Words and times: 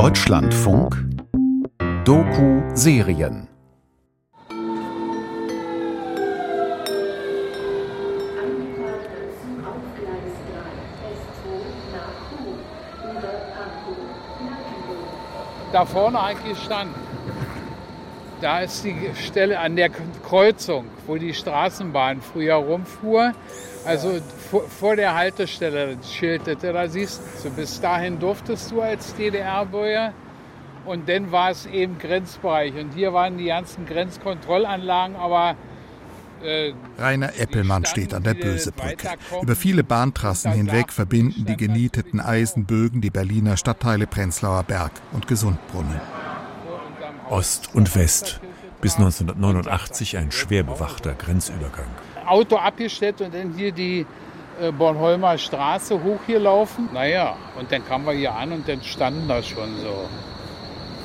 Deutschlandfunk 0.00 0.96
Doku-Serien 2.06 3.46
Da 15.70 15.84
vorne 15.84 16.18
eigentlich 16.18 16.58
stand. 16.64 16.94
Da 18.40 18.60
ist 18.60 18.84
die 18.84 18.96
Stelle 19.14 19.58
an 19.58 19.76
der 19.76 19.90
Kreuzung, 19.90 20.86
wo 21.06 21.16
die 21.16 21.34
Straßenbahn 21.34 22.22
früher 22.22 22.54
rumfuhr. 22.54 23.32
Also 23.84 24.18
vor, 24.50 24.62
vor 24.68 24.96
der 24.96 25.14
Haltestelle 25.14 25.96
schilderte, 26.02 26.72
da 26.72 26.88
siehst 26.88 27.22
du, 27.42 27.50
bis 27.50 27.80
dahin 27.80 28.18
durftest 28.18 28.70
du 28.70 28.80
als 28.80 29.14
DDR-Bürger 29.14 30.12
und 30.86 31.08
dann 31.08 31.32
war 31.32 31.50
es 31.50 31.66
eben 31.66 31.98
Grenzbereich. 31.98 32.74
Und 32.74 32.94
hier 32.94 33.12
waren 33.12 33.38
die 33.38 33.46
ganzen 33.46 33.86
Grenzkontrollanlagen, 33.86 35.16
aber 35.16 35.56
äh, 36.42 36.72
Rainer 36.98 37.38
Eppelmann 37.38 37.84
steht 37.84 38.14
an 38.14 38.22
der 38.22 38.34
Bösebrücke. 38.34 39.08
Über 39.42 39.56
viele 39.56 39.84
Bahntrassen 39.84 40.52
hinweg 40.52 40.92
verbinden 40.92 41.44
die 41.44 41.56
genieteten 41.56 42.20
Eisenbögen 42.20 43.00
die 43.00 43.10
Berliner 43.10 43.56
Stadtteile 43.56 44.06
Prenzlauer 44.06 44.62
Berg 44.62 44.92
und 45.12 45.26
Gesundbrunnen. 45.26 46.00
Ost 47.30 47.70
und 47.74 47.94
West. 47.94 48.40
Bis 48.80 48.96
1989 48.96 50.16
ein 50.16 50.32
schwer 50.32 50.62
bewachter 50.62 51.14
Grenzübergang. 51.14 51.86
Auto 52.26 52.56
abgestellt 52.56 53.20
und 53.20 53.34
dann 53.34 53.54
hier 53.54 53.72
die 53.72 54.06
äh, 54.60 54.72
Bornholmer 54.72 55.38
Straße 55.38 56.02
hoch 56.02 56.18
hier 56.26 56.40
laufen. 56.40 56.88
Naja, 56.92 57.36
und 57.58 57.70
dann 57.70 57.84
kamen 57.86 58.06
wir 58.06 58.12
hier 58.12 58.34
an 58.34 58.52
und 58.52 58.68
dann 58.68 58.82
standen 58.82 59.28
da 59.28 59.42
schon 59.42 59.76
so 59.80 60.08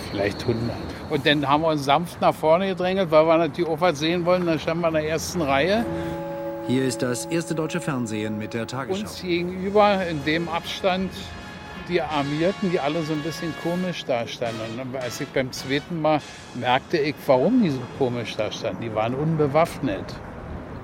vielleicht 0.10 0.42
100. 0.42 0.76
Und 1.10 1.26
dann 1.26 1.48
haben 1.48 1.62
wir 1.62 1.68
uns 1.70 1.86
sanft 1.86 2.22
nach 2.22 2.34
vorne 2.34 2.70
gedrängelt, 2.70 3.12
weil 3.12 3.28
wir 3.28 3.38
natürlich 3.38 3.70
auch 3.70 3.82
was 3.82 4.00
sehen 4.00 4.26
wollen. 4.26 4.46
Dann 4.46 4.60
standen 4.60 4.82
wir 4.82 4.88
in 4.88 4.94
der 4.96 5.10
ersten 5.10 5.42
Reihe. 5.42 5.86
Hier 6.68 6.86
ist 6.86 7.04
das 7.04 7.28
erste 7.28 7.54
deutsche 7.54 7.82
Fernsehen 7.82 8.38
mit 8.40 8.54
der 8.56 8.66
Tagesschau. 8.66 9.02
Uns 9.04 9.22
gegenüber 9.22 10.06
in 10.08 10.24
dem 10.26 10.50
Abstand 10.50 11.12
die 11.88 12.02
Armierten, 12.02 12.72
die 12.72 12.80
alle 12.80 13.04
so 13.04 13.14
ein 13.14 13.22
bisschen 13.22 13.54
komisch 13.64 14.06
dastanden. 14.06 14.80
Und 14.80 14.96
als 14.96 15.22
ich 15.22 15.28
beim 15.30 15.52
zweiten 15.52 16.02
Mal 16.02 16.22
merkte 16.56 16.98
ich, 16.98 17.16
warum 17.26 17.64
die 17.64 17.72
so 17.72 17.82
komisch 17.98 18.36
dastanden. 18.36 18.82
Die 18.82 18.94
waren 18.94 19.16
unbewaffnet. 19.16 20.06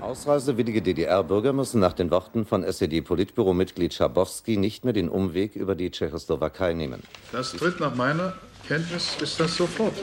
Ausreisewillige 0.01 0.81
DDR-Bürger 0.81 1.53
müssen 1.53 1.79
nach 1.79 1.93
den 1.93 2.09
Worten 2.09 2.45
von 2.45 2.63
SED-Politbüro-Mitglied 2.63 3.93
Schabowski 3.93 4.57
nicht 4.57 4.83
mehr 4.83 4.93
den 4.93 5.09
Umweg 5.09 5.55
über 5.55 5.75
die 5.75 5.91
Tschechoslowakei 5.91 6.73
nehmen. 6.73 7.03
Das 7.31 7.51
tritt 7.51 7.79
nach 7.79 7.93
meiner 7.95 8.33
Kenntnis 8.67 9.15
ist 9.21 9.39
das 9.39 9.55
sofort. 9.55 9.93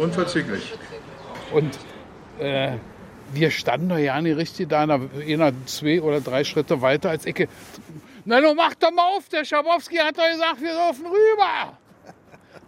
Unverzüglich. 0.00 0.72
Und 1.52 1.78
äh, 2.38 2.76
wir 3.32 3.50
standen 3.50 3.88
doch 3.88 3.98
ja 3.98 4.20
nicht 4.20 4.36
richtig 4.36 4.68
da, 4.68 4.82
einer, 4.82 5.52
zwei 5.66 6.00
oder 6.00 6.20
drei 6.20 6.44
Schritte 6.44 6.80
weiter 6.80 7.10
als 7.10 7.26
Ecke. 7.26 7.48
Na, 8.28 8.42
nun 8.42 8.54
mach 8.56 8.74
doch 8.74 8.90
mal 8.90 9.16
auf, 9.16 9.26
der 9.30 9.42
Schabowski 9.42 9.96
hat 9.96 10.18
doch 10.18 10.30
gesagt, 10.30 10.60
wir 10.60 10.74
dürfen 10.74 11.06
rüber. 11.06 11.78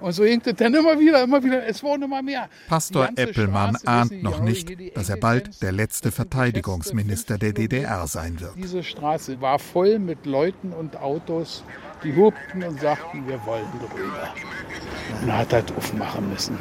Und 0.00 0.12
so 0.12 0.22
ging 0.22 0.40
es 0.42 0.54
dann 0.54 0.72
immer 0.72 0.98
wieder, 0.98 1.22
immer 1.22 1.44
wieder, 1.44 1.66
es 1.66 1.82
wurden 1.82 2.04
immer 2.04 2.22
mehr. 2.22 2.48
Pastor 2.66 3.10
Eppelmann 3.14 3.76
Straße, 3.76 3.86
ahnt 3.86 4.22
noch 4.22 4.40
nicht, 4.40 4.96
dass 4.96 5.10
er 5.10 5.18
bald 5.18 5.60
der 5.60 5.72
letzte 5.72 6.12
Verteidigungsminister 6.12 7.36
der 7.36 7.52
DDR 7.52 8.06
sein 8.06 8.40
wird. 8.40 8.54
Diese 8.56 8.82
Straße 8.82 9.38
war 9.42 9.58
voll 9.58 9.98
mit 9.98 10.24
Leuten 10.24 10.72
und 10.72 10.96
Autos, 10.96 11.62
die 12.02 12.16
hupten 12.16 12.62
und 12.62 12.80
sagten, 12.80 13.28
wir 13.28 13.44
wollen 13.44 13.66
drüber. 13.72 14.32
Und 15.20 15.28
er 15.28 15.36
hat 15.36 15.52
halt 15.52 15.76
aufmachen 15.76 16.30
müssen. 16.30 16.58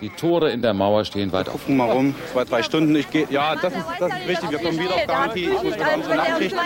Die 0.00 0.08
Tore 0.08 0.50
in 0.50 0.62
der 0.62 0.72
Mauer 0.72 1.04
stehen 1.04 1.30
weit 1.32 1.48
offen. 1.50 1.76
mal 1.76 1.90
rum, 1.90 2.14
zwei, 2.32 2.44
drei 2.44 2.62
Stunden. 2.62 2.96
Ich 2.96 3.10
gehe, 3.10 3.26
ja, 3.28 3.54
das 3.54 3.72
ist, 3.74 3.84
das 3.98 4.08
ist 4.08 4.28
richtig. 4.28 4.50
Wir 4.50 4.58
kommen 4.58 4.78
wieder 4.78 4.94
auf 4.94 5.06
Garantie. 5.06 5.44
Ich 5.44 5.62
muss 5.62 5.74
wieder 5.74 5.94
unsere 5.94 6.16
Nachricht. 6.16 6.56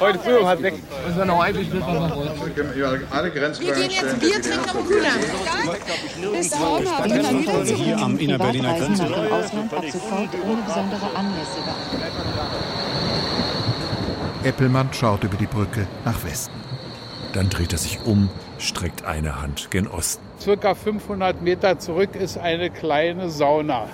Heute 0.00 0.18
früh 0.18 0.36
um 0.36 0.46
halb 0.46 0.60
sechs. 0.60 0.78
Müssen 1.06 1.18
wir 1.18 1.24
noch 1.26 1.40
eigentlich 1.42 1.70
wissen, 1.70 1.86
was 1.86 2.10
wir 2.10 2.16
wollen. 2.16 3.06
Alle 3.10 3.30
Grenzen 3.30 3.66
Wir 3.66 3.74
gehen 3.74 3.90
jetzt 3.90 4.20
Bier 4.20 4.40
trinken 4.40 4.70
am 4.70 4.86
Kühler. 4.86 6.32
Bis 6.32 6.58
heute 6.58 7.74
hier 7.74 7.98
am 7.98 8.18
Innerberliner 8.18 8.74
Grenze. 8.78 9.04
Ausland 9.04 9.74
ab 9.74 9.84
sofort 9.92 10.30
ohne 10.46 10.62
besondere 10.62 11.14
Anlässe 11.14 11.58
Eppelmann 14.44 14.88
schaut 14.92 15.22
über 15.24 15.36
die 15.36 15.46
Brücke 15.46 15.86
nach 16.04 16.24
Westen. 16.24 16.54
Dann 17.34 17.48
dreht 17.48 17.72
er 17.72 17.78
sich 17.78 18.00
um, 18.04 18.28
streckt 18.58 19.04
eine 19.04 19.40
Hand 19.40 19.70
gen 19.70 19.86
Osten. 19.86 20.31
Circa 20.42 20.74
500 20.74 21.40
Meter 21.40 21.78
zurück 21.78 22.16
ist 22.16 22.36
eine 22.36 22.68
kleine 22.68 23.30
Sauna. 23.30 23.88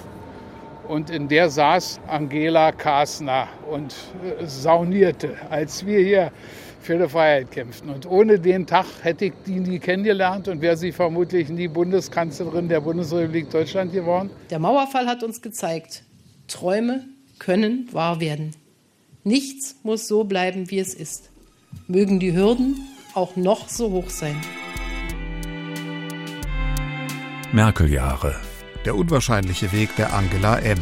Und 0.89 1.11
in 1.11 1.29
der 1.29 1.51
saß 1.51 2.01
Angela 2.07 2.73
Kasner 2.73 3.49
und 3.71 3.95
äh, 4.25 4.47
saunierte, 4.47 5.37
als 5.51 5.85
wir 5.85 5.99
hier 5.99 6.33
für 6.81 6.97
die 6.97 7.07
Freiheit 7.07 7.51
kämpften. 7.51 7.91
Und 7.91 8.11
ohne 8.11 8.41
den 8.41 8.67
Tag 8.67 8.87
hätte 9.03 9.27
ich 9.27 9.35
die 9.45 9.61
nie 9.61 9.79
kennengelernt 9.79 10.49
und 10.49 10.63
wäre 10.63 10.79
sie 10.79 10.91
vermutlich 10.91 11.51
nie 11.51 11.69
Bundeskanzlerin 11.69 12.67
der 12.67 12.81
Bundesrepublik 12.81 13.51
Deutschland 13.51 13.93
geworden. 13.93 14.31
Der 14.49 14.59
Mauerfall 14.59 15.07
hat 15.07 15.23
uns 15.23 15.43
gezeigt, 15.43 16.03
Träume 16.47 17.05
können 17.39 17.91
wahr 17.93 18.23
werden. 18.23 18.57
Nichts 19.23 19.77
muss 19.83 20.09
so 20.09 20.25
bleiben, 20.25 20.71
wie 20.71 20.79
es 20.79 20.95
ist. 20.95 21.29
Mögen 21.89 22.19
die 22.21 22.35
Hürden 22.35 22.79
auch 23.13 23.37
noch 23.37 23.69
so 23.69 23.91
hoch 23.91 24.09
sein. 24.09 24.37
Merkel-Jahre. 27.53 28.37
Der 28.85 28.95
unwahrscheinliche 28.95 29.73
Weg 29.73 29.97
der 29.97 30.13
Angela 30.13 30.59
M. 30.59 30.79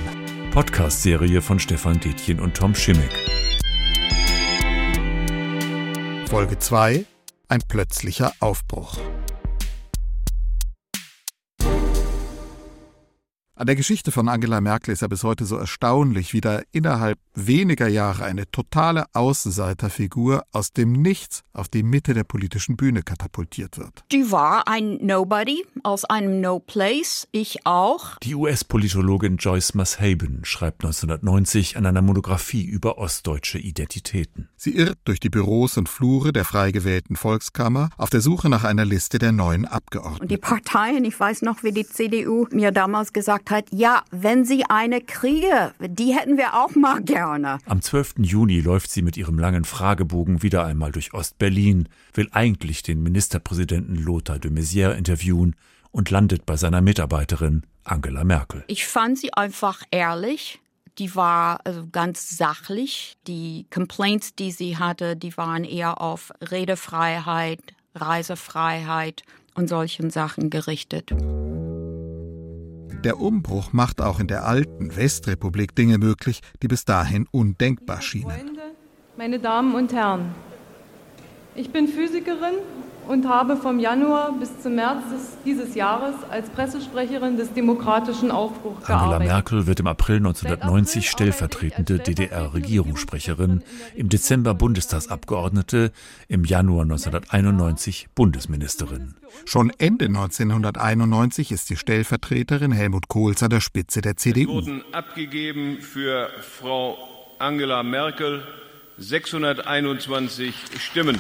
Podcast-Serie 0.50 1.41
von 1.41 1.60
Stefan 1.60 2.00
Detjen 2.00 2.41
und 2.41 2.56
Tom 2.56 2.75
Schimmick. 2.75 3.12
Folge 6.28 6.59
2. 6.59 7.05
Ein 7.49 7.60
plötzlicher 7.69 8.32
Aufbruch. 8.41 8.99
An 13.59 13.67
der 13.67 13.75
Geschichte 13.75 14.12
von 14.12 14.28
Angela 14.28 14.61
Merkel 14.61 14.93
ist 14.93 15.00
ja 15.00 15.09
bis 15.09 15.25
heute 15.25 15.47
so 15.47 15.56
erstaunlich, 15.56 16.34
wie 16.34 16.43
da 16.43 16.61
innerhalb 16.72 17.19
weniger 17.34 17.89
Jahre 17.89 18.25
eine 18.25 18.50
totale 18.50 19.06
Außenseiterfigur 19.15 20.44
aus 20.53 20.75
dem 20.75 20.93
Nichts 20.93 21.43
auf 21.55 21.69
die 21.69 21.83
Mitte 21.83 22.12
der 22.12 22.25
politischen 22.25 22.77
Bühne 22.77 23.03
katapultiert 23.03 23.78
wird. 23.78 24.05
Die 24.12 24.31
war 24.31 24.69
ein 24.69 24.99
Nobody 25.00 25.65
aus 25.84 26.05
einem 26.05 26.43
No 26.43 26.59
Place, 26.59 27.28
ich 27.33 27.65
auch. 27.65 28.19
Die 28.19 28.34
US-Politologin 28.34 29.39
Joyce 29.39 29.73
Mashaben 29.73 30.44
schreibt 30.44 30.84
1990 30.84 31.78
an 31.78 31.87
einer 31.87 32.03
Monographie 32.03 32.65
über 32.65 32.99
ostdeutsche 32.99 33.59
Identitäten. 33.59 34.50
Sie 34.56 34.77
irrt 34.77 34.99
durch 35.05 35.19
die 35.19 35.31
Büros 35.31 35.78
und 35.78 35.88
Flure 35.88 36.34
der 36.34 36.44
frei 36.44 36.73
gewählten 36.73 37.17
Volkskammer 37.17 37.88
auf 37.97 38.11
der 38.11 38.21
Suche 38.21 38.50
nach 38.50 38.65
einer 38.65 38.84
Liste 38.84 39.19
der 39.19 39.33
neuen 39.33 39.65
Abgeordneten. 39.65 40.21
Und 40.21 40.31
die 40.31 40.37
Parteien, 40.37 41.06
ich 41.06 41.19
weiß 41.19 41.41
noch, 41.41 41.62
wie 41.62 41.73
die 41.73 41.87
CDU 41.87 42.47
mir 42.50 42.71
damals 42.71 43.15
gesagt 43.15 43.45
gesagt 43.46 43.50
hat, 43.50 43.78
ja, 43.78 44.02
wenn 44.10 44.44
sie 44.44 44.64
eine 44.68 45.00
kriege, 45.00 45.72
die 45.80 46.14
hätten 46.14 46.36
wir 46.36 46.54
auch 46.54 46.74
mal 46.74 47.02
gerne. 47.02 47.58
Am 47.66 47.80
12. 47.80 48.14
Juni 48.18 48.60
läuft 48.60 48.90
sie 48.90 49.02
mit 49.02 49.16
ihrem 49.16 49.38
langen 49.38 49.64
Fragebogen 49.64 50.42
wieder 50.42 50.64
einmal 50.64 50.92
durch 50.92 51.14
Ostberlin, 51.14 51.88
will 52.14 52.28
eigentlich 52.32 52.82
den 52.82 53.02
Ministerpräsidenten 53.02 53.96
Lothar 53.96 54.38
de 54.38 54.50
Maizière 54.50 54.92
interviewen 54.92 55.56
und 55.90 56.10
landet 56.10 56.46
bei 56.46 56.56
seiner 56.56 56.80
Mitarbeiterin 56.80 57.62
Angela 57.84 58.24
Merkel. 58.24 58.64
Ich 58.66 58.86
fand 58.86 59.18
sie 59.18 59.32
einfach 59.32 59.82
ehrlich. 59.90 60.60
Die 60.98 61.14
war 61.14 61.60
also 61.64 61.86
ganz 61.92 62.36
sachlich. 62.36 63.16
Die 63.26 63.66
Complaints, 63.70 64.34
die 64.34 64.50
sie 64.50 64.78
hatte, 64.78 65.14
die 65.14 65.36
waren 65.36 65.64
eher 65.64 66.00
auf 66.00 66.32
Redefreiheit, 66.40 67.60
Reisefreiheit 67.94 69.22
und 69.54 69.69
solchen 69.69 70.10
Sachen 70.10 70.50
gerichtet. 70.50 71.12
Der 73.04 73.20
Umbruch 73.20 73.72
macht 73.72 74.00
auch 74.00 74.20
in 74.20 74.26
der 74.26 74.46
alten 74.46 74.96
Westrepublik 74.96 75.75
Dinge 75.75 75.98
möglich, 75.98 76.40
die 76.62 76.69
bis 76.69 76.84
dahin 76.84 77.26
undenkbar 77.31 78.00
schienen. 78.00 78.58
Meine 79.16 79.38
Damen 79.38 79.75
und 79.75 79.93
Herren, 79.93 80.34
ich 81.54 81.70
bin 81.70 81.88
Physikerin 81.88 82.56
und 83.08 83.29
habe 83.29 83.56
vom 83.56 83.79
Januar 83.79 84.32
bis 84.38 84.61
zum 84.61 84.75
März 84.75 85.03
dieses 85.44 85.75
Jahres 85.75 86.14
als 86.31 86.49
Pressesprecherin 86.50 87.37
des 87.37 87.53
Demokratischen 87.53 88.31
Aufbruchs 88.31 88.87
gearbeitet. 88.87 89.14
Angela 89.14 89.32
Merkel 89.35 89.67
wird 89.67 89.81
im 89.81 89.87
April 89.87 90.17
1990 90.17 91.11
stellvertretende 91.11 91.99
DDR-Regierungssprecherin, 91.99 93.62
im 93.94 94.08
Dezember 94.08 94.55
Bundestagsabgeordnete, 94.55 95.93
im 96.29 96.44
Januar 96.44 96.82
1991 96.82 98.08
Bundesministerin. 98.14 99.14
Schon 99.44 99.70
Ende 99.79 100.06
1991 100.06 101.52
ist 101.52 101.70
die 101.70 101.76
Stellvertreterin 101.76 102.73
Helmut 102.73 103.09
Kohls 103.09 103.43
an 103.43 103.50
der 103.50 103.61
Spitze 103.61 104.00
der 104.00 104.17
CDU. 104.17 104.59
Es 104.59 104.67
wurden 104.67 104.82
abgegeben 104.93 105.79
für 105.81 106.29
Frau 106.41 106.97
Angela 107.38 107.82
Merkel 107.82 108.43
621 108.99 110.55
Stimmen. 110.79 111.19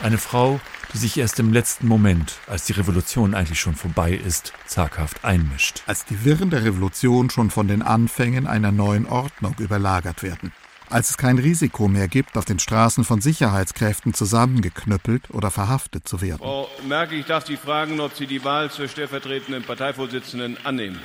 Eine 0.00 0.18
Frau, 0.18 0.60
die 0.92 0.98
sich 0.98 1.18
erst 1.18 1.40
im 1.40 1.52
letzten 1.52 1.88
Moment, 1.88 2.36
als 2.46 2.66
die 2.66 2.72
Revolution 2.72 3.34
eigentlich 3.34 3.58
schon 3.58 3.74
vorbei 3.74 4.12
ist, 4.12 4.52
zaghaft 4.64 5.24
einmischt. 5.24 5.82
Als 5.86 6.04
die 6.04 6.24
Wirren 6.24 6.50
der 6.50 6.64
Revolution 6.64 7.30
schon 7.30 7.50
von 7.50 7.66
den 7.66 7.82
Anfängen 7.82 8.46
einer 8.46 8.70
neuen 8.70 9.06
Ordnung 9.06 9.56
überlagert 9.58 10.22
werden. 10.22 10.52
Als 10.88 11.10
es 11.10 11.16
kein 11.16 11.38
Risiko 11.38 11.88
mehr 11.88 12.06
gibt, 12.06 12.38
auf 12.38 12.44
den 12.44 12.60
Straßen 12.60 13.04
von 13.04 13.20
Sicherheitskräften 13.20 14.14
zusammengeknüppelt 14.14 15.30
oder 15.30 15.50
verhaftet 15.50 16.06
zu 16.06 16.20
werden. 16.20 16.38
Frau 16.38 16.68
Merkel, 16.86 17.18
ich 17.18 17.26
darf 17.26 17.44
Sie 17.44 17.56
fragen, 17.56 17.98
ob 18.00 18.14
Sie 18.14 18.28
die 18.28 18.44
Wahl 18.44 18.70
zur 18.70 18.86
stellvertretenden 18.86 19.64
Parteivorsitzenden 19.64 20.64
annehmen. 20.64 21.00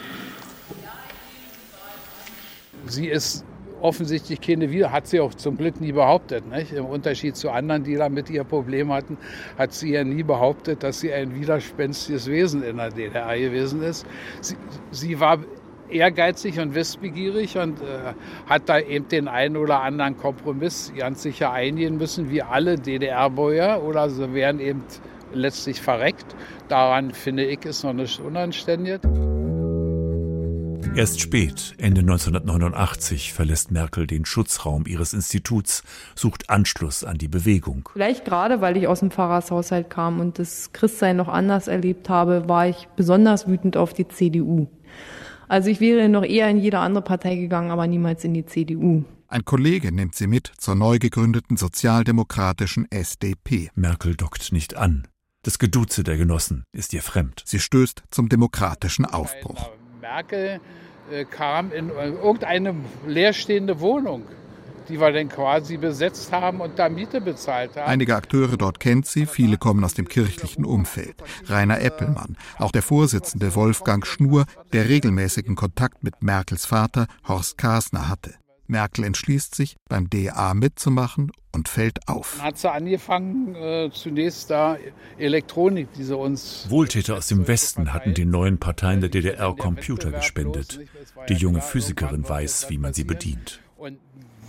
Sie 2.85 3.07
ist 3.07 3.43
offensichtlich 3.83 4.39
keine 4.39 4.71
Wieder, 4.71 4.91
hat 4.91 5.07
sie 5.07 5.19
auch 5.19 5.33
zum 5.33 5.57
Glück 5.57 5.81
nie 5.81 5.91
behauptet. 5.91 6.49
Nicht? 6.49 6.71
Im 6.71 6.85
Unterschied 6.85 7.35
zu 7.35 7.51
anderen, 7.51 7.83
die 7.83 7.95
damit 7.95 8.29
ihr 8.29 8.45
Problem 8.45 8.91
hatten, 8.91 9.17
hat 9.57 9.73
sie 9.73 9.91
ja 9.91 10.03
nie 10.03 10.23
behauptet, 10.23 10.83
dass 10.83 11.01
sie 11.01 11.13
ein 11.13 11.35
widerspenstiges 11.35 12.27
Wesen 12.27 12.63
in 12.63 12.77
der 12.77 12.89
DDR 12.89 13.37
gewesen 13.37 13.83
ist. 13.83 14.05
Sie, 14.39 14.55
sie 14.91 15.19
war 15.19 15.39
ehrgeizig 15.89 16.59
und 16.59 16.73
wissbegierig 16.73 17.57
und 17.57 17.81
äh, 17.81 18.13
hat 18.47 18.69
da 18.69 18.79
eben 18.79 19.07
den 19.09 19.27
einen 19.27 19.57
oder 19.57 19.81
anderen 19.81 20.17
Kompromiss 20.17 20.91
ganz 20.97 21.23
sicher 21.23 21.51
eingehen 21.51 21.97
müssen, 21.97 22.31
wie 22.31 22.41
alle 22.41 22.77
DDR-Bäuer 22.77 23.83
oder 23.83 24.09
sie 24.09 24.33
wären 24.33 24.59
eben 24.59 24.83
letztlich 25.33 25.81
verreckt. 25.81 26.35
Daran 26.69 27.11
finde 27.11 27.45
ich, 27.45 27.65
ist 27.65 27.83
noch 27.83 27.93
nicht 27.93 28.19
unanständig. 28.21 29.01
Erst 30.95 31.21
spät, 31.21 31.73
Ende 31.79 32.01
1989, 32.01 33.33
verlässt 33.33 33.71
Merkel 33.71 34.05
den 34.05 34.25
Schutzraum 34.25 34.85
ihres 34.85 35.13
Instituts, 35.13 35.81
sucht 36.13 36.51
Anschluss 36.51 37.03
an 37.03 37.17
die 37.17 37.27
Bewegung. 37.27 37.89
Vielleicht 37.91 38.25
gerade, 38.25 38.61
weil 38.61 38.77
ich 38.77 38.87
aus 38.87 38.99
dem 38.99 39.09
Pfarrershaushalt 39.09 39.89
kam 39.89 40.19
und 40.19 40.37
das 40.37 40.71
Christsein 40.71 41.17
noch 41.17 41.29
anders 41.29 41.67
erlebt 41.67 42.09
habe, 42.09 42.47
war 42.47 42.67
ich 42.67 42.87
besonders 42.95 43.47
wütend 43.47 43.75
auf 43.75 43.93
die 43.93 44.07
CDU. 44.07 44.67
Also 45.47 45.71
ich 45.71 45.79
wäre 45.79 46.09
noch 46.09 46.23
eher 46.23 46.47
in 46.47 46.59
jede 46.59 46.77
andere 46.77 47.03
Partei 47.03 47.37
gegangen, 47.37 47.71
aber 47.71 47.87
niemals 47.87 48.23
in 48.23 48.35
die 48.35 48.45
CDU. 48.45 49.03
Ein 49.27 49.45
Kollege 49.45 49.91
nimmt 49.91 50.13
sie 50.13 50.27
mit 50.27 50.51
zur 50.59 50.75
neu 50.75 50.99
gegründeten 50.99 51.57
sozialdemokratischen 51.57 52.85
SDP. 52.91 53.71
Merkel 53.73 54.15
dockt 54.15 54.51
nicht 54.51 54.77
an. 54.77 55.07
Das 55.41 55.57
Geduze 55.57 56.03
der 56.03 56.17
Genossen 56.17 56.65
ist 56.71 56.93
ihr 56.93 57.01
fremd. 57.01 57.41
Sie 57.45 57.59
stößt 57.59 58.03
zum 58.11 58.29
demokratischen 58.29 59.05
Aufbruch. 59.05 59.71
Merkel 60.03 60.59
äh, 61.09 61.23
kam 61.23 61.71
in 61.71 61.87
irgendeine 61.87 62.75
leerstehende 63.07 63.79
Wohnung, 63.79 64.23
die 64.89 64.99
wir 64.99 65.13
dann 65.13 65.29
quasi 65.29 65.77
besetzt 65.77 66.33
haben 66.33 66.59
und 66.59 66.77
da 66.77 66.89
Miete 66.89 67.21
bezahlt 67.21 67.77
haben. 67.77 67.87
Einige 67.87 68.17
Akteure 68.17 68.57
dort 68.57 68.81
kennt 68.81 69.05
sie, 69.05 69.25
viele 69.25 69.55
kommen 69.57 69.81
aus 69.81 69.93
dem 69.93 70.09
kirchlichen 70.09 70.65
Umfeld. 70.65 71.15
Rainer 71.45 71.79
Eppelmann, 71.79 72.35
auch 72.57 72.71
der 72.71 72.81
Vorsitzende 72.81 73.55
Wolfgang 73.55 74.05
Schnur, 74.05 74.43
der 74.73 74.89
regelmäßigen 74.89 75.55
Kontakt 75.55 76.03
mit 76.03 76.21
Merkels 76.21 76.65
Vater 76.65 77.07
Horst 77.25 77.57
Kasner 77.57 78.09
hatte. 78.09 78.33
Merkel 78.73 79.05
entschließt 79.05 79.55
sich, 79.55 79.77
beim 79.87 80.09
DA 80.09 80.53
mitzumachen 80.53 81.31
und 81.53 81.69
fällt 81.69 82.07
auf. 82.09 82.33
Dann 82.37 82.47
hat 82.47 82.57
sie 82.57 82.71
angefangen, 82.71 83.55
äh, 83.55 83.89
zunächst 83.93 84.49
da 84.49 84.77
Elektronik, 85.17 85.93
die 85.93 86.03
sie 86.03 86.17
uns. 86.17 86.65
Wohltäter 86.69 87.15
aus 87.15 87.27
dem 87.27 87.47
Westen 87.47 87.93
hatten 87.93 88.15
den 88.15 88.31
neuen 88.31 88.57
Parteien 88.57 88.99
der 88.99 89.09
DDR 89.09 89.55
Computer 89.55 90.11
gespendet. 90.11 90.79
Die 91.29 91.35
junge 91.35 91.61
Physikerin 91.61 92.27
weiß, 92.27 92.69
wie 92.69 92.79
man 92.79 92.93
sie 92.93 93.03
bedient. 93.03 93.61
Und 93.77 93.99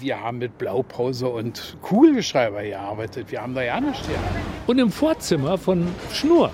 wir 0.00 0.20
haben 0.20 0.38
mit 0.38 0.56
Blaupause 0.56 1.28
und 1.28 1.76
Kugelschreiber 1.82 2.62
gearbeitet. 2.62 3.30
Wir 3.30 3.42
haben 3.42 3.54
da 3.54 3.62
ja 3.62 3.80
nichts 3.80 4.06
gehabt. 4.08 4.36
Und 4.66 4.78
im 4.78 4.90
Vorzimmer 4.90 5.58
von 5.58 5.86
Schnur 6.12 6.50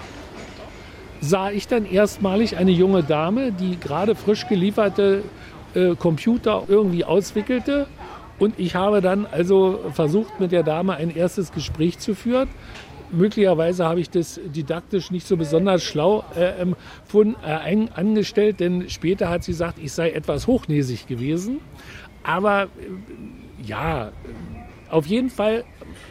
sah 1.20 1.50
ich 1.50 1.69
dann 1.69 1.87
erstmalig 1.87 2.56
eine 2.56 2.73
junge 2.73 3.05
Dame, 3.05 3.52
die 3.52 3.78
gerade 3.78 4.14
frisch 4.14 4.49
gelieferte 4.49 5.23
äh, 5.75 5.94
Computer 5.94 6.64
irgendwie 6.69 7.05
auswickelte. 7.05 7.87
Und 8.38 8.58
ich 8.58 8.75
habe 8.75 9.00
dann 9.00 9.26
also 9.26 9.81
versucht, 9.93 10.40
mit 10.40 10.50
der 10.52 10.62
Dame 10.62 10.94
ein 10.94 11.14
erstes 11.14 11.52
Gespräch 11.52 11.99
zu 11.99 12.14
führen. 12.14 12.49
Möglicherweise 13.12 13.84
habe 13.84 14.00
ich 14.00 14.08
das 14.08 14.40
didaktisch 14.44 15.11
nicht 15.11 15.26
so 15.26 15.37
besonders 15.37 15.82
schlau 15.82 16.25
äh, 16.37 16.61
empfunden, 16.61 17.37
äh, 17.44 17.88
angestellt, 17.93 18.61
denn 18.61 18.88
später 18.88 19.28
hat 19.28 19.43
sie 19.44 19.52
gesagt, 19.52 19.78
ich 19.82 19.93
sei 19.93 20.11
etwas 20.11 20.46
hochnäsig 20.46 21.06
gewesen. 21.06 21.61
Aber 22.23 22.64
äh, 22.64 22.69
ja, 23.66 24.12
auf 24.90 25.06
jeden 25.06 25.31
Fall 25.31 25.64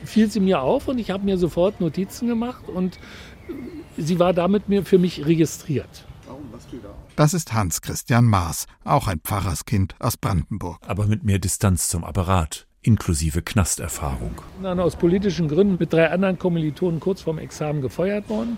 fiel 0.03 0.29
sie 0.29 0.39
mir 0.39 0.61
auf 0.61 0.87
und 0.87 0.99
ich 0.99 1.09
habe 1.11 1.23
mir 1.23 1.37
sofort 1.37 1.79
Notizen 1.81 2.27
gemacht 2.27 2.67
und 2.67 2.97
äh, 2.97 3.51
sie 3.97 4.19
war 4.19 4.33
damit 4.33 4.69
mir 4.69 4.83
für 4.83 4.99
mich 4.99 5.25
registriert. 5.25 6.05
Das 7.15 7.33
ist 7.33 7.53
Hans 7.53 7.81
Christian 7.81 8.25
Maas, 8.25 8.65
auch 8.83 9.07
ein 9.07 9.19
Pfarrerskind 9.19 9.95
aus 9.99 10.17
Brandenburg. 10.17 10.79
Aber 10.87 11.05
mit 11.05 11.23
mehr 11.23 11.39
Distanz 11.39 11.89
zum 11.89 12.03
Apparat, 12.03 12.67
inklusive 12.81 13.41
Knasterfahrung. 13.41 14.41
Dann 14.63 14.79
aus 14.79 14.95
politischen 14.95 15.47
Gründen 15.47 15.77
mit 15.79 15.91
drei 15.93 16.09
anderen 16.09 16.39
Kommilitonen 16.39 16.99
kurz 16.99 17.21
vorm 17.21 17.39
Examen 17.39 17.81
gefeuert 17.81 18.29
worden. 18.29 18.57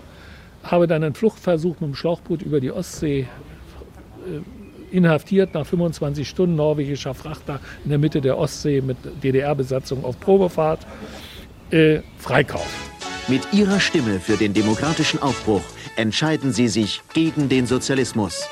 Habe 0.62 0.86
dann 0.86 1.02
einen 1.02 1.14
Fluchtversuch 1.14 1.80
mit 1.80 1.90
dem 1.90 1.94
Schlauchboot 1.94 2.42
über 2.42 2.60
die 2.60 2.70
Ostsee 2.70 3.26
äh, 4.26 4.96
inhaftiert, 4.96 5.54
nach 5.54 5.66
25 5.66 6.28
Stunden 6.28 6.54
norwegischer 6.54 7.14
Frachter 7.14 7.60
in 7.82 7.90
der 7.90 7.98
Mitte 7.98 8.20
der 8.20 8.38
Ostsee 8.38 8.80
mit 8.80 8.98
DDR-Besatzung 9.22 10.04
auf 10.04 10.20
Probefahrt. 10.20 10.86
Äh, 11.70 12.00
Freikauf. 12.18 12.91
Mit 13.28 13.52
ihrer 13.52 13.78
Stimme 13.78 14.18
für 14.18 14.36
den 14.36 14.52
demokratischen 14.52 15.22
Aufbruch 15.22 15.62
entscheiden 15.94 16.52
sie 16.52 16.66
sich 16.66 17.02
gegen 17.14 17.48
den 17.48 17.66
Sozialismus. 17.66 18.42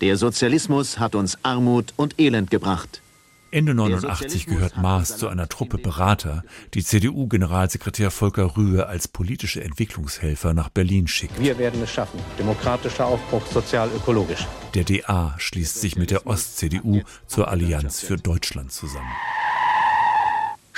Der 0.00 0.16
Sozialismus 0.16 1.00
hat 1.00 1.16
uns 1.16 1.36
Armut 1.42 1.92
und 1.96 2.20
Elend 2.20 2.50
gebracht. 2.50 3.02
Ende 3.50 3.74
89 3.74 4.46
gehört 4.46 4.76
Maas 4.76 5.16
zu 5.16 5.26
einer 5.26 5.48
Truppe 5.48 5.78
Berater, 5.78 6.44
die 6.74 6.84
CDU-Generalsekretär 6.84 8.10
Volker 8.10 8.56
Rühe 8.56 8.86
als 8.86 9.08
politische 9.08 9.64
Entwicklungshelfer 9.64 10.54
nach 10.54 10.68
Berlin 10.68 11.08
schickt. 11.08 11.40
Wir 11.40 11.58
werden 11.58 11.82
es 11.82 11.90
schaffen. 11.90 12.20
Demokratischer 12.38 13.06
Aufbruch, 13.06 13.46
sozial-ökologisch. 13.46 14.46
Der 14.74 14.84
DA 14.84 15.34
schließt 15.38 15.80
sich 15.80 15.96
mit 15.96 16.10
der 16.10 16.26
Ost-CDU 16.26 17.00
zur 17.26 17.48
Allianz 17.48 18.00
für 18.00 18.16
Deutschland 18.16 18.70
zusammen. 18.70 19.10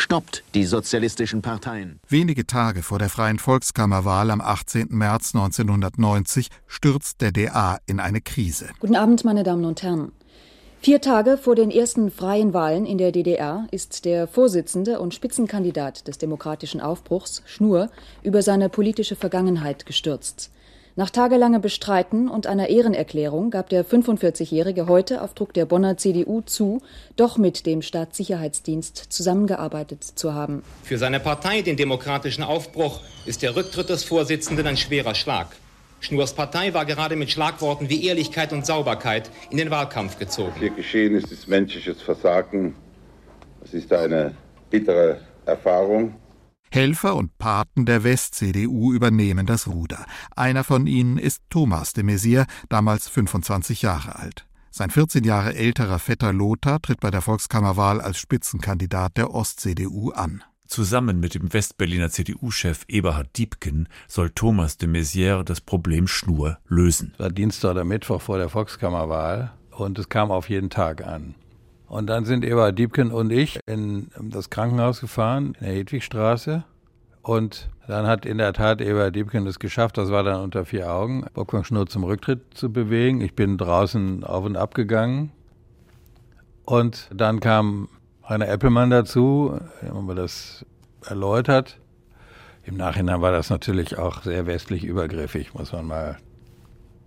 Stoppt 0.01 0.45
die 0.55 0.65
sozialistischen 0.65 1.43
Parteien. 1.43 2.01
Wenige 2.09 2.47
Tage 2.47 2.83
vor 2.83 2.99
der 2.99 3.11
Freien 3.11 3.39
Volkskammerwahl 3.39 4.31
am 4.31 4.41
18. 4.41 4.87
März 4.89 5.35
1990 5.35 6.49
stürzt 6.67 7.21
der 7.21 7.33
DA 7.33 7.77
in 7.85 8.01
eine 8.01 8.23
Krise. 8.23 8.71
Guten 8.81 8.97
Abend, 8.97 9.27
meine 9.27 9.43
Damen 9.43 9.67
und 9.67 9.83
Herren. 9.83 10.13
Vier 10.81 11.03
Tage 11.03 11.37
vor 11.37 11.55
den 11.55 11.71
ersten 11.71 12.11
freien 12.11 12.55
Wahlen 12.55 12.87
in 12.87 12.97
der 12.97 13.13
DDR 13.13 13.67
ist 13.73 14.07
der 14.07 14.27
Vorsitzende 14.27 15.01
und 15.01 15.13
Spitzenkandidat 15.13 16.09
des 16.09 16.17
demokratischen 16.17 16.81
Aufbruchs, 16.81 17.43
Schnur, 17.45 17.91
über 18.23 18.41
seine 18.41 18.71
politische 18.71 19.17
Vergangenheit 19.17 19.85
gestürzt. 19.85 20.51
Nach 21.01 21.09
tagelangem 21.09 21.63
Bestreiten 21.63 22.29
und 22.29 22.47
einer 22.47 22.69
Ehrenerklärung 22.69 23.49
gab 23.51 23.71
der 23.71 23.87
45-Jährige 23.87 24.87
heute 24.87 25.23
auf 25.23 25.33
Druck 25.33 25.55
der 25.55 25.65
Bonner 25.65 25.97
CDU 25.97 26.43
zu, 26.43 26.83
doch 27.17 27.39
mit 27.39 27.65
dem 27.65 27.81
Staatssicherheitsdienst 27.81 29.07
zusammengearbeitet 29.09 30.05
zu 30.05 30.35
haben. 30.35 30.63
Für 30.83 30.99
seine 30.99 31.19
Partei, 31.19 31.63
den 31.63 31.79
demokratischen 31.79 32.43
Aufbruch, 32.43 33.01
ist 33.25 33.41
der 33.41 33.57
Rücktritt 33.57 33.89
des 33.89 34.05
Vorsitzenden 34.05 34.67
ein 34.67 34.77
schwerer 34.77 35.15
Schlag. 35.15 35.47
Schnurs 36.01 36.35
Partei 36.35 36.75
war 36.75 36.85
gerade 36.85 37.17
mit 37.17 37.31
Schlagworten 37.31 37.89
wie 37.89 38.05
Ehrlichkeit 38.05 38.53
und 38.53 38.67
Sauberkeit 38.67 39.31
in 39.49 39.57
den 39.57 39.71
Wahlkampf 39.71 40.19
gezogen. 40.19 40.53
Hier 40.59 40.69
geschehen 40.69 41.15
ist, 41.15 41.33
ist 41.33 41.49
menschliches 41.49 42.03
Versagen. 42.03 42.75
Es 43.65 43.73
ist 43.73 43.91
eine 43.91 44.35
bittere 44.69 45.23
Erfahrung. 45.47 46.15
Helfer 46.73 47.17
und 47.17 47.37
Paten 47.39 47.85
der 47.85 48.05
West-CDU 48.05 48.93
übernehmen 48.93 49.45
das 49.45 49.67
Ruder. 49.67 50.07
Einer 50.37 50.63
von 50.63 50.87
ihnen 50.87 51.19
ist 51.19 51.43
Thomas 51.51 51.93
de 51.93 52.05
Maizière, 52.05 52.47
damals 52.69 53.09
25 53.09 53.83
Jahre 53.83 54.17
alt. 54.17 54.47
Sein 54.71 54.91
14 54.91 55.25
Jahre 55.25 55.55
älterer 55.57 55.99
Vetter 55.99 56.33
Lothar 56.33 56.81
tritt 56.81 57.01
bei 57.01 57.11
der 57.11 57.23
Volkskammerwahl 57.23 58.01
als 58.01 58.19
Spitzenkandidat 58.19 59.17
der 59.17 59.35
Ost-CDU 59.35 60.13
an. 60.13 60.45
Zusammen 60.69 61.19
mit 61.19 61.35
dem 61.35 61.53
Westberliner 61.53 62.11
CDU-Chef 62.11 62.85
Eberhard 62.87 63.37
Diebken 63.37 63.89
soll 64.07 64.31
Thomas 64.31 64.77
de 64.77 64.89
Maizière 64.89 65.43
das 65.43 65.61
Problem 65.61 66.07
Schnur 66.07 66.59
lösen. 66.69 67.11
Es 67.15 67.19
war 67.19 67.31
Dienstag 67.31 67.73
oder 67.73 67.85
Mittwoch 67.85 68.23
vor 68.23 68.39
der 68.39 68.49
Volkskammerwahl 68.49 69.53
und 69.73 69.99
es 69.99 70.09
kam 70.09 70.31
auf 70.31 70.49
jeden 70.49 70.71
Tag 70.71 71.05
an. 71.05 71.35
Und 71.91 72.07
dann 72.07 72.25
sind 72.25 72.45
Eberhard 72.45 72.79
Diebken 72.79 73.11
und 73.11 73.33
ich 73.33 73.59
in 73.67 74.13
das 74.17 74.49
Krankenhaus 74.49 75.01
gefahren, 75.01 75.57
in 75.59 75.67
der 75.67 75.75
Hedwigstraße. 75.75 76.63
Und 77.21 77.69
dann 77.89 78.07
hat 78.07 78.25
in 78.25 78.39
der 78.39 78.53
Tat 78.53 78.81
Eberhard 78.81 79.17
Diebken 79.17 79.45
es 79.49 79.59
geschafft, 79.59 79.99
das 79.99 80.09
war 80.09 80.23
dann 80.23 80.41
unter 80.41 80.65
vier 80.65 80.93
Augen, 80.93 81.27
Wolfgang 81.35 81.67
Schnur 81.67 81.89
zum 81.89 82.05
Rücktritt 82.05 82.55
zu 82.55 82.73
bewegen. 82.73 83.21
Ich 83.21 83.35
bin 83.35 83.59
draußen 83.59 84.23
auf 84.23 84.45
und 84.45 84.57
ab 84.57 84.75
gegangen. 84.75 85.33
Und 86.65 87.11
dann 87.13 87.41
kam 87.41 87.89
Rainer 88.23 88.49
Eppelmann 88.49 88.91
dazu, 88.91 89.59
haben 89.83 90.07
wir 90.07 90.15
das 90.15 90.65
erläutert. 91.05 91.81
Im 92.63 92.77
Nachhinein 92.77 93.21
war 93.21 93.33
das 93.33 93.51
natürlich 93.51 93.99
auch 93.99 94.23
sehr 94.23 94.47
westlich 94.47 94.85
übergriffig, 94.85 95.55
muss 95.55 95.73
man 95.73 95.87
mal 95.87 96.19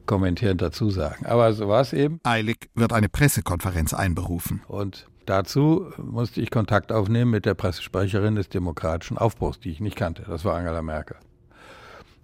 kommentierend 0.05 0.61
dazu 0.61 0.89
sagen. 0.89 1.25
Aber 1.25 1.53
so 1.53 1.67
war 1.67 1.81
es 1.81 1.93
eben. 1.93 2.19
Eilig 2.23 2.69
wird 2.75 2.93
eine 2.93 3.09
Pressekonferenz 3.09 3.93
einberufen. 3.93 4.61
Und 4.67 5.07
dazu 5.25 5.91
musste 5.97 6.41
ich 6.41 6.51
Kontakt 6.51 6.91
aufnehmen 6.91 7.31
mit 7.31 7.45
der 7.45 7.53
Pressesprecherin 7.53 8.35
des 8.35 8.49
Demokratischen 8.49 9.17
Aufbruchs, 9.17 9.59
die 9.59 9.71
ich 9.71 9.79
nicht 9.79 9.95
kannte. 9.95 10.23
Das 10.27 10.45
war 10.45 10.55
Angela 10.55 10.81
Merkel. 10.81 11.17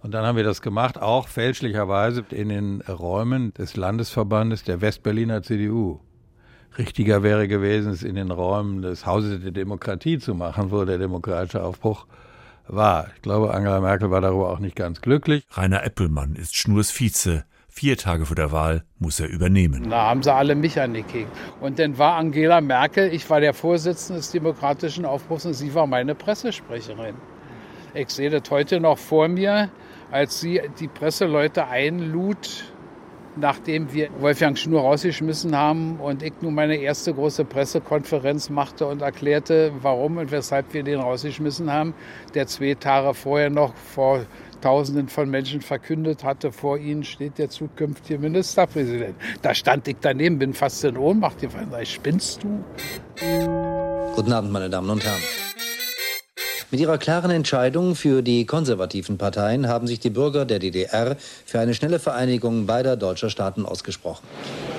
Und 0.02 0.12
dann 0.12 0.24
haben 0.24 0.36
wir 0.36 0.44
das 0.44 0.62
gemacht, 0.62 1.00
auch 1.00 1.28
fälschlicherweise 1.28 2.24
in 2.30 2.48
den 2.48 2.80
Räumen 2.80 3.52
des 3.54 3.76
Landesverbandes 3.76 4.64
der 4.64 4.80
Westberliner 4.80 5.42
CDU. 5.42 6.00
Richtiger 6.78 7.22
wäre 7.22 7.48
gewesen, 7.48 7.92
es 7.92 8.02
in 8.02 8.14
den 8.14 8.30
Räumen 8.30 8.80
des 8.80 9.04
Hauses 9.04 9.42
der 9.42 9.50
Demokratie 9.50 10.18
zu 10.18 10.34
machen, 10.34 10.70
wo 10.70 10.84
der 10.84 10.98
demokratische 10.98 11.62
Aufbruch 11.62 12.06
war. 12.66 13.08
Ich 13.16 13.22
glaube, 13.22 13.52
Angela 13.52 13.80
Merkel 13.80 14.10
war 14.10 14.20
darüber 14.20 14.50
auch 14.50 14.60
nicht 14.60 14.76
ganz 14.76 15.00
glücklich. 15.00 15.44
Rainer 15.50 15.84
Eppelmann 15.84 16.36
ist 16.36 16.56
Schnurs 16.56 16.90
Vize. 16.90 17.44
Vier 17.72 17.96
Tage 17.96 18.26
vor 18.26 18.34
der 18.34 18.50
Wahl 18.50 18.82
muss 18.98 19.20
er 19.20 19.28
übernehmen. 19.28 19.88
Da 19.90 20.08
haben 20.08 20.24
sie 20.24 20.34
alle 20.34 20.56
mich 20.56 20.80
angekickt. 20.80 21.30
Und 21.60 21.78
dann 21.78 21.98
war 21.98 22.16
Angela 22.16 22.60
Merkel, 22.60 23.14
ich 23.14 23.30
war 23.30 23.40
der 23.40 23.54
Vorsitzende 23.54 24.18
des 24.18 24.32
Demokratischen 24.32 25.04
Aufbruchs 25.04 25.46
und 25.46 25.54
sie 25.54 25.72
war 25.72 25.86
meine 25.86 26.16
Pressesprecherin. 26.16 27.14
Ich 27.94 28.10
sehe 28.10 28.28
das 28.28 28.50
heute 28.50 28.80
noch 28.80 28.98
vor 28.98 29.28
mir, 29.28 29.70
als 30.10 30.40
sie 30.40 30.60
die 30.80 30.88
Presseleute 30.88 31.68
einlud, 31.68 32.64
nachdem 33.36 33.92
wir 33.92 34.08
Wolfgang 34.18 34.58
Schnur 34.58 34.80
rausgeschmissen 34.80 35.56
haben 35.56 36.00
und 36.00 36.24
ich 36.24 36.32
nun 36.40 36.54
meine 36.54 36.74
erste 36.76 37.14
große 37.14 37.44
Pressekonferenz 37.44 38.50
machte 38.50 38.86
und 38.86 39.02
erklärte, 39.02 39.72
warum 39.80 40.16
und 40.16 40.32
weshalb 40.32 40.74
wir 40.74 40.82
den 40.82 40.98
rausgeschmissen 40.98 41.72
haben, 41.72 41.94
der 42.34 42.48
zwei 42.48 42.74
Tage 42.74 43.14
vorher 43.14 43.48
noch 43.48 43.74
vor 43.76 44.26
Tausenden 44.60 45.08
von 45.08 45.30
Menschen 45.30 45.60
verkündet 45.60 46.24
hatte, 46.24 46.52
vor 46.52 46.78
ihnen 46.78 47.04
steht 47.04 47.38
der 47.38 47.50
zukünftige 47.50 48.18
Ministerpräsident. 48.18 49.14
Da 49.42 49.54
stand 49.54 49.88
ich 49.88 49.96
daneben, 50.00 50.38
bin 50.38 50.54
fast 50.54 50.84
in 50.84 50.96
Ohnmacht 50.96 51.40
gefallen. 51.40 51.68
Sag 51.70 51.86
spinnst 51.86 52.42
du? 52.42 52.64
Guten 54.14 54.32
Abend, 54.32 54.52
meine 54.52 54.70
Damen 54.70 54.90
und 54.90 55.04
Herren. 55.04 55.20
Mit 56.70 56.78
ihrer 56.80 56.98
klaren 56.98 57.32
Entscheidung 57.32 57.96
für 57.96 58.22
die 58.22 58.46
konservativen 58.46 59.18
Parteien 59.18 59.66
haben 59.66 59.88
sich 59.88 59.98
die 59.98 60.10
Bürger 60.10 60.44
der 60.44 60.60
DDR 60.60 61.16
für 61.44 61.58
eine 61.58 61.74
schnelle 61.74 61.98
Vereinigung 61.98 62.66
beider 62.66 62.96
deutscher 62.96 63.28
Staaten 63.28 63.66
ausgesprochen. 63.66 64.24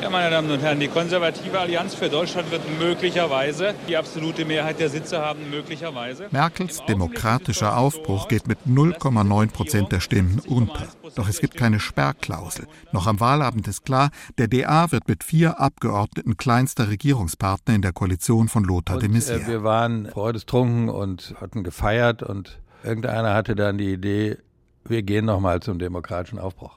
Ja, 0.01 0.09
meine 0.09 0.31
Damen 0.31 0.49
und 0.49 0.63
Herren, 0.63 0.79
die 0.79 0.87
konservative 0.87 1.59
Allianz 1.59 1.93
für 1.93 2.09
Deutschland 2.09 2.49
wird 2.49 2.63
möglicherweise 2.79 3.75
die 3.87 3.95
absolute 3.95 4.45
Mehrheit 4.45 4.79
der 4.79 4.89
Sitze 4.89 5.21
haben, 5.21 5.51
möglicherweise. 5.51 6.27
Merkels 6.31 6.83
demokratischer 6.87 7.77
Aufbruch 7.77 8.27
geht 8.27 8.47
mit 8.47 8.57
0,9 8.67 9.51
Prozent 9.51 9.91
der 9.91 9.99
Stimmen 9.99 10.41
unter. 10.47 10.87
Doch 11.13 11.29
es 11.29 11.39
gibt 11.39 11.55
keine 11.55 11.79
Sperrklausel. 11.79 12.65
Noch 12.91 13.05
am 13.05 13.19
Wahlabend 13.19 13.67
ist 13.67 13.85
klar, 13.85 14.09
der 14.39 14.47
DA 14.47 14.91
wird 14.91 15.07
mit 15.07 15.23
vier 15.23 15.59
Abgeordneten 15.59 16.35
kleinster 16.35 16.89
Regierungspartner 16.89 17.75
in 17.75 17.83
der 17.83 17.93
Koalition 17.93 18.47
von 18.47 18.63
Lothar 18.63 18.95
und, 18.95 19.03
de 19.03 19.09
Maizière. 19.09 19.43
Äh, 19.43 19.47
wir 19.47 19.63
waren 19.63 20.07
freudestrunken 20.07 20.89
und 20.89 21.35
hatten 21.39 21.63
gefeiert 21.63 22.23
und 22.23 22.59
irgendeiner 22.83 23.35
hatte 23.35 23.53
dann 23.53 23.77
die 23.77 23.93
Idee, 23.93 24.37
wir 24.83 25.03
gehen 25.03 25.25
nochmal 25.25 25.59
zum 25.59 25.77
demokratischen 25.77 26.39
Aufbruch. 26.39 26.73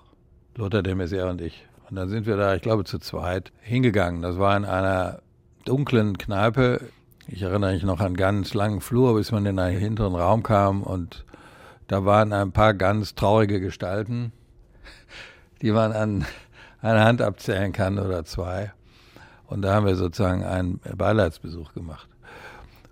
Lothar 0.57 0.83
de 0.83 0.95
Maizière 0.95 1.31
und 1.31 1.41
ich. 1.41 1.67
Und 1.89 1.97
dann 1.97 2.09
sind 2.09 2.27
wir 2.27 2.37
da, 2.37 2.55
ich 2.55 2.63
glaube, 2.63 2.85
zu 2.85 2.99
zweit 2.99 3.53
hingegangen. 3.61 4.23
Das 4.23 4.39
war 4.39 4.57
in 4.57 4.65
einer 4.65 5.21
dunklen 5.65 6.19
Kneipe. 6.19 6.81
Ich 7.27 7.43
erinnere 7.43 7.73
mich 7.73 7.83
noch 7.83 8.01
an 8.01 8.07
einen 8.07 8.17
ganz 8.17 8.55
langen 8.55 8.81
Flur, 8.81 9.15
bis 9.15 9.33
man 9.33 9.47
in 9.47 9.59
einen 9.59 9.79
hinteren 9.79 10.15
Raum 10.15 10.43
kam 10.43 10.83
und 10.83 11.25
da 11.87 12.05
waren 12.05 12.33
ein 12.33 12.53
paar 12.53 12.75
ganz 12.75 13.15
traurige 13.15 13.61
Gestalten, 13.61 14.33
die 15.61 15.73
man 15.73 15.93
an 15.93 16.27
einer 16.81 17.05
Hand 17.05 17.21
abzählen 17.21 17.73
kann 17.73 17.99
oder 17.99 18.25
zwei. 18.25 18.73
Und 19.47 19.63
da 19.63 19.75
haben 19.75 19.87
wir 19.87 19.97
sozusagen 19.97 20.45
einen 20.45 20.81
Beileidsbesuch 20.97 21.75
gemacht. 21.75 22.09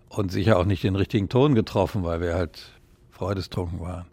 Und 0.09 0.31
sicher 0.31 0.59
auch 0.59 0.67
nicht 0.67 0.85
den 0.85 0.97
richtigen 0.97 1.31
Ton 1.31 1.55
getroffen, 1.55 2.05
weil 2.05 2.21
wir 2.21 2.35
halt 2.35 2.73
freudestrunken 3.11 3.81
waren. 3.81 4.07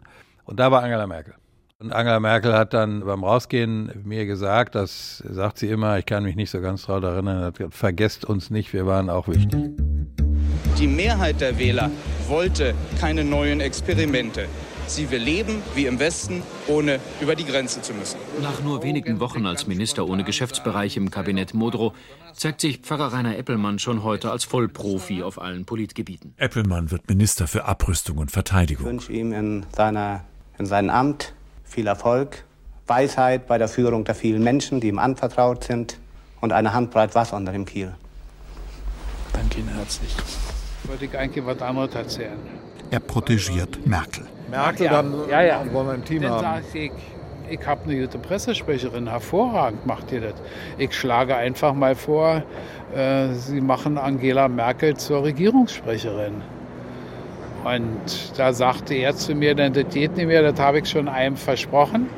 Und 0.44 0.58
da 0.58 0.70
war 0.70 0.82
Angela 0.82 1.06
Merkel. 1.06 1.34
Und 1.82 1.94
Angela 1.94 2.20
Merkel 2.20 2.52
hat 2.52 2.74
dann 2.74 3.00
beim 3.00 3.24
Rausgehen 3.24 3.90
mir 4.04 4.26
gesagt, 4.26 4.74
das 4.74 5.24
sagt 5.26 5.56
sie 5.56 5.68
immer, 5.68 5.98
ich 5.98 6.04
kann 6.04 6.24
mich 6.24 6.36
nicht 6.36 6.50
so 6.50 6.60
ganz 6.60 6.84
daran 6.84 7.04
erinnern, 7.04 7.42
hat 7.42 7.56
gesagt, 7.56 7.74
vergesst 7.74 8.26
uns 8.26 8.50
nicht, 8.50 8.74
wir 8.74 8.84
waren 8.84 9.08
auch 9.08 9.28
wichtig. 9.28 9.70
Die 10.78 10.86
Mehrheit 10.86 11.40
der 11.40 11.58
Wähler 11.58 11.90
wollte 12.28 12.74
keine 13.00 13.24
neuen 13.24 13.62
Experimente. 13.62 14.44
Sie 14.88 15.10
will 15.10 15.22
leben 15.22 15.62
wie 15.74 15.86
im 15.86 15.98
Westen, 15.98 16.42
ohne 16.68 17.00
über 17.22 17.34
die 17.34 17.46
Grenze 17.46 17.80
zu 17.80 17.94
müssen. 17.94 18.18
Nach 18.42 18.62
nur 18.62 18.82
wenigen 18.82 19.18
Wochen 19.18 19.46
als 19.46 19.66
Minister 19.66 20.06
ohne 20.06 20.22
Geschäftsbereich 20.22 20.98
im 20.98 21.10
Kabinett 21.10 21.54
Modrow 21.54 21.94
zeigt 22.34 22.60
sich 22.60 22.80
Pfarrer 22.80 23.14
Rainer 23.14 23.38
Eppelmann 23.38 23.78
schon 23.78 24.02
heute 24.02 24.30
als 24.30 24.44
Vollprofi 24.44 25.22
auf 25.22 25.40
allen 25.40 25.64
Politgebieten. 25.64 26.34
Eppelmann 26.36 26.90
wird 26.90 27.08
Minister 27.08 27.46
für 27.46 27.64
Abrüstung 27.64 28.18
und 28.18 28.30
Verteidigung. 28.30 28.84
Ich 28.84 28.92
wünsche 28.92 29.12
ihm 29.12 29.32
in, 29.32 29.66
seiner, 29.74 30.24
in 30.58 30.66
seinem 30.66 30.90
Amt 30.90 31.32
viel 31.70 31.86
Erfolg, 31.86 32.44
Weisheit 32.86 33.46
bei 33.46 33.56
der 33.56 33.68
Führung 33.68 34.04
der 34.04 34.14
vielen 34.14 34.42
Menschen, 34.42 34.80
die 34.80 34.88
ihm 34.88 34.98
anvertraut 34.98 35.64
sind 35.64 35.98
und 36.40 36.52
eine 36.52 36.74
Handbreit 36.74 37.14
Wasser 37.14 37.36
unter 37.36 37.52
dem 37.52 37.64
Kiel. 37.64 37.94
Danke 39.32 39.60
Ihnen 39.60 39.68
herzlich. 39.76 40.14
Wollte 40.84 41.04
ich 41.04 41.16
eigentlich 41.16 41.46
was 41.46 41.62
anderes 41.62 41.94
erzählen. 41.94 42.38
Er 42.90 42.98
protegiert 42.98 43.86
Merkel. 43.86 44.26
Merkel, 44.50 44.86
ja, 44.86 44.92
dann, 44.92 45.28
ja, 45.28 45.42
ja. 45.42 45.72
wollen 45.72 45.86
wir 45.86 45.94
ein 45.94 46.04
Team 46.04 46.22
dann 46.22 46.32
haben. 46.32 46.64
Sag 46.64 46.74
ich, 46.74 46.90
ich 47.48 47.66
habe 47.66 47.84
eine 47.84 48.00
gute 48.00 48.18
Pressesprecherin, 48.18 49.08
hervorragend 49.08 49.86
macht 49.86 50.10
ihr 50.10 50.20
das. 50.22 50.34
Ich 50.76 50.92
schlage 50.92 51.36
einfach 51.36 51.72
mal 51.72 51.94
vor, 51.94 52.42
äh, 52.94 53.32
Sie 53.34 53.60
machen 53.60 53.96
Angela 53.96 54.48
Merkel 54.48 54.96
zur 54.96 55.22
Regierungssprecherin. 55.22 56.42
Und 57.64 58.38
da 58.38 58.52
sagte 58.52 58.94
er 58.94 59.14
zu 59.14 59.34
mir, 59.34 59.54
dann 59.54 59.72
das 59.72 59.92
geht 59.92 60.16
nicht 60.16 60.26
mehr, 60.26 60.42
das 60.42 60.58
habe 60.58 60.78
ich 60.78 60.88
schon 60.88 61.08
einem 61.08 61.36
versprochen. 61.36 62.08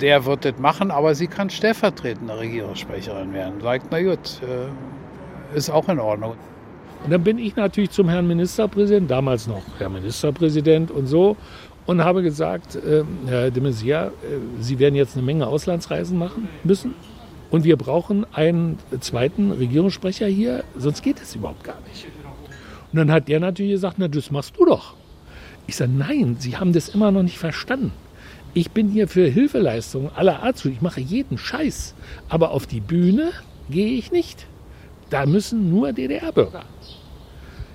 Der 0.00 0.24
wird 0.24 0.44
das 0.44 0.58
machen, 0.58 0.90
aber 0.90 1.14
sie 1.14 1.26
kann 1.26 1.50
stellvertretende 1.50 2.38
Regierungssprecherin 2.38 3.32
werden. 3.32 3.60
Sagt, 3.60 3.86
na 3.90 4.02
gut, 4.02 4.40
äh, 4.42 5.56
ist 5.56 5.70
auch 5.70 5.88
in 5.88 5.98
Ordnung. 5.98 6.34
Und 7.04 7.12
dann 7.12 7.22
bin 7.22 7.38
ich 7.38 7.56
natürlich 7.56 7.90
zum 7.90 8.08
Herrn 8.08 8.26
Ministerpräsidenten, 8.26 9.08
damals 9.08 9.46
noch 9.46 9.62
Herr 9.78 9.88
Ministerpräsident 9.88 10.90
und 10.90 11.06
so, 11.06 11.36
und 11.86 12.02
habe 12.02 12.22
gesagt, 12.22 12.76
äh, 12.76 13.04
Herr 13.26 13.50
de 13.50 13.62
Maizière, 13.62 14.06
äh, 14.06 14.10
Sie 14.60 14.78
werden 14.78 14.94
jetzt 14.94 15.16
eine 15.16 15.24
Menge 15.24 15.46
Auslandsreisen 15.46 16.18
machen 16.18 16.48
müssen. 16.64 16.94
Und 17.50 17.64
wir 17.64 17.76
brauchen 17.76 18.26
einen 18.34 18.78
zweiten 19.00 19.52
Regierungssprecher 19.52 20.26
hier, 20.26 20.64
sonst 20.76 21.02
geht 21.02 21.20
es 21.22 21.36
überhaupt 21.36 21.62
gar 21.62 21.78
nicht. 21.88 22.06
Und 22.96 23.08
dann 23.08 23.12
hat 23.12 23.28
der 23.28 23.40
natürlich 23.40 23.72
gesagt, 23.72 23.96
na, 23.98 24.08
das 24.08 24.30
machst 24.30 24.54
du 24.56 24.64
doch. 24.64 24.94
Ich 25.66 25.76
sage, 25.76 25.92
nein, 25.92 26.36
Sie 26.38 26.56
haben 26.56 26.72
das 26.72 26.88
immer 26.88 27.12
noch 27.12 27.22
nicht 27.22 27.36
verstanden. 27.36 27.92
Ich 28.54 28.70
bin 28.70 28.88
hier 28.88 29.06
für 29.06 29.28
Hilfeleistungen 29.28 30.10
aller 30.14 30.42
Art 30.42 30.56
zu. 30.56 30.70
Ich 30.70 30.80
mache 30.80 31.02
jeden 31.02 31.36
Scheiß. 31.36 31.94
Aber 32.30 32.52
auf 32.52 32.66
die 32.66 32.80
Bühne 32.80 33.32
gehe 33.68 33.98
ich 33.98 34.12
nicht. 34.12 34.46
Da 35.10 35.26
müssen 35.26 35.68
nur 35.68 35.92
DDR-Bürger. 35.92 36.62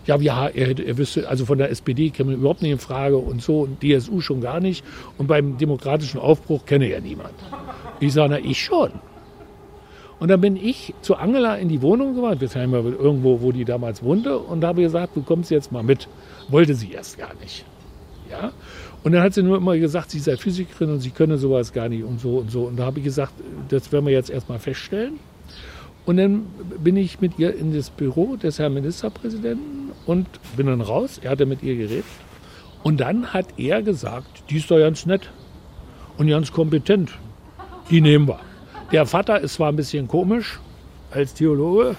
Ja, 0.07 0.17
ja, 0.17 0.47
er, 0.47 0.79
er 0.79 0.97
wüsste, 0.97 1.29
also 1.29 1.45
von 1.45 1.59
der 1.59 1.69
SPD 1.69 2.09
käme 2.09 2.33
überhaupt 2.33 2.63
nicht 2.63 2.71
in 2.71 2.79
Frage 2.79 3.17
und 3.17 3.43
so, 3.43 3.59
und 3.59 3.83
DSU 3.83 4.21
schon 4.21 4.41
gar 4.41 4.59
nicht. 4.59 4.83
Und 5.19 5.27
beim 5.27 5.55
demokratischen 5.55 6.19
Aufbruch 6.19 6.65
kenne 6.65 6.89
ja 6.89 6.99
niemand. 6.99 7.35
Ich 7.99 8.13
sage, 8.13 8.33
na, 8.33 8.39
ich 8.39 8.59
schon. 8.59 8.89
Und 10.21 10.27
dann 10.27 10.39
bin 10.39 10.55
ich 10.55 10.93
zu 11.01 11.15
Angela 11.15 11.55
in 11.55 11.67
die 11.67 11.81
Wohnung 11.81 12.13
gefahren, 12.13 12.39
wir 12.39 12.47
fahren 12.47 12.69
mal 12.69 12.83
irgendwo, 12.85 13.41
wo 13.41 13.51
die 13.51 13.65
damals 13.65 14.03
wohnte, 14.03 14.37
und 14.37 14.63
habe 14.63 14.83
gesagt, 14.83 15.15
du 15.15 15.23
kommst 15.23 15.49
jetzt 15.49 15.71
mal 15.71 15.81
mit. 15.81 16.07
Wollte 16.47 16.75
sie 16.75 16.91
erst 16.91 17.17
gar 17.17 17.33
nicht. 17.41 17.65
Ja? 18.29 18.51
Und 19.01 19.13
dann 19.13 19.23
hat 19.23 19.33
sie 19.33 19.41
nur 19.41 19.57
immer 19.57 19.75
gesagt, 19.79 20.11
sie 20.11 20.19
sei 20.19 20.37
Physikerin 20.37 20.91
und 20.91 20.99
sie 20.99 21.09
könne 21.09 21.39
sowas 21.39 21.73
gar 21.73 21.89
nicht 21.89 22.03
und 22.03 22.19
so 22.19 22.37
und 22.37 22.51
so. 22.51 22.65
Und 22.65 22.77
da 22.77 22.85
habe 22.85 22.99
ich 22.99 23.05
gesagt, 23.05 23.33
das 23.69 23.91
werden 23.91 24.05
wir 24.05 24.13
jetzt 24.13 24.29
erstmal 24.29 24.59
feststellen. 24.59 25.13
Und 26.05 26.17
dann 26.17 26.45
bin 26.83 26.97
ich 26.97 27.19
mit 27.19 27.39
ihr 27.39 27.55
in 27.55 27.73
das 27.73 27.89
Büro 27.89 28.35
des 28.35 28.59
Herrn 28.59 28.75
Ministerpräsidenten 28.75 29.89
und 30.05 30.27
bin 30.55 30.67
dann 30.67 30.81
raus. 30.81 31.19
Er 31.23 31.31
hatte 31.31 31.47
mit 31.47 31.63
ihr 31.63 31.75
geredet. 31.75 32.05
Und 32.83 32.99
dann 32.99 33.33
hat 33.33 33.47
er 33.57 33.81
gesagt, 33.81 34.43
die 34.51 34.57
ist 34.57 34.69
doch 34.69 34.77
ganz 34.77 35.07
nett 35.07 35.31
und 36.19 36.27
ganz 36.27 36.51
kompetent. 36.51 37.09
Die 37.89 38.01
nehmen 38.01 38.27
wir. 38.27 38.39
Der 38.91 39.05
Vater 39.05 39.39
ist 39.39 39.53
zwar 39.53 39.69
ein 39.69 39.77
bisschen 39.77 40.07
komisch 40.07 40.59
als 41.11 41.33
Theologe, 41.33 41.95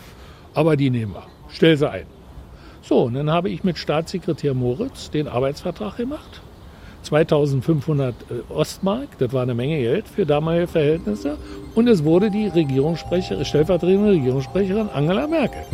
aber 0.53 0.77
die 0.77 0.91
nehmen 0.91 1.15
wir. 1.15 1.23
Stell 1.49 1.77
sie 1.77 1.91
ein. 1.91 2.07
So, 2.83 3.05
und 3.05 3.15
dann 3.15 3.31
habe 3.31 3.49
ich 3.49 3.65
mit 3.65 3.79
Staatssekretär 3.79 4.53
Moritz 4.53 5.11
den 5.11 5.27
Arbeitsvertrag 5.27 5.97
gemacht. 5.97 6.43
2500 7.03 8.15
Ostmark, 8.51 9.09
das 9.19 9.33
war 9.33 9.43
eine 9.43 9.55
Menge 9.55 9.79
Geld 9.79 10.07
für 10.07 10.27
damalige 10.27 10.67
Verhältnisse. 10.67 11.39
Und 11.75 11.89
es 11.89 12.05
wurde 12.05 12.31
die 12.31 12.49
Regierungssprecherin, 12.49 13.45
stellvertretende 13.45 14.11
Regierungssprecherin 14.11 14.89
Angela 14.91 15.27
Merkel. 15.27 15.65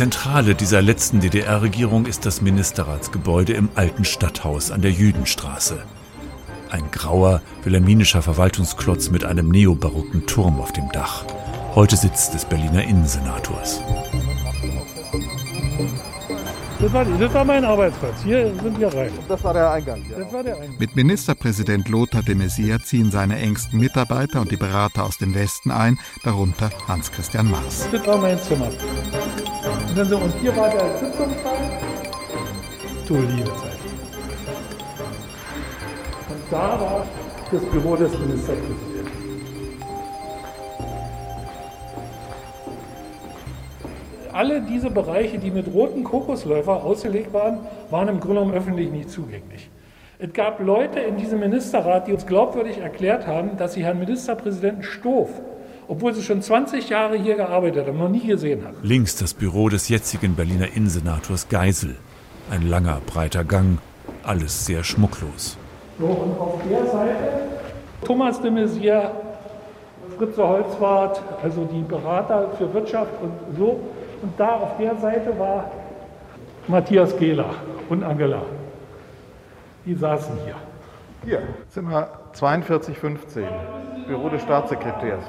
Zentrale 0.00 0.54
dieser 0.54 0.80
letzten 0.80 1.20
DDR-Regierung 1.20 2.06
ist 2.06 2.24
das 2.24 2.40
Ministerratsgebäude 2.40 3.52
im 3.52 3.68
alten 3.74 4.06
Stadthaus 4.06 4.70
an 4.70 4.80
der 4.80 4.92
Jüdenstraße. 4.92 5.82
Ein 6.70 6.90
grauer, 6.90 7.42
wilhelminischer 7.64 8.22
Verwaltungsklotz 8.22 9.10
mit 9.10 9.26
einem 9.26 9.50
neobarocken 9.50 10.24
Turm 10.24 10.58
auf 10.58 10.72
dem 10.72 10.90
Dach. 10.90 11.26
Heute 11.74 11.98
Sitz 11.98 12.30
des 12.30 12.46
Berliner 12.46 12.82
Innensenators. 12.82 13.82
Das 16.80 16.92
war, 16.94 17.04
das 17.04 17.34
war 17.34 17.44
mein 17.44 17.62
Arbeitsplatz. 17.62 18.22
Hier 18.24 18.54
sind 18.62 18.80
wir 18.80 18.88
rein. 18.94 19.12
Das 19.28 19.44
war 19.44 19.52
der 19.52 19.70
Eingang. 19.70 20.02
Ja. 20.10 20.20
Das 20.20 20.32
war 20.32 20.42
der 20.42 20.54
Eingang. 20.54 20.78
Mit 20.78 20.96
Ministerpräsident 20.96 21.90
Lothar 21.90 22.22
de 22.22 22.36
Maizière 22.36 22.82
ziehen 22.82 23.10
seine 23.10 23.36
engsten 23.36 23.78
Mitarbeiter 23.78 24.40
und 24.40 24.50
die 24.50 24.56
Berater 24.56 25.04
aus 25.04 25.18
dem 25.18 25.34
Westen 25.34 25.70
ein, 25.70 25.98
darunter 26.24 26.70
Hans-Christian 26.88 27.50
Maas. 27.50 27.86
Das 27.92 28.06
war 28.06 28.16
mein 28.16 28.40
Zimmer. 28.40 28.70
Und, 29.90 29.98
dann 29.98 30.08
so, 30.08 30.18
und 30.18 30.32
hier 30.40 30.56
war 30.56 30.70
der 30.70 30.88
Sitzungssaal. 30.98 31.56
Du 33.08 33.16
liebe 33.16 33.50
Zeit. 33.56 33.76
Und 36.28 36.42
da 36.48 36.80
war 36.80 37.06
das 37.50 37.60
Büro 37.64 37.96
des 37.96 38.12
Ministerpräsidenten. 38.16 39.10
Alle 44.32 44.60
diese 44.60 44.90
Bereiche, 44.90 45.38
die 45.38 45.50
mit 45.50 45.66
roten 45.74 46.04
Kokosläufer 46.04 46.84
ausgelegt 46.84 47.32
waren, 47.32 47.58
waren 47.90 48.06
im 48.06 48.20
Grunde 48.20 48.42
genommen 48.42 48.54
öffentlich 48.54 48.92
nicht 48.92 49.10
zugänglich. 49.10 49.70
Es 50.20 50.32
gab 50.32 50.60
Leute 50.60 51.00
in 51.00 51.16
diesem 51.16 51.40
Ministerrat, 51.40 52.06
die 52.06 52.12
uns 52.12 52.26
glaubwürdig 52.26 52.78
erklärt 52.78 53.26
haben, 53.26 53.56
dass 53.56 53.72
sie 53.72 53.82
Herrn 53.82 53.98
Ministerpräsidenten 53.98 54.84
Stoff, 54.84 55.30
obwohl 55.90 56.14
sie 56.14 56.22
schon 56.22 56.40
20 56.40 56.88
Jahre 56.88 57.16
hier 57.16 57.34
gearbeitet 57.34 57.88
haben, 57.88 57.98
noch 57.98 58.08
nie 58.08 58.24
gesehen 58.24 58.64
haben. 58.64 58.76
Links 58.84 59.16
das 59.16 59.34
Büro 59.34 59.68
des 59.68 59.88
jetzigen 59.88 60.36
Berliner 60.36 60.68
Innensenators 60.76 61.48
Geisel. 61.48 61.96
Ein 62.48 62.68
langer, 62.68 63.00
breiter 63.06 63.42
Gang, 63.42 63.78
alles 64.22 64.66
sehr 64.66 64.84
schmucklos. 64.84 65.58
So, 65.98 66.06
und 66.06 66.38
auf 66.38 66.60
der 66.70 66.86
Seite 66.86 67.16
Thomas 68.04 68.40
de 68.40 68.52
Maizière, 68.52 69.10
Fritze 70.16 70.46
Holzwart, 70.46 71.20
also 71.42 71.64
die 71.64 71.82
Berater 71.82 72.52
für 72.56 72.72
Wirtschaft 72.72 73.10
und 73.20 73.32
so. 73.58 73.80
Und 74.22 74.32
da 74.38 74.58
auf 74.58 74.76
der 74.78 74.94
Seite 74.96 75.36
war 75.40 75.72
Matthias 76.68 77.16
Gehler 77.16 77.50
und 77.88 78.04
Angela. 78.04 78.42
Die 79.84 79.94
saßen 79.94 80.36
hier. 80.44 80.54
Hier, 81.24 81.42
Zimmer 81.68 82.08
4215, 82.34 83.44
Büro 84.06 84.28
des 84.28 84.42
Staatssekretärs. 84.42 85.24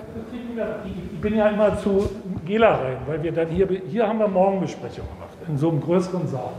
Ich 0.85 1.21
bin 1.21 1.35
ja 1.35 1.49
immer 1.49 1.77
zu 1.77 2.09
Gela 2.45 2.75
rein, 2.75 2.97
weil 3.07 3.23
wir 3.23 3.31
dann 3.31 3.47
hier, 3.47 3.67
hier 3.67 4.07
haben 4.07 4.19
wir 4.19 4.27
Morgenbesprechung 4.27 5.05
gemacht, 5.13 5.37
in 5.47 5.57
so 5.57 5.69
einem 5.69 5.81
größeren 5.81 6.27
Saal. 6.27 6.53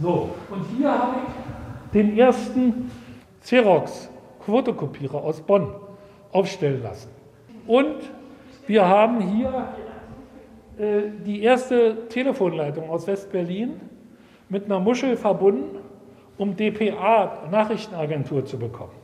So, 0.00 0.30
und 0.50 0.64
hier 0.76 0.90
habe 0.90 1.16
ich 1.26 1.92
den 1.92 2.18
ersten 2.18 2.90
Xerox-Fotokopierer 3.42 5.22
aus 5.22 5.40
Bonn 5.40 5.74
aufstellen 6.32 6.82
lassen. 6.82 7.10
Und 7.66 7.96
wir 8.66 8.86
haben 8.86 9.20
hier 9.20 9.68
äh, 10.78 11.02
die 11.24 11.42
erste 11.42 12.08
Telefonleitung 12.08 12.88
aus 12.88 13.06
West-Berlin 13.06 13.80
mit 14.48 14.64
einer 14.64 14.80
Muschel 14.80 15.16
verbunden, 15.16 15.78
um 16.38 16.56
DPA, 16.56 17.48
Nachrichtenagentur, 17.50 18.44
zu 18.44 18.58
bekommen. 18.58 18.94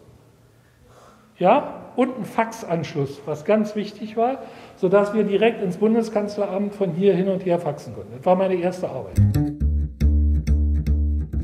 Ja, 1.39 1.86
und 1.97 2.19
ein 2.19 2.25
Faxanschluss, 2.25 3.21
was 3.25 3.45
ganz 3.45 3.75
wichtig 3.75 4.17
war, 4.17 4.39
sodass 4.77 5.15
wir 5.15 5.25
direkt 5.25 5.63
ins 5.63 5.79
Bundeskanzleramt 5.79 6.75
von 6.75 6.93
hier 6.93 7.15
hin 7.15 7.29
und 7.29 7.45
her 7.45 7.59
faxen 7.59 7.95
konnten. 7.95 8.13
Das 8.17 8.27
war 8.27 8.37
meine 8.37 8.55
erste 8.55 8.89
Arbeit. 8.89 9.21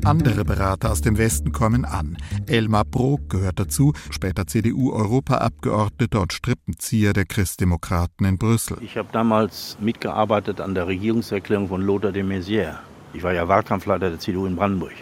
Andere 0.05 0.43
Berater 0.43 0.91
aus 0.91 0.99
dem 0.99 1.17
Westen 1.17 1.53
kommen 1.53 1.85
an. 1.85 2.17
Elmar 2.45 2.83
Brok 2.83 3.29
gehört 3.29 3.57
dazu, 3.57 3.93
später 4.11 4.45
CDU-Europaabgeordneter 4.45 6.19
und 6.19 6.33
Strippenzieher 6.33 7.13
der 7.13 7.23
Christdemokraten 7.23 8.25
in 8.25 8.37
Brüssel. 8.37 8.77
Ich 8.81 8.97
habe 8.97 9.07
damals 9.13 9.77
mitgearbeitet 9.79 10.59
an 10.59 10.75
der 10.75 10.87
Regierungserklärung 10.87 11.69
von 11.69 11.81
Lothar 11.81 12.11
de 12.11 12.23
Maizière. 12.23 12.79
Ich 13.13 13.23
war 13.23 13.31
ja 13.31 13.47
Wahlkampfleiter 13.47 14.09
der 14.09 14.19
CDU 14.19 14.45
in 14.45 14.57
Brandenburg. 14.57 14.93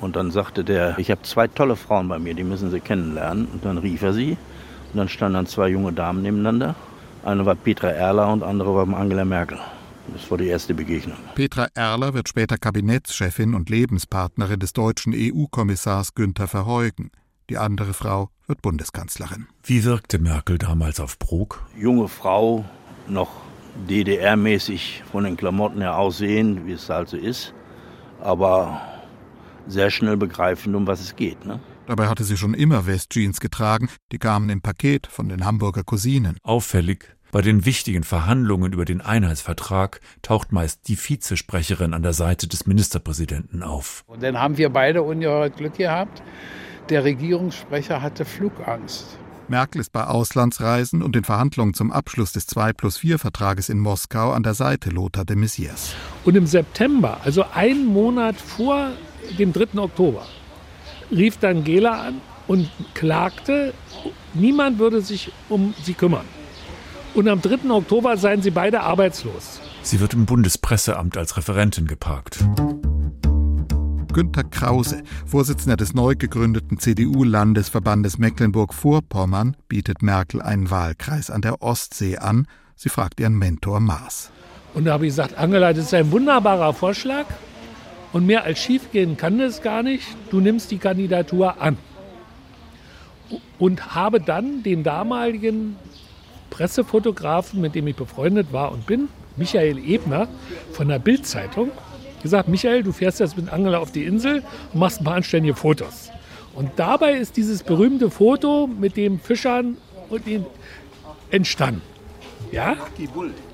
Und 0.00 0.16
dann 0.16 0.30
sagte 0.30 0.64
der, 0.64 0.98
ich 0.98 1.10
habe 1.10 1.20
zwei 1.22 1.48
tolle 1.48 1.76
Frauen 1.76 2.08
bei 2.08 2.18
mir, 2.18 2.32
die 2.32 2.44
müssen 2.44 2.70
Sie 2.70 2.80
kennenlernen. 2.80 3.46
Und 3.52 3.64
dann 3.64 3.76
rief 3.76 4.02
er 4.02 4.14
sie. 4.14 4.38
Und 4.96 5.00
dann 5.00 5.08
standen 5.10 5.34
dann 5.34 5.46
zwei 5.46 5.68
junge 5.68 5.92
Damen 5.92 6.22
nebeneinander. 6.22 6.74
Eine 7.22 7.44
war 7.44 7.54
Petra 7.54 7.88
Erler 7.88 8.32
und 8.32 8.42
andere 8.42 8.74
war 8.74 8.98
Angela 8.98 9.26
Merkel. 9.26 9.58
Das 10.14 10.30
war 10.30 10.38
die 10.38 10.46
erste 10.46 10.72
Begegnung. 10.72 11.18
Petra 11.34 11.68
Erler 11.74 12.14
wird 12.14 12.30
später 12.30 12.56
Kabinettschefin 12.56 13.52
und 13.52 13.68
Lebenspartnerin 13.68 14.58
des 14.58 14.72
deutschen 14.72 15.12
EU-Kommissars 15.14 16.14
Günther 16.14 16.48
Verheugen. 16.48 17.10
Die 17.50 17.58
andere 17.58 17.92
Frau 17.92 18.30
wird 18.46 18.62
Bundeskanzlerin. 18.62 19.48
Wie 19.64 19.84
wirkte 19.84 20.18
Merkel 20.18 20.56
damals 20.56 20.98
auf 20.98 21.18
Brok? 21.18 21.66
Junge 21.78 22.08
Frau, 22.08 22.64
noch 23.06 23.28
DDR-mäßig 23.90 25.02
von 25.12 25.24
den 25.24 25.36
Klamotten 25.36 25.82
her 25.82 25.98
aussehen, 25.98 26.66
wie 26.66 26.72
es 26.72 26.88
halt 26.88 27.10
so 27.10 27.18
ist, 27.18 27.52
aber 28.22 28.80
sehr 29.66 29.90
schnell 29.90 30.16
begreifend, 30.16 30.74
um 30.74 30.86
was 30.86 31.02
es 31.02 31.16
geht. 31.16 31.44
Ne? 31.44 31.60
Dabei 31.86 32.08
hatte 32.08 32.24
sie 32.24 32.36
schon 32.36 32.54
immer 32.54 32.86
Westjeans 32.86 33.40
getragen, 33.40 33.88
die 34.10 34.18
kamen 34.18 34.50
im 34.50 34.60
Paket 34.60 35.06
von 35.06 35.28
den 35.28 35.44
Hamburger 35.44 35.84
Cousinen. 35.84 36.36
Auffällig, 36.42 37.16
bei 37.30 37.42
den 37.42 37.64
wichtigen 37.64 38.02
Verhandlungen 38.02 38.72
über 38.72 38.84
den 38.84 39.00
Einheitsvertrag 39.00 40.00
taucht 40.22 40.52
meist 40.52 40.88
die 40.88 40.96
Vizesprecherin 40.96 41.94
an 41.94 42.02
der 42.02 42.12
Seite 42.12 42.48
des 42.48 42.66
Ministerpräsidenten 42.66 43.62
auf. 43.62 44.04
Und 44.06 44.22
dann 44.22 44.38
haben 44.38 44.58
wir 44.58 44.70
beide 44.70 45.02
ungeheuer 45.02 45.50
Glück 45.50 45.74
gehabt. 45.74 46.22
Der 46.88 47.04
Regierungssprecher 47.04 48.00
hatte 48.00 48.24
Flugangst. 48.24 49.18
Merkel 49.48 49.80
ist 49.80 49.92
bei 49.92 50.04
Auslandsreisen 50.04 51.02
und 51.02 51.14
den 51.14 51.22
Verhandlungen 51.24 51.74
zum 51.74 51.92
Abschluss 51.92 52.32
des 52.32 52.46
2 52.46 52.72
plus 52.72 52.98
4 52.98 53.18
Vertrages 53.18 53.68
in 53.68 53.78
Moskau 53.78 54.32
an 54.32 54.42
der 54.42 54.54
Seite 54.54 54.90
Lothar 54.90 55.24
de 55.24 55.36
Maizières. 55.36 55.94
Und 56.24 56.36
im 56.36 56.46
September, 56.46 57.20
also 57.22 57.44
einen 57.54 57.86
Monat 57.86 58.36
vor 58.36 58.92
dem 59.38 59.52
3. 59.52 59.78
Oktober, 59.78 60.26
rief 61.10 61.38
dann 61.38 61.64
Gela 61.64 62.00
an 62.02 62.20
und 62.46 62.70
klagte, 62.94 63.74
niemand 64.34 64.78
würde 64.78 65.00
sich 65.00 65.32
um 65.48 65.74
sie 65.82 65.94
kümmern. 65.94 66.26
Und 67.14 67.28
am 67.28 67.40
3. 67.40 67.70
Oktober 67.70 68.16
seien 68.16 68.42
sie 68.42 68.50
beide 68.50 68.82
arbeitslos. 68.82 69.60
Sie 69.82 70.00
wird 70.00 70.14
im 70.14 70.26
Bundespresseamt 70.26 71.16
als 71.16 71.36
Referentin 71.36 71.86
geparkt. 71.86 72.44
Günter 74.12 74.44
Krause, 74.44 75.02
Vorsitzender 75.26 75.76
des 75.76 75.92
neu 75.92 76.14
gegründeten 76.14 76.78
CDU-Landesverbandes 76.78 78.18
Mecklenburg-Vorpommern, 78.18 79.56
bietet 79.68 80.02
Merkel 80.02 80.40
einen 80.40 80.70
Wahlkreis 80.70 81.30
an 81.30 81.42
der 81.42 81.62
Ostsee 81.62 82.16
an. 82.16 82.46
Sie 82.74 82.88
fragt 82.88 83.20
ihren 83.20 83.38
Mentor 83.38 83.80
Maas. 83.80 84.30
Und 84.74 84.86
da 84.86 84.94
habe 84.94 85.06
ich 85.06 85.10
gesagt, 85.10 85.36
Angela, 85.38 85.72
das 85.72 85.86
ist 85.86 85.94
ein 85.94 86.10
wunderbarer 86.12 86.72
Vorschlag. 86.72 87.26
Und 88.16 88.24
mehr 88.24 88.44
als 88.44 88.60
schiefgehen 88.60 89.18
kann 89.18 89.38
es 89.40 89.60
gar 89.60 89.82
nicht. 89.82 90.06
Du 90.30 90.40
nimmst 90.40 90.70
die 90.70 90.78
Kandidatur 90.78 91.60
an. 91.60 91.76
Und 93.58 93.94
habe 93.94 94.22
dann 94.22 94.62
den 94.62 94.84
damaligen 94.84 95.76
Pressefotografen, 96.48 97.60
mit 97.60 97.74
dem 97.74 97.86
ich 97.88 97.94
befreundet 97.94 98.54
war 98.54 98.72
und 98.72 98.86
bin, 98.86 99.10
Michael 99.36 99.76
Ebner 99.86 100.28
von 100.72 100.88
der 100.88 100.98
Bild-Zeitung, 100.98 101.72
gesagt, 102.22 102.48
Michael, 102.48 102.84
du 102.84 102.92
fährst 102.92 103.20
jetzt 103.20 103.36
mit 103.36 103.52
Angela 103.52 103.80
auf 103.80 103.92
die 103.92 104.04
Insel 104.04 104.42
und 104.72 104.80
machst 104.80 105.02
ein 105.02 105.04
paar 105.04 105.16
anständige 105.16 105.54
Fotos. 105.54 106.10
Und 106.54 106.70
dabei 106.76 107.12
ist 107.12 107.36
dieses 107.36 107.62
berühmte 107.62 108.10
Foto 108.10 108.66
mit 108.66 108.96
dem 108.96 109.20
Fischern 109.20 109.76
und 110.08 110.26
den 110.26 110.46
entstanden. 111.30 111.82
Ja? 112.50 112.76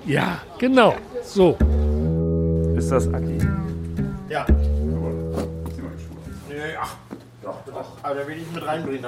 Ja, 0.06 0.40
genau. 0.58 0.94
So. 1.24 1.56
Ist 2.76 2.92
das 2.92 3.12
Aki? 3.12 3.38
Ja. 4.32 4.46
Ach, 6.80 6.96
doch, 7.42 7.64
doch. 7.66 7.98
Aber 8.02 8.14
da 8.14 8.26
will 8.26 8.38
ich 8.38 8.50
mit 8.50 8.66
reinbringen. 8.66 9.04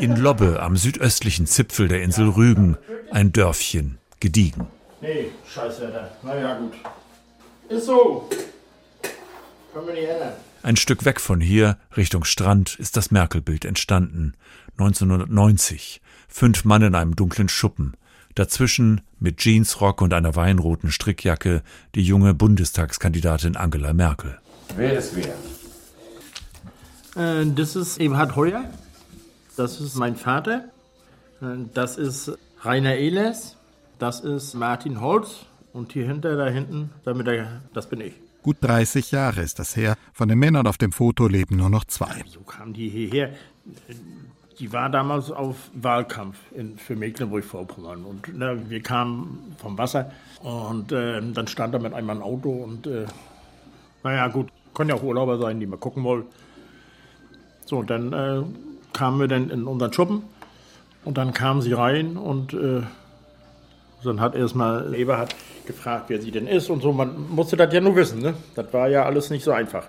In 0.00 0.16
Lobbe 0.16 0.62
am 0.62 0.78
südöstlichen 0.78 1.46
Zipfel 1.46 1.86
der 1.86 2.02
Insel 2.02 2.30
Rügen, 2.30 2.78
ein 3.10 3.30
Dörfchen, 3.30 3.98
gediegen. 4.20 4.68
Nee, 5.02 5.32
Scheißwetter. 5.46 6.12
Naja, 6.22 6.58
gut. 6.58 6.72
Ist 7.68 7.84
so. 7.84 8.30
Können 9.74 9.86
wir 9.86 9.94
nicht 9.94 10.08
ändern. 10.08 10.32
Ein 10.62 10.76
Stück 10.76 11.04
weg 11.04 11.20
von 11.20 11.42
hier, 11.42 11.76
Richtung 11.94 12.24
Strand, 12.24 12.74
ist 12.78 12.96
das 12.96 13.10
Merkel-Bild 13.10 13.66
entstanden. 13.66 14.32
1990. 14.78 16.00
Fünf 16.26 16.64
Mann 16.64 16.80
in 16.80 16.94
einem 16.94 17.16
dunklen 17.16 17.50
Schuppen. 17.50 17.98
Dazwischen, 18.38 19.00
mit 19.18 19.40
Jeansrock 19.40 20.00
und 20.00 20.14
einer 20.14 20.36
weinroten 20.36 20.92
Strickjacke, 20.92 21.62
die 21.96 22.02
junge 22.02 22.34
Bundestagskandidatin 22.34 23.56
Angela 23.56 23.92
Merkel. 23.92 24.38
Wer 24.76 24.98
ist 24.98 25.16
wer? 25.16 25.34
Äh, 27.40 27.46
das 27.54 27.74
ist 27.74 27.98
Eberhard 27.98 28.36
Heuer. 28.36 28.64
Das 29.56 29.80
ist 29.80 29.96
mein 29.96 30.14
Vater. 30.14 30.66
Äh, 31.40 31.46
das 31.74 31.98
ist 31.98 32.32
Rainer 32.62 32.94
Ehlers. 32.94 33.56
Das 33.98 34.20
ist 34.20 34.54
Martin 34.54 35.00
Holz. 35.00 35.46
Und 35.72 35.92
hier 35.92 36.06
hinter, 36.06 36.36
da 36.36 36.46
hinten, 36.48 36.90
damit 37.04 37.26
er, 37.26 37.62
das 37.74 37.88
bin 37.88 38.00
ich. 38.00 38.14
Gut 38.42 38.58
30 38.60 39.10
Jahre 39.10 39.42
ist 39.42 39.58
das 39.58 39.74
her. 39.74 39.96
Von 40.12 40.28
den 40.28 40.38
Männern 40.38 40.68
auf 40.68 40.78
dem 40.78 40.92
Foto 40.92 41.26
leben 41.26 41.56
nur 41.56 41.70
noch 41.70 41.84
zwei. 41.84 42.22
So 42.28 42.40
kamen 42.40 42.72
die 42.72 42.88
hierher. 42.88 43.30
Die 44.58 44.72
war 44.72 44.90
damals 44.90 45.30
auf 45.30 45.56
Wahlkampf 45.72 46.36
in, 46.52 46.76
für 46.78 46.96
Mecklenburg-Vorpommern. 46.96 48.04
Und 48.04 48.28
na, 48.34 48.56
wir 48.68 48.82
kamen 48.82 49.54
vom 49.58 49.78
Wasser 49.78 50.10
und 50.42 50.90
äh, 50.90 51.20
dann 51.32 51.46
stand 51.46 51.74
da 51.74 51.78
mit 51.78 51.94
einem 51.94 52.10
ein 52.10 52.22
Auto 52.22 52.50
und 52.50 52.86
äh, 52.86 53.06
naja, 54.02 54.28
gut, 54.28 54.48
können 54.74 54.90
ja 54.90 54.96
auch 54.96 55.02
Urlauber 55.02 55.38
sein, 55.38 55.60
die 55.60 55.66
mal 55.66 55.76
gucken 55.76 56.02
wollen. 56.04 56.24
So, 57.66 57.78
und 57.78 57.90
dann 57.90 58.12
äh, 58.12 58.42
kamen 58.92 59.20
wir 59.20 59.28
dann 59.28 59.50
in 59.50 59.64
unseren 59.64 59.92
Schuppen 59.92 60.22
und 61.04 61.18
dann 61.18 61.32
kamen 61.32 61.62
sie 61.62 61.72
rein 61.72 62.16
und 62.16 62.54
äh, 62.54 62.82
dann 64.04 64.20
hat 64.20 64.34
erstmal 64.34 64.94
Eberhard 64.94 65.34
gefragt, 65.66 66.04
wer 66.08 66.20
sie 66.20 66.30
denn 66.30 66.46
ist 66.46 66.70
und 66.70 66.82
so. 66.82 66.92
Man 66.92 67.28
musste 67.30 67.56
das 67.56 67.72
ja 67.72 67.80
nur 67.80 67.96
wissen, 67.96 68.20
ne? 68.20 68.34
Das 68.54 68.72
war 68.72 68.88
ja 68.88 69.04
alles 69.04 69.30
nicht 69.30 69.44
so 69.44 69.52
einfach. 69.52 69.86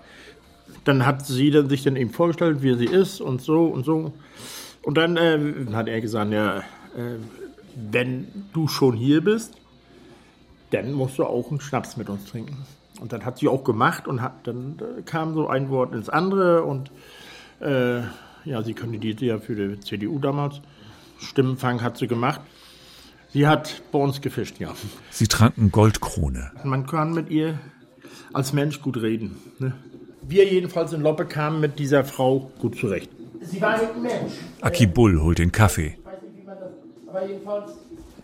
Dann 0.83 1.05
hat 1.05 1.25
sie 1.25 1.51
dann 1.51 1.69
sich 1.69 1.83
dann 1.83 1.95
eben 1.95 2.11
vorgestellt, 2.11 2.57
wer 2.61 2.75
sie 2.77 2.85
ist 2.85 3.21
und 3.21 3.41
so 3.41 3.65
und 3.65 3.85
so. 3.85 4.13
Und 4.83 4.97
dann 4.97 5.17
äh, 5.17 5.39
hat 5.73 5.87
er 5.87 6.01
gesagt, 6.01 6.31
ja, 6.31 6.59
äh, 6.59 7.17
wenn 7.75 8.27
du 8.53 8.67
schon 8.67 8.95
hier 8.95 9.21
bist, 9.21 9.53
dann 10.71 10.93
musst 10.93 11.17
du 11.17 11.25
auch 11.25 11.49
einen 11.49 11.61
Schnaps 11.61 11.97
mit 11.97 12.09
uns 12.09 12.25
trinken. 12.25 12.65
Und 12.99 13.13
dann 13.13 13.25
hat 13.25 13.37
sie 13.37 13.47
auch 13.47 13.63
gemacht 13.63 14.07
und 14.07 14.21
hat, 14.21 14.45
dann 14.47 14.81
kam 15.05 15.33
so 15.33 15.47
ein 15.47 15.69
Wort 15.69 15.93
ins 15.93 16.09
andere 16.09 16.63
und 16.63 16.91
äh, 17.61 18.01
ja, 18.45 18.63
sie 18.63 18.73
kandidierte 18.73 19.25
ja 19.25 19.39
für 19.39 19.55
die 19.55 19.79
CDU 19.79 20.19
damals. 20.19 20.61
Stimmenfang 21.19 21.81
hat 21.81 21.97
sie 21.97 22.07
gemacht. 22.07 22.41
Sie 23.31 23.47
hat 23.47 23.81
bei 23.91 23.99
uns 23.99 24.21
gefischt, 24.21 24.59
ja. 24.59 24.73
Sie 25.11 25.27
tranken 25.27 25.71
Goldkrone. 25.71 26.51
Man 26.63 26.87
kann 26.87 27.13
mit 27.13 27.29
ihr 27.29 27.59
als 28.33 28.53
Mensch 28.53 28.81
gut 28.81 28.97
reden. 28.97 29.37
Ne? 29.59 29.73
Wir 30.21 30.51
jedenfalls 30.51 30.93
in 30.93 31.01
Loppe 31.01 31.25
kamen 31.25 31.59
mit 31.59 31.79
dieser 31.79 32.03
Frau 32.03 32.51
gut 32.59 32.77
zurecht. 32.77 33.09
Sie 33.41 33.61
war 33.61 33.75
ein 33.75 34.01
Mensch. 34.01 34.33
Aki 34.61 34.87
Bull 34.87 35.21
holt 35.21 35.39
den 35.39 35.51
Kaffee. 35.51 35.97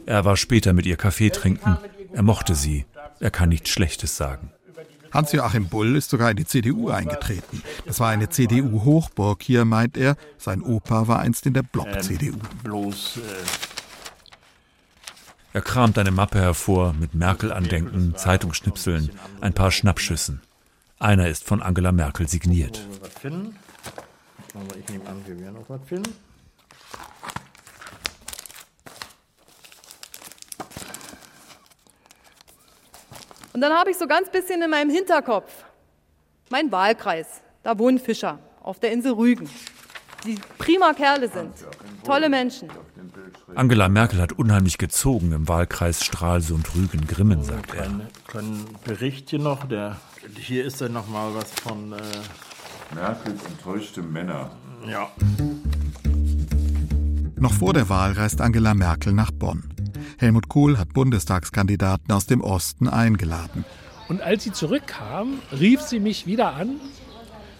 Er 0.05 0.25
war 0.25 0.37
später 0.37 0.73
mit 0.73 0.85
ihr 0.85 0.97
Kaffee 0.97 1.29
trinken. 1.29 1.77
Er 2.13 2.23
mochte 2.23 2.55
sie. 2.55 2.85
Er 3.19 3.31
kann 3.31 3.49
nichts 3.49 3.69
Schlechtes 3.69 4.17
sagen. 4.17 4.51
Hans-Joachim 5.11 5.69
Bull 5.69 5.95
ist 5.95 6.09
sogar 6.09 6.31
in 6.31 6.37
die 6.37 6.45
CDU 6.45 6.89
eingetreten. 6.89 7.63
Das 7.85 8.01
war 8.01 8.09
eine 8.09 8.29
CDU-Hochburg 8.29 9.41
hier, 9.41 9.63
meint 9.63 9.95
er. 9.95 10.17
Sein 10.37 10.61
Opa 10.61 11.07
war 11.07 11.19
einst 11.19 11.45
in 11.45 11.53
der 11.53 11.63
Block-CDU. 11.63 12.33
Ähm, 12.33 12.39
bloß. 12.63 13.17
Äh 13.17 13.21
er 15.55 15.61
kramt 15.61 15.97
eine 15.97 16.11
Mappe 16.11 16.39
hervor 16.41 16.91
mit 16.91 17.15
Merkel-Andenken, 17.15 18.13
Zeitungsschnipseln, 18.17 19.11
ein 19.39 19.53
paar 19.53 19.71
Schnappschüssen. 19.71 20.41
Einer 20.99 21.29
ist 21.29 21.45
von 21.45 21.61
Angela 21.61 21.93
Merkel 21.93 22.27
signiert. 22.27 22.85
Ich 24.79 24.89
nehme 24.89 25.07
an, 25.07 25.21
wir 25.25 25.39
werden 25.39 25.55
noch 25.55 25.69
was 25.69 25.81
finden. 25.87 26.13
Und 33.53 33.61
dann 33.61 33.73
habe 33.73 33.91
ich 33.91 33.97
so 33.97 34.05
ganz 34.05 34.29
bisschen 34.29 34.61
in 34.61 34.69
meinem 34.69 34.89
Hinterkopf 34.89 35.63
mein 36.49 36.71
Wahlkreis. 36.71 37.41
Da 37.63 37.79
wohnen 37.79 37.99
Fischer 37.99 38.39
auf 38.61 38.79
der 38.79 38.91
Insel 38.91 39.13
Rügen, 39.13 39.49
die 40.25 40.39
prima 40.57 40.93
Kerle 40.93 41.29
sind, 41.29 41.53
tolle 42.03 42.29
Menschen. 42.29 42.69
Angela 43.55 43.89
Merkel 43.89 44.21
hat 44.21 44.33
unheimlich 44.33 44.77
gezogen 44.77 45.31
im 45.31 45.47
Wahlkreis 45.47 46.03
Stralsund-Rügen 46.03 47.07
Grimmen, 47.07 47.43
sagt 47.43 47.73
er. 47.73 47.85
Ein 47.85 48.07
kleinen 48.27 48.65
Bericht 48.83 49.29
hier 49.29 49.39
noch. 49.39 49.65
Der, 49.67 49.97
hier 50.37 50.65
ist 50.65 50.81
dann 50.81 50.93
noch 50.93 51.07
mal 51.07 51.33
was 51.33 51.51
von 51.51 51.93
äh 51.93 51.97
Merkels 52.93 53.43
enttäuschte 53.45 54.01
Männer. 54.01 54.51
Ja. 54.87 55.09
Noch 57.37 57.53
vor 57.53 57.73
der 57.73 57.89
Wahl 57.89 58.13
reist 58.13 58.41
Angela 58.41 58.73
Merkel 58.73 59.13
nach 59.13 59.31
Bonn. 59.31 59.63
Helmut 60.17 60.47
Kohl 60.47 60.77
hat 60.77 60.93
Bundestagskandidaten 60.93 62.11
aus 62.13 62.25
dem 62.25 62.41
Osten 62.41 62.87
eingeladen. 62.87 63.65
Und 64.07 64.21
als 64.21 64.43
sie 64.43 64.51
zurückkam, 64.51 65.39
rief 65.51 65.81
sie 65.81 65.99
mich 65.99 66.27
wieder 66.27 66.53
an. 66.53 66.79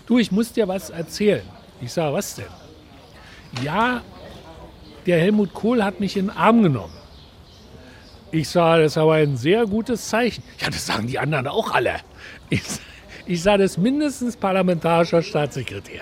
Du, 0.06 0.20
ich 0.20 0.32
muss 0.32 0.54
dir 0.54 0.68
was 0.68 0.90
erzählen. 0.90 1.44
Ich 1.82 1.92
sage, 1.92 2.14
was 2.14 2.36
denn? 2.36 2.46
Ja, 3.64 4.02
der 5.06 5.20
Helmut 5.20 5.54
Kohl 5.54 5.84
hat 5.84 6.00
mich 6.00 6.18
in 6.18 6.28
den 6.28 6.38
Arm 6.38 6.64
genommen. 6.64 6.94
Ich 8.32 8.50
sage, 8.50 8.84
das 8.84 8.94
ist 8.94 8.98
aber 8.98 9.14
ein 9.14 9.38
sehr 9.38 9.66
gutes 9.66 10.10
Zeichen. 10.10 10.44
Ja, 10.60 10.70
das 10.70 10.86
sagen 10.86 11.08
die 11.08 11.20
anderen 11.20 11.48
auch 11.48 11.72
alle. 11.72 11.96
Ich, 12.50 12.62
ich 13.26 13.42
sage, 13.42 13.64
das 13.64 13.78
mindestens 13.78 14.38
parlamentarischer 14.38 15.22
Staatssekretär. 15.22 16.02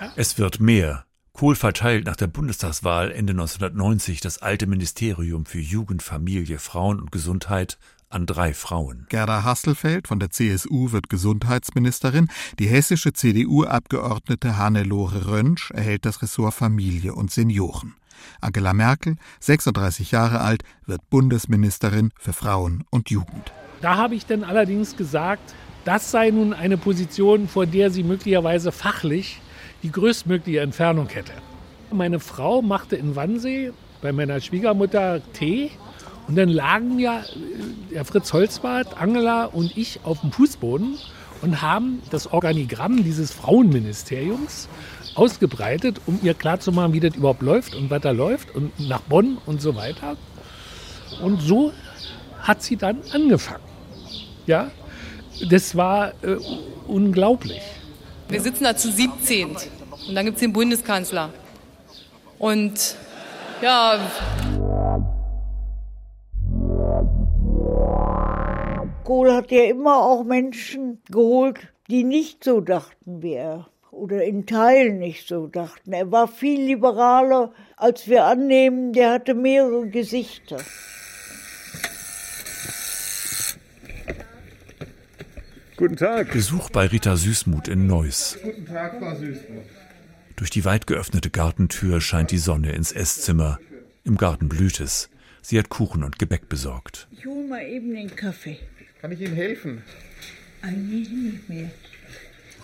Ja? 0.00 0.12
Es 0.16 0.38
wird 0.38 0.60
mehr. 0.60 1.04
Kohl 1.32 1.54
verteilt 1.54 2.06
nach 2.06 2.16
der 2.16 2.26
Bundestagswahl 2.26 3.12
Ende 3.12 3.32
1990 3.32 4.20
das 4.20 4.38
alte 4.38 4.66
Ministerium 4.66 5.46
für 5.46 5.60
Jugend, 5.60 6.02
Familie, 6.02 6.58
Frauen 6.58 7.00
und 7.00 7.12
Gesundheit 7.12 7.78
an 8.10 8.26
drei 8.26 8.54
Frauen. 8.54 9.06
Gerda 9.08 9.44
Hasselfeld 9.44 10.08
von 10.08 10.18
der 10.18 10.30
CSU 10.30 10.90
wird 10.92 11.08
Gesundheitsministerin. 11.08 12.28
Die 12.58 12.66
hessische 12.66 13.12
CDU-Abgeordnete 13.12 14.56
Hannelore 14.56 15.26
Röntsch 15.26 15.70
erhält 15.70 16.06
das 16.06 16.22
Ressort 16.22 16.54
Familie 16.54 17.14
und 17.14 17.30
Senioren. 17.30 17.94
Angela 18.40 18.72
Merkel, 18.72 19.16
36 19.40 20.10
Jahre 20.10 20.40
alt, 20.40 20.64
wird 20.86 21.08
Bundesministerin 21.08 22.10
für 22.18 22.32
Frauen 22.32 22.84
und 22.90 23.10
Jugend. 23.10 23.52
Da 23.80 23.96
habe 23.96 24.16
ich 24.16 24.26
dann 24.26 24.42
allerdings 24.42 24.96
gesagt, 24.96 25.54
das 25.88 26.10
sei 26.10 26.28
nun 26.28 26.52
eine 26.52 26.76
Position, 26.76 27.48
vor 27.48 27.64
der 27.64 27.90
sie 27.90 28.02
möglicherweise 28.02 28.72
fachlich 28.72 29.40
die 29.82 29.90
größtmögliche 29.90 30.60
Entfernung 30.60 31.08
hätte. 31.08 31.32
Meine 31.90 32.20
Frau 32.20 32.60
machte 32.60 32.94
in 32.94 33.16
Wannsee 33.16 33.72
bei 34.02 34.12
meiner 34.12 34.38
Schwiegermutter 34.42 35.22
Tee 35.32 35.70
und 36.26 36.36
dann 36.36 36.50
lagen 36.50 36.98
ja 36.98 37.20
äh, 37.20 37.94
der 37.94 38.04
Fritz 38.04 38.34
Holzbart, 38.34 39.00
Angela 39.00 39.46
und 39.46 39.78
ich 39.78 40.00
auf 40.04 40.20
dem 40.20 40.30
Fußboden 40.30 40.98
und 41.40 41.62
haben 41.62 42.02
das 42.10 42.30
Organigramm 42.30 43.02
dieses 43.02 43.32
Frauenministeriums 43.32 44.68
ausgebreitet, 45.14 46.02
um 46.04 46.20
ihr 46.22 46.34
klarzumachen, 46.34 46.92
wie 46.92 47.00
das 47.00 47.16
überhaupt 47.16 47.40
läuft 47.40 47.74
und 47.74 47.88
was 47.88 48.02
da 48.02 48.10
läuft 48.10 48.54
und 48.54 48.78
nach 48.78 49.00
Bonn 49.00 49.38
und 49.46 49.62
so 49.62 49.74
weiter. 49.74 50.18
Und 51.22 51.40
so 51.40 51.72
hat 52.42 52.62
sie 52.62 52.76
dann 52.76 52.98
angefangen. 53.14 53.64
Ja, 54.46 54.70
das 55.48 55.76
war 55.76 56.12
äh, 56.22 56.36
unglaublich. 56.86 57.62
Wir 58.28 58.40
sitzen 58.40 58.64
da 58.64 58.76
zu 58.76 58.90
17 58.90 59.56
und 60.08 60.14
dann 60.14 60.24
gibt 60.24 60.36
es 60.36 60.40
den 60.40 60.52
Bundeskanzler. 60.52 61.30
Und 62.38 62.96
ja. 63.62 63.98
Kohl 69.04 69.32
hat 69.32 69.50
ja 69.50 69.64
immer 69.64 69.96
auch 70.02 70.24
Menschen 70.24 71.00
geholt, 71.10 71.58
die 71.88 72.04
nicht 72.04 72.44
so 72.44 72.60
dachten 72.60 73.22
wie 73.22 73.34
er 73.34 73.66
oder 73.90 74.24
in 74.24 74.46
Teilen 74.46 74.98
nicht 74.98 75.26
so 75.26 75.46
dachten. 75.46 75.92
Er 75.92 76.10
war 76.10 76.28
viel 76.28 76.60
liberaler, 76.62 77.52
als 77.76 78.08
wir 78.08 78.24
annehmen. 78.24 78.92
Der 78.92 79.12
hatte 79.12 79.34
mehrere 79.34 79.88
Gesichter. 79.88 80.58
Guten 85.78 85.94
Tag. 85.94 86.32
Besuch 86.32 86.70
bei 86.70 86.86
Rita 86.86 87.16
Süßmuth 87.16 87.68
in 87.68 87.86
Neuss. 87.86 88.36
Guten 88.42 88.66
Tag, 88.66 88.98
Frau 88.98 89.14
Süßmuth. 89.14 89.62
Durch 90.34 90.50
die 90.50 90.64
weit 90.64 90.88
geöffnete 90.88 91.30
Gartentür 91.30 92.00
scheint 92.00 92.32
die 92.32 92.38
Sonne 92.38 92.72
ins 92.72 92.90
Esszimmer. 92.90 93.60
Im 94.02 94.16
Garten 94.16 94.48
blüht 94.48 94.80
es. 94.80 95.08
Sie 95.40 95.56
hat 95.56 95.68
Kuchen 95.68 96.02
und 96.02 96.18
Gebäck 96.18 96.48
besorgt. 96.48 97.06
Ich 97.12 97.24
hole 97.26 97.46
mal 97.46 97.62
eben 97.62 97.94
den 97.94 98.16
Kaffee. 98.16 98.58
Kann 99.00 99.12
ich 99.12 99.20
Ihnen 99.20 99.36
helfen? 99.36 99.84
Eigentlich 100.62 101.10
nicht 101.10 101.48
mehr. 101.48 101.70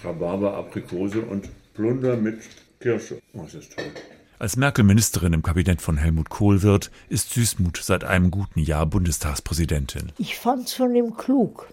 Rhabarber, 0.03 0.57
Aprikose 0.57 1.21
und 1.21 1.49
Plunder 1.73 2.17
mit 2.17 2.41
Kirsche. 2.81 3.21
Oh, 3.33 3.43
das 3.45 3.55
ist 3.55 3.77
toll. 3.77 3.93
Als 4.41 4.57
Merkel 4.57 4.83
Ministerin 4.83 5.35
im 5.35 5.43
Kabinett 5.45 5.81
von 5.81 5.99
Helmut 5.99 6.31
Kohl 6.31 6.63
wird, 6.63 6.91
ist 7.09 7.33
Süßmuth 7.33 7.77
seit 7.77 8.03
einem 8.03 8.33
guten 8.33 8.59
Jahr 8.59 8.87
Bundestagspräsidentin. 8.87 10.11
Ich 10.19 10.37
fand's 10.37 10.73
von 10.73 10.97
ihm 10.97 11.17
klug. 11.17 11.69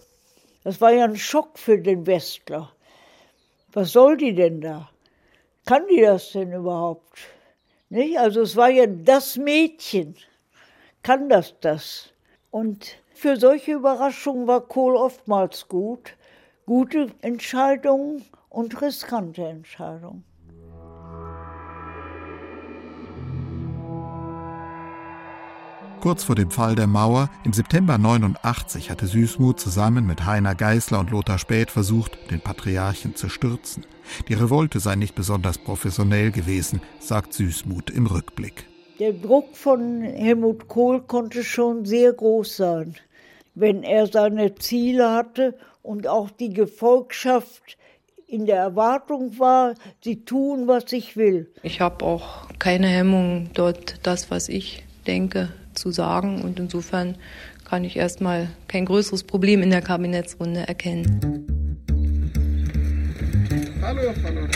Das 0.64 0.80
war 0.80 0.92
ja 0.92 1.04
ein 1.04 1.16
Schock 1.16 1.58
für 1.58 1.78
den 1.78 2.06
Westler. 2.06 2.72
Was 3.72 3.92
soll 3.92 4.16
die 4.16 4.34
denn 4.34 4.60
da? 4.60 4.90
Kann 5.66 5.86
die 5.88 6.00
das 6.00 6.32
denn 6.32 6.52
überhaupt? 6.52 7.18
Nicht? 7.88 8.18
Also 8.18 8.42
es 8.42 8.56
war 8.56 8.68
ja 8.70 8.86
das 8.86 9.36
Mädchen. 9.36 10.16
Kann 11.02 11.28
das 11.28 11.54
das? 11.60 12.12
Und 12.50 12.96
für 13.14 13.36
solche 13.36 13.72
Überraschungen 13.72 14.46
war 14.46 14.60
Kohl 14.60 14.96
oftmals 14.96 15.68
gut. 15.68 16.16
Gute 16.66 17.08
Entscheidungen 17.22 18.24
und 18.48 18.80
riskante 18.80 19.44
Entscheidungen. 19.44 20.24
Kurz 26.02 26.24
vor 26.24 26.34
dem 26.34 26.50
Fall 26.50 26.74
der 26.74 26.88
Mauer 26.88 27.30
im 27.44 27.52
September 27.52 27.96
89 27.96 28.90
hatte 28.90 29.06
Süßmuth 29.06 29.60
zusammen 29.60 30.04
mit 30.04 30.26
Heiner 30.26 30.56
Geißler 30.56 30.98
und 30.98 31.12
Lothar 31.12 31.38
Späth 31.38 31.70
versucht, 31.70 32.18
den 32.32 32.40
Patriarchen 32.40 33.14
zu 33.14 33.28
stürzen. 33.28 33.86
Die 34.26 34.34
Revolte 34.34 34.80
sei 34.80 34.96
nicht 34.96 35.14
besonders 35.14 35.58
professionell 35.58 36.32
gewesen, 36.32 36.80
sagt 36.98 37.34
Süßmuth 37.34 37.90
im 37.90 38.06
Rückblick. 38.06 38.66
Der 38.98 39.12
Druck 39.12 39.56
von 39.56 40.02
Helmut 40.02 40.66
Kohl 40.66 41.02
konnte 41.02 41.44
schon 41.44 41.84
sehr 41.84 42.12
groß 42.12 42.56
sein, 42.56 42.96
wenn 43.54 43.84
er 43.84 44.08
seine 44.08 44.56
Ziele 44.56 45.12
hatte 45.12 45.56
und 45.82 46.08
auch 46.08 46.30
die 46.30 46.52
Gefolgschaft 46.52 47.78
in 48.26 48.46
der 48.46 48.56
Erwartung 48.56 49.38
war, 49.38 49.74
sie 50.02 50.24
tun, 50.24 50.66
was 50.66 50.90
ich 50.90 51.16
will. 51.16 51.48
Ich 51.62 51.80
habe 51.80 52.04
auch 52.04 52.48
keine 52.58 52.88
Hemmung, 52.88 53.50
dort 53.54 54.04
das, 54.04 54.32
was 54.32 54.48
ich 54.48 54.82
denke, 55.06 55.50
zu 55.74 55.90
sagen. 55.90 56.42
Und 56.42 56.58
insofern 56.58 57.16
kann 57.64 57.84
ich 57.84 57.96
erstmal 57.96 58.48
kein 58.68 58.84
größeres 58.84 59.24
Problem 59.24 59.62
in 59.62 59.70
der 59.70 59.82
Kabinettsrunde 59.82 60.66
erkennen. 60.68 61.20
Hallo, 63.80 64.14
hallo. 64.22 64.46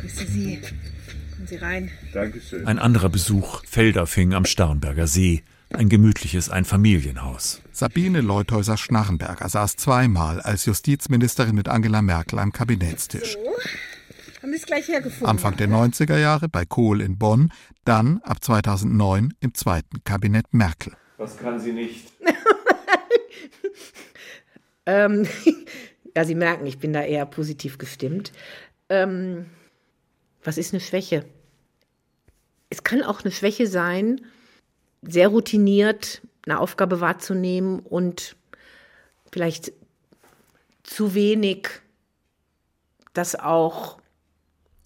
Grüße 0.00 0.26
Sie. 0.26 0.60
Kommen 0.60 1.46
Sie 1.46 1.56
rein. 1.56 1.90
Dankeschön. 2.12 2.66
Ein 2.66 2.78
anderer 2.78 3.08
Besuch, 3.08 3.62
Felderfing 3.66 4.34
am 4.34 4.44
Starnberger 4.44 5.06
See. 5.06 5.42
Ein 5.70 5.90
gemütliches 5.90 6.48
Einfamilienhaus. 6.48 7.60
Sabine 7.72 8.22
Leuthäuser-Schnarrenberger 8.22 9.48
saß 9.48 9.76
zweimal 9.76 10.40
als 10.40 10.64
Justizministerin 10.64 11.54
mit 11.54 11.68
Angela 11.68 12.00
Merkel 12.00 12.38
am 12.38 12.52
Kabinettstisch. 12.52 13.34
So, 13.34 13.38
haben 14.42 14.52
es 14.52 14.66
gleich 14.66 14.88
hergefunden. 14.88 15.26
Anfang 15.26 15.56
der 15.56 15.68
90er 15.68 16.16
Jahre 16.16 16.48
bei 16.48 16.64
Kohl 16.64 17.00
in 17.00 17.18
Bonn, 17.18 17.52
dann 17.84 18.20
ab 18.22 18.42
2009 18.42 19.34
im 19.40 19.54
zweiten 19.54 20.04
Kabinett 20.04 20.52
Merkel. 20.52 20.94
Was 21.16 21.36
kann 21.36 21.58
sie 21.58 21.72
nicht? 21.72 22.12
ähm, 24.86 25.26
ja, 26.16 26.24
Sie 26.24 26.34
merken, 26.34 26.66
ich 26.66 26.78
bin 26.78 26.92
da 26.92 27.02
eher 27.02 27.26
positiv 27.26 27.78
gestimmt. 27.78 28.32
Ähm, 28.88 29.46
was 30.44 30.58
ist 30.58 30.72
eine 30.72 30.80
Schwäche? 30.80 31.24
Es 32.70 32.84
kann 32.84 33.02
auch 33.02 33.22
eine 33.22 33.32
Schwäche 33.32 33.66
sein, 33.66 34.20
sehr 35.02 35.28
routiniert 35.28 36.22
eine 36.48 36.60
Aufgabe 36.60 37.00
wahrzunehmen 37.00 37.80
und 37.80 38.36
vielleicht 39.30 39.72
zu 40.82 41.14
wenig 41.14 41.68
das 43.12 43.34
auch 43.34 43.97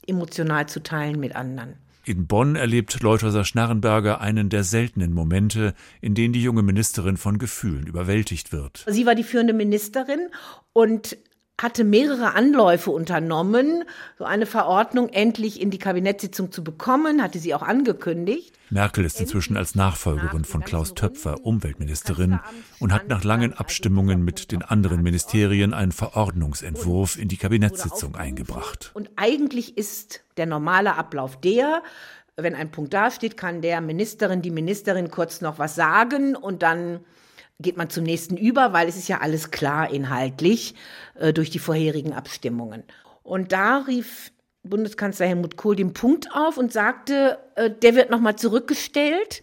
emotional 0.07 0.69
zu 0.69 0.83
teilen 0.83 1.19
mit 1.21 1.37
anderen. 1.37 1.75
In 2.05 2.27
Bonn 2.27 2.57
erlebt 2.57 3.01
Leuthäuser 3.01 3.45
Schnarrenberger 3.45 4.21
einen 4.21 4.49
der 4.49 4.65
seltenen 4.65 5.13
Momente, 5.13 5.73
in 6.01 6.17
denen 6.17 6.33
die 6.33 6.43
junge 6.43 6.63
Ministerin 6.63 7.17
von 7.17 7.39
Gefühlen 7.39 7.87
überwältigt 7.87 8.53
wird. 8.53 8.85
Sie 8.89 9.07
war 9.07 9.15
die 9.15 9.23
führende 9.23 9.53
Ministerin 9.53 10.29
und 10.73 11.17
hatte 11.63 11.85
mehrere 11.85 12.35
Anläufe 12.35 12.91
unternommen, 12.91 13.85
so 14.19 14.25
eine 14.25 14.47
Verordnung 14.47 15.09
endlich 15.11 15.61
in 15.61 15.71
die 15.71 15.79
Kabinettssitzung 15.79 16.51
zu 16.51 16.65
bekommen, 16.65 17.23
hatte 17.23 17.39
sie 17.39 17.55
auch 17.55 17.63
angekündigt. 17.63 18.53
Merkel 18.71 19.05
ist 19.05 19.21
inzwischen 19.21 19.57
als 19.57 19.75
Nachfolgerin 19.75 20.45
von 20.45 20.65
Klaus 20.65 20.95
Töpfer 20.95 21.45
Umweltministerin 21.45 22.41
und 22.81 22.93
hat 22.93 23.09
nach 23.09 23.23
langen 23.23 23.53
Abstimmungen 23.53 24.25
mit 24.25 24.51
den 24.51 24.63
anderen 24.63 25.03
Ministerien 25.03 25.73
einen 25.75 25.93
Verordnungsentwurf 25.93 27.19
in 27.19 27.29
die 27.29 27.37
Kabinettssitzung 27.37 28.17
eingebracht. 28.17 28.91
Und 28.95 29.11
eigentlich 29.17 29.77
ist 29.77 30.23
der 30.39 30.47
normale 30.47 30.97
Ablauf 30.97 31.39
der, 31.41 31.83
wenn 32.37 32.55
ein 32.55 32.71
Punkt 32.71 32.95
dasteht, 32.95 33.37
kann 33.37 33.61
der 33.61 33.81
Ministerin, 33.81 34.43
die 34.43 34.51
Ministerin 34.51 35.11
kurz 35.11 35.43
noch 35.43 35.59
was 35.59 35.75
sagen 35.75 36.35
und 36.35 36.63
dann 36.63 37.01
geht 37.59 37.77
man 37.77 37.91
zum 37.91 38.05
nächsten 38.05 38.37
über, 38.37 38.73
weil 38.73 38.89
es 38.89 38.97
ist 38.97 39.09
ja 39.09 39.21
alles 39.21 39.51
klar 39.51 39.93
inhaltlich 39.93 40.75
äh, 41.15 41.33
durch 41.33 41.51
die 41.51 41.59
vorherigen 41.59 42.13
Abstimmungen. 42.13 42.83
Und 43.23 43.53
da 43.53 43.79
rief 43.79 44.33
Bundeskanzler 44.65 45.27
Helmut 45.27 45.57
Kohl 45.57 45.77
den 45.77 45.93
Punkt 45.93 46.29
auf 46.35 46.57
und 46.57 46.73
sagte, 46.73 47.39
äh, 47.57 47.71
der 47.71 47.95
wird 47.95 48.11
nochmal 48.11 48.37
zurückgestellt, 48.37 49.43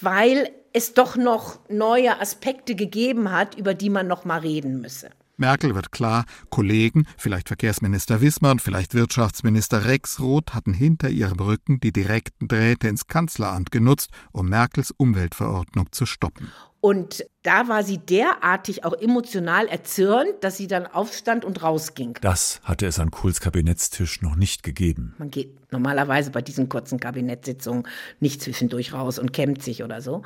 weil 0.00 0.50
es 0.72 0.94
doch 0.94 1.16
noch 1.16 1.60
neue 1.68 2.20
Aspekte 2.20 2.74
gegeben 2.74 3.30
hat, 3.30 3.56
über 3.56 3.74
die 3.74 3.90
man 3.90 4.06
noch 4.06 4.24
mal 4.24 4.40
reden 4.40 4.80
müsse. 4.80 5.10
Merkel 5.36 5.74
wird 5.74 5.92
klar, 5.92 6.24
Kollegen, 6.50 7.06
vielleicht 7.16 7.48
Verkehrsminister 7.48 8.20
Wissmann, 8.20 8.58
vielleicht 8.58 8.94
Wirtschaftsminister 8.94 9.84
Rexroth 9.84 10.54
hatten 10.54 10.72
hinter 10.72 11.08
ihrem 11.10 11.40
Rücken 11.40 11.80
die 11.80 11.92
direkten 11.92 12.48
Drähte 12.48 12.88
ins 12.88 13.06
Kanzleramt 13.06 13.70
genutzt, 13.70 14.10
um 14.32 14.48
Merkels 14.48 14.92
Umweltverordnung 14.96 15.90
zu 15.92 16.06
stoppen. 16.06 16.50
Und 16.84 17.24
da 17.42 17.66
war 17.68 17.82
sie 17.82 17.96
derartig 17.96 18.84
auch 18.84 18.92
emotional 18.92 19.68
erzürnt, 19.68 20.34
dass 20.42 20.58
sie 20.58 20.66
dann 20.66 20.86
aufstand 20.86 21.42
und 21.46 21.62
rausging. 21.62 22.18
Das 22.20 22.60
hatte 22.62 22.84
es 22.84 22.98
an 22.98 23.10
Kohls 23.10 23.40
Kabinettstisch 23.40 24.20
noch 24.20 24.36
nicht 24.36 24.62
gegeben. 24.62 25.14
Man 25.16 25.30
geht 25.30 25.72
normalerweise 25.72 26.30
bei 26.30 26.42
diesen 26.42 26.68
kurzen 26.68 27.00
Kabinettssitzungen 27.00 27.88
nicht 28.20 28.42
zwischendurch 28.42 28.92
raus 28.92 29.18
und 29.18 29.32
kämmt 29.32 29.62
sich 29.62 29.82
oder 29.82 30.02
so. 30.02 30.24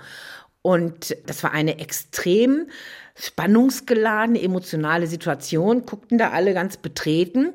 Und 0.62 1.16
das 1.26 1.42
war 1.42 1.52
eine 1.52 1.78
extrem 1.78 2.68
spannungsgeladene, 3.14 4.40
emotionale 4.40 5.06
Situation, 5.06 5.86
guckten 5.86 6.18
da 6.18 6.30
alle 6.30 6.54
ganz 6.54 6.76
betreten. 6.76 7.54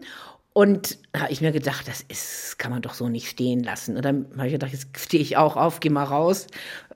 Und 0.54 1.00
da 1.12 1.22
habe 1.22 1.32
ich 1.32 1.42
mir 1.42 1.52
gedacht, 1.52 1.88
das 1.88 2.02
ist, 2.02 2.60
kann 2.60 2.72
man 2.72 2.82
doch 2.82 2.94
so 2.94 3.10
nicht 3.10 3.28
stehen 3.28 3.64
lassen. 3.64 3.96
Und 3.98 4.06
dann 4.06 4.28
habe 4.38 4.48
ich 4.48 4.54
gedacht, 4.54 4.72
jetzt 4.72 4.88
stehe 5.00 5.22
ich 5.22 5.36
auch 5.36 5.58
auf, 5.58 5.80
gehe 5.80 5.92
mal 5.92 6.04
raus, 6.04 6.48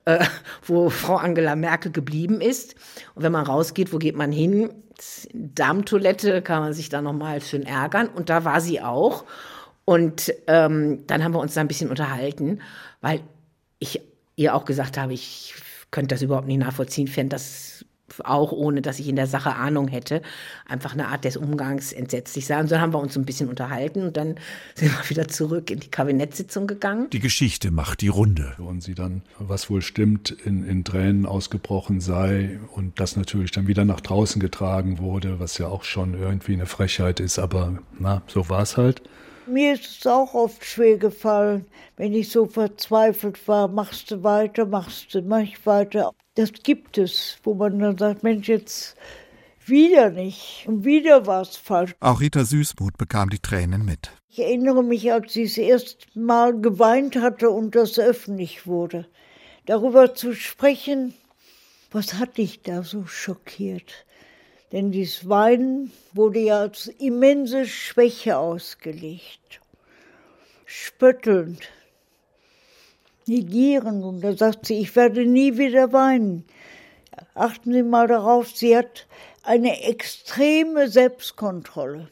äh, 0.04 0.24
wo 0.64 0.90
Frau 0.90 1.16
Angela 1.16 1.56
Merkel 1.56 1.90
geblieben 1.90 2.40
ist. 2.40 2.76
Und 3.14 3.24
wenn 3.24 3.32
man 3.32 3.46
rausgeht, 3.46 3.92
wo 3.92 3.98
geht 3.98 4.16
man 4.16 4.30
hin? 4.30 4.70
Darmtoilette 5.32 6.40
kann 6.42 6.62
man 6.62 6.72
sich 6.72 6.88
da 6.88 7.02
nochmal 7.02 7.40
schön 7.42 7.64
ärgern. 7.64 8.08
Und 8.08 8.30
da 8.30 8.44
war 8.44 8.60
sie 8.60 8.80
auch. 8.80 9.24
Und 9.84 10.32
ähm, 10.46 11.06
dann 11.06 11.24
haben 11.24 11.32
wir 11.32 11.40
uns 11.40 11.54
da 11.54 11.60
ein 11.60 11.68
bisschen 11.68 11.90
unterhalten, 11.90 12.60
weil 13.00 13.20
ich 13.80 14.00
ihr 14.36 14.54
auch 14.54 14.66
gesagt 14.66 14.98
habe, 14.98 15.14
ich 15.14 15.54
könnte 15.90 16.14
das 16.14 16.22
überhaupt 16.22 16.46
nicht 16.46 16.58
nachvollziehen, 16.58 17.08
fände 17.08 17.30
das 17.30 17.84
auch 18.24 18.52
ohne, 18.52 18.82
dass 18.82 18.98
ich 18.98 19.08
in 19.08 19.16
der 19.16 19.26
Sache 19.26 19.54
Ahnung 19.54 19.88
hätte, 19.88 20.22
einfach 20.66 20.92
eine 20.92 21.08
Art 21.08 21.24
des 21.24 21.36
Umgangs 21.36 21.92
entsetzlich 21.92 22.46
sein. 22.46 22.60
Und 22.60 22.68
so 22.68 22.80
haben 22.80 22.92
wir 22.92 23.00
uns 23.00 23.16
ein 23.16 23.24
bisschen 23.24 23.48
unterhalten 23.48 24.02
und 24.02 24.16
dann 24.16 24.36
sind 24.74 24.92
wir 24.92 25.10
wieder 25.10 25.28
zurück 25.28 25.70
in 25.70 25.80
die 25.80 25.90
Kabinettssitzung 25.90 26.66
gegangen. 26.66 27.10
Die 27.10 27.20
Geschichte 27.20 27.70
macht 27.70 28.00
die 28.00 28.08
Runde. 28.08 28.54
Und 28.58 28.82
sie 28.82 28.94
dann, 28.94 29.22
was 29.38 29.70
wohl 29.70 29.82
stimmt, 29.82 30.30
in, 30.30 30.64
in 30.64 30.84
Tränen 30.84 31.26
ausgebrochen 31.26 32.00
sei 32.00 32.58
und 32.74 32.98
das 33.00 33.16
natürlich 33.16 33.50
dann 33.50 33.66
wieder 33.66 33.84
nach 33.84 34.00
draußen 34.00 34.40
getragen 34.40 34.98
wurde, 34.98 35.40
was 35.40 35.58
ja 35.58 35.68
auch 35.68 35.84
schon 35.84 36.14
irgendwie 36.14 36.54
eine 36.54 36.66
Frechheit 36.66 37.20
ist, 37.20 37.38
aber 37.38 37.78
na, 37.98 38.22
so 38.26 38.48
war 38.48 38.62
es 38.62 38.76
halt. 38.76 39.02
Mir 39.48 39.72
ist 39.72 39.86
es 39.86 40.06
auch 40.06 40.34
oft 40.34 40.62
schwer 40.62 40.98
gefallen, 40.98 41.64
wenn 41.96 42.12
ich 42.12 42.30
so 42.30 42.46
verzweifelt 42.46 43.48
war, 43.48 43.66
machst 43.66 44.10
du 44.10 44.22
weiter, 44.22 44.66
machst 44.66 45.14
du, 45.14 45.22
mach 45.22 45.40
ich 45.40 45.64
weiter. 45.64 46.12
Das 46.34 46.52
gibt 46.52 46.98
es, 46.98 47.38
wo 47.42 47.54
man 47.54 47.78
dann 47.78 47.96
sagt, 47.96 48.22
Mensch, 48.22 48.48
jetzt 48.48 48.94
wieder 49.64 50.10
nicht 50.10 50.64
und 50.66 50.84
wieder 50.84 51.26
war 51.26 51.42
es 51.42 51.56
falsch. 51.56 51.94
Auch 52.00 52.20
Rita 52.20 52.44
Süßmuth 52.44 52.98
bekam 52.98 53.30
die 53.30 53.38
Tränen 53.38 53.84
mit. 53.84 54.10
Ich 54.28 54.38
erinnere 54.40 54.84
mich, 54.84 55.10
als 55.10 55.32
sie 55.32 55.44
das 55.44 55.56
erste 55.56 56.06
Mal 56.14 56.60
geweint 56.60 57.16
hatte 57.16 57.48
und 57.48 57.74
das 57.74 57.98
öffentlich 57.98 58.66
wurde. 58.66 59.06
Darüber 59.64 60.14
zu 60.14 60.34
sprechen, 60.34 61.14
was 61.90 62.14
hat 62.14 62.36
dich 62.36 62.62
da 62.62 62.82
so 62.82 63.06
schockiert? 63.06 64.06
Denn 64.72 64.90
dieses 64.92 65.28
Weinen 65.28 65.92
wurde 66.12 66.40
ja 66.40 66.60
als 66.60 66.88
immense 66.98 67.66
Schwäche 67.66 68.36
ausgelegt. 68.36 69.60
Spöttelnd, 70.66 71.70
negierend. 73.26 74.04
Und 74.04 74.20
da 74.20 74.36
sagt 74.36 74.66
sie, 74.66 74.78
ich 74.80 74.94
werde 74.94 75.24
nie 75.24 75.56
wieder 75.56 75.92
weinen. 75.92 76.44
Achten 77.34 77.72
Sie 77.72 77.82
mal 77.82 78.06
darauf, 78.06 78.48
sie 78.54 78.76
hat 78.76 79.06
eine 79.42 79.82
extreme 79.82 80.88
Selbstkontrolle. 80.88 82.08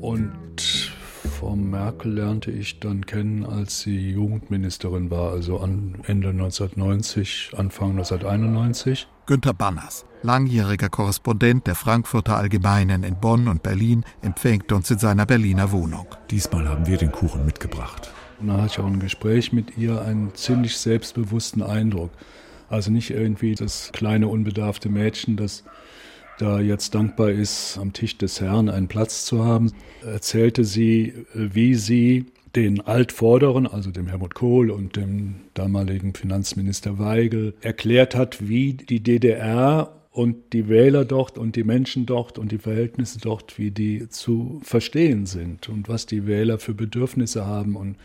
Und 0.00 0.43
Frau 1.34 1.56
Merkel 1.56 2.12
lernte 2.12 2.52
ich 2.52 2.78
dann 2.78 3.06
kennen, 3.06 3.44
als 3.44 3.80
sie 3.80 4.12
Jugendministerin 4.12 5.10
war, 5.10 5.32
also 5.32 5.58
Ende 5.58 6.28
1990, 6.28 7.50
Anfang 7.56 7.90
1991. 7.90 9.08
Günter 9.26 9.52
Banners, 9.52 10.06
langjähriger 10.22 10.88
Korrespondent 10.88 11.66
der 11.66 11.74
Frankfurter 11.74 12.36
Allgemeinen 12.36 13.02
in 13.02 13.16
Bonn 13.16 13.48
und 13.48 13.64
Berlin, 13.64 14.04
empfängt 14.22 14.70
uns 14.70 14.92
in 14.92 14.98
seiner 14.98 15.26
Berliner 15.26 15.72
Wohnung. 15.72 16.06
Diesmal 16.30 16.68
haben 16.68 16.86
wir 16.86 16.98
den 16.98 17.10
Kuchen 17.10 17.44
mitgebracht. 17.44 18.12
Und 18.38 18.46
dann 18.46 18.58
hatte 18.58 18.74
ich 18.74 18.78
auch 18.78 18.86
ein 18.86 19.00
Gespräch 19.00 19.52
mit 19.52 19.76
ihr, 19.76 20.02
einen 20.02 20.34
ziemlich 20.36 20.76
selbstbewussten 20.76 21.62
Eindruck. 21.62 22.10
Also 22.68 22.92
nicht 22.92 23.10
irgendwie 23.10 23.56
das 23.56 23.90
kleine, 23.92 24.28
unbedarfte 24.28 24.88
Mädchen, 24.88 25.36
das 25.36 25.64
da 26.38 26.60
jetzt 26.60 26.94
dankbar 26.94 27.30
ist, 27.30 27.78
am 27.78 27.92
Tisch 27.92 28.18
des 28.18 28.40
Herrn 28.40 28.68
einen 28.68 28.88
Platz 28.88 29.24
zu 29.24 29.44
haben, 29.44 29.72
erzählte 30.04 30.64
sie, 30.64 31.14
wie 31.34 31.74
sie 31.74 32.26
den 32.54 32.80
Altvorderen, 32.80 33.66
also 33.66 33.90
dem 33.90 34.06
Helmut 34.06 34.34
Kohl 34.34 34.70
und 34.70 34.96
dem 34.96 35.36
damaligen 35.54 36.14
Finanzminister 36.14 36.98
Weigel, 36.98 37.54
erklärt 37.60 38.14
hat, 38.14 38.48
wie 38.48 38.74
die 38.74 39.00
DDR 39.00 39.92
und 40.10 40.52
die 40.52 40.68
Wähler 40.68 41.04
dort 41.04 41.38
und 41.38 41.56
die 41.56 41.64
Menschen 41.64 42.06
dort 42.06 42.38
und 42.38 42.52
die 42.52 42.58
Verhältnisse 42.58 43.18
dort, 43.18 43.58
wie 43.58 43.72
die 43.72 44.08
zu 44.08 44.60
verstehen 44.62 45.26
sind 45.26 45.68
und 45.68 45.88
was 45.88 46.06
die 46.06 46.26
Wähler 46.26 46.60
für 46.60 46.74
Bedürfnisse 46.74 47.46
haben 47.46 47.74
und 47.74 47.96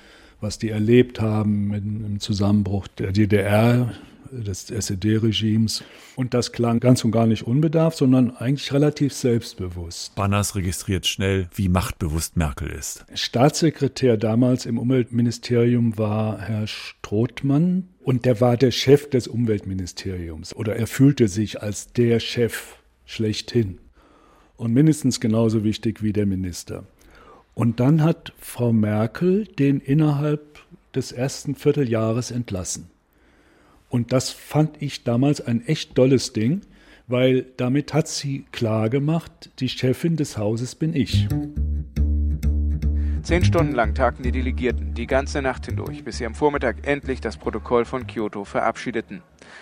was 0.41 0.57
die 0.57 0.69
erlebt 0.69 1.21
haben 1.21 1.73
im 1.73 2.19
Zusammenbruch 2.19 2.87
der 2.87 3.11
DDR 3.11 3.93
des 4.31 4.67
SED-Regimes. 4.67 5.83
Und 6.15 6.33
das 6.33 6.51
klang 6.51 6.79
ganz 6.79 7.03
und 7.03 7.11
gar 7.11 7.27
nicht 7.27 7.43
unbedarft, 7.43 7.97
sondern 7.97 8.35
eigentlich 8.35 8.73
relativ 8.73 9.13
selbstbewusst. 9.13 10.15
Banners 10.15 10.55
registriert 10.55 11.07
schnell, 11.07 11.49
wie 11.53 11.69
machtbewusst 11.69 12.37
Merkel 12.37 12.69
ist. 12.69 13.05
Staatssekretär 13.13 14.17
damals 14.17 14.65
im 14.65 14.77
Umweltministerium 14.77 15.97
war 15.97 16.39
Herr 16.39 16.67
Strothmann 16.67 17.89
und 18.01 18.25
der 18.25 18.41
war 18.41 18.57
der 18.57 18.71
Chef 18.71 19.09
des 19.09 19.27
Umweltministeriums 19.27 20.55
oder 20.55 20.75
er 20.75 20.87
fühlte 20.87 21.27
sich 21.27 21.61
als 21.61 21.93
der 21.93 22.19
Chef 22.19 22.75
schlechthin 23.05 23.79
und 24.57 24.73
mindestens 24.73 25.19
genauso 25.19 25.63
wichtig 25.63 26.03
wie 26.03 26.13
der 26.13 26.25
Minister. 26.25 26.83
Und 27.55 27.79
dann 27.79 28.03
hat 28.03 28.33
Frau 28.39 28.71
Merkel 28.71 29.45
den 29.45 29.79
innerhalb 29.79 30.59
des 30.95 31.11
ersten 31.11 31.55
Vierteljahres 31.55 32.31
entlassen. 32.31 32.89
Und 33.89 34.13
das 34.13 34.29
fand 34.29 34.81
ich 34.81 35.03
damals 35.03 35.41
ein 35.41 35.65
echt 35.65 35.95
tolles 35.95 36.31
Ding, 36.33 36.61
weil 37.07 37.47
damit 37.57 37.93
hat 37.93 38.07
sie 38.07 38.45
klar 38.51 38.89
gemacht, 38.89 39.49
die 39.59 39.69
Chefin 39.69 40.15
des 40.15 40.37
Hauses 40.37 40.75
bin 40.75 40.95
ich. 40.95 41.27
Zehn 43.23 43.43
Stunden 43.43 43.73
lang 43.73 43.93
tagten 43.93 44.23
die 44.23 44.31
Delegierten 44.31 44.93
die 44.93 45.05
ganze 45.05 45.41
Nacht 45.41 45.65
hindurch, 45.65 46.03
bis 46.03 46.17
sie 46.17 46.25
am 46.25 46.33
Vormittag 46.33 46.87
endlich 46.87 47.19
das 47.19 47.37
Protokoll 47.37 47.85
von 47.85 48.07
Kyoto 48.07 48.43
verabschiedeten. 48.43 49.21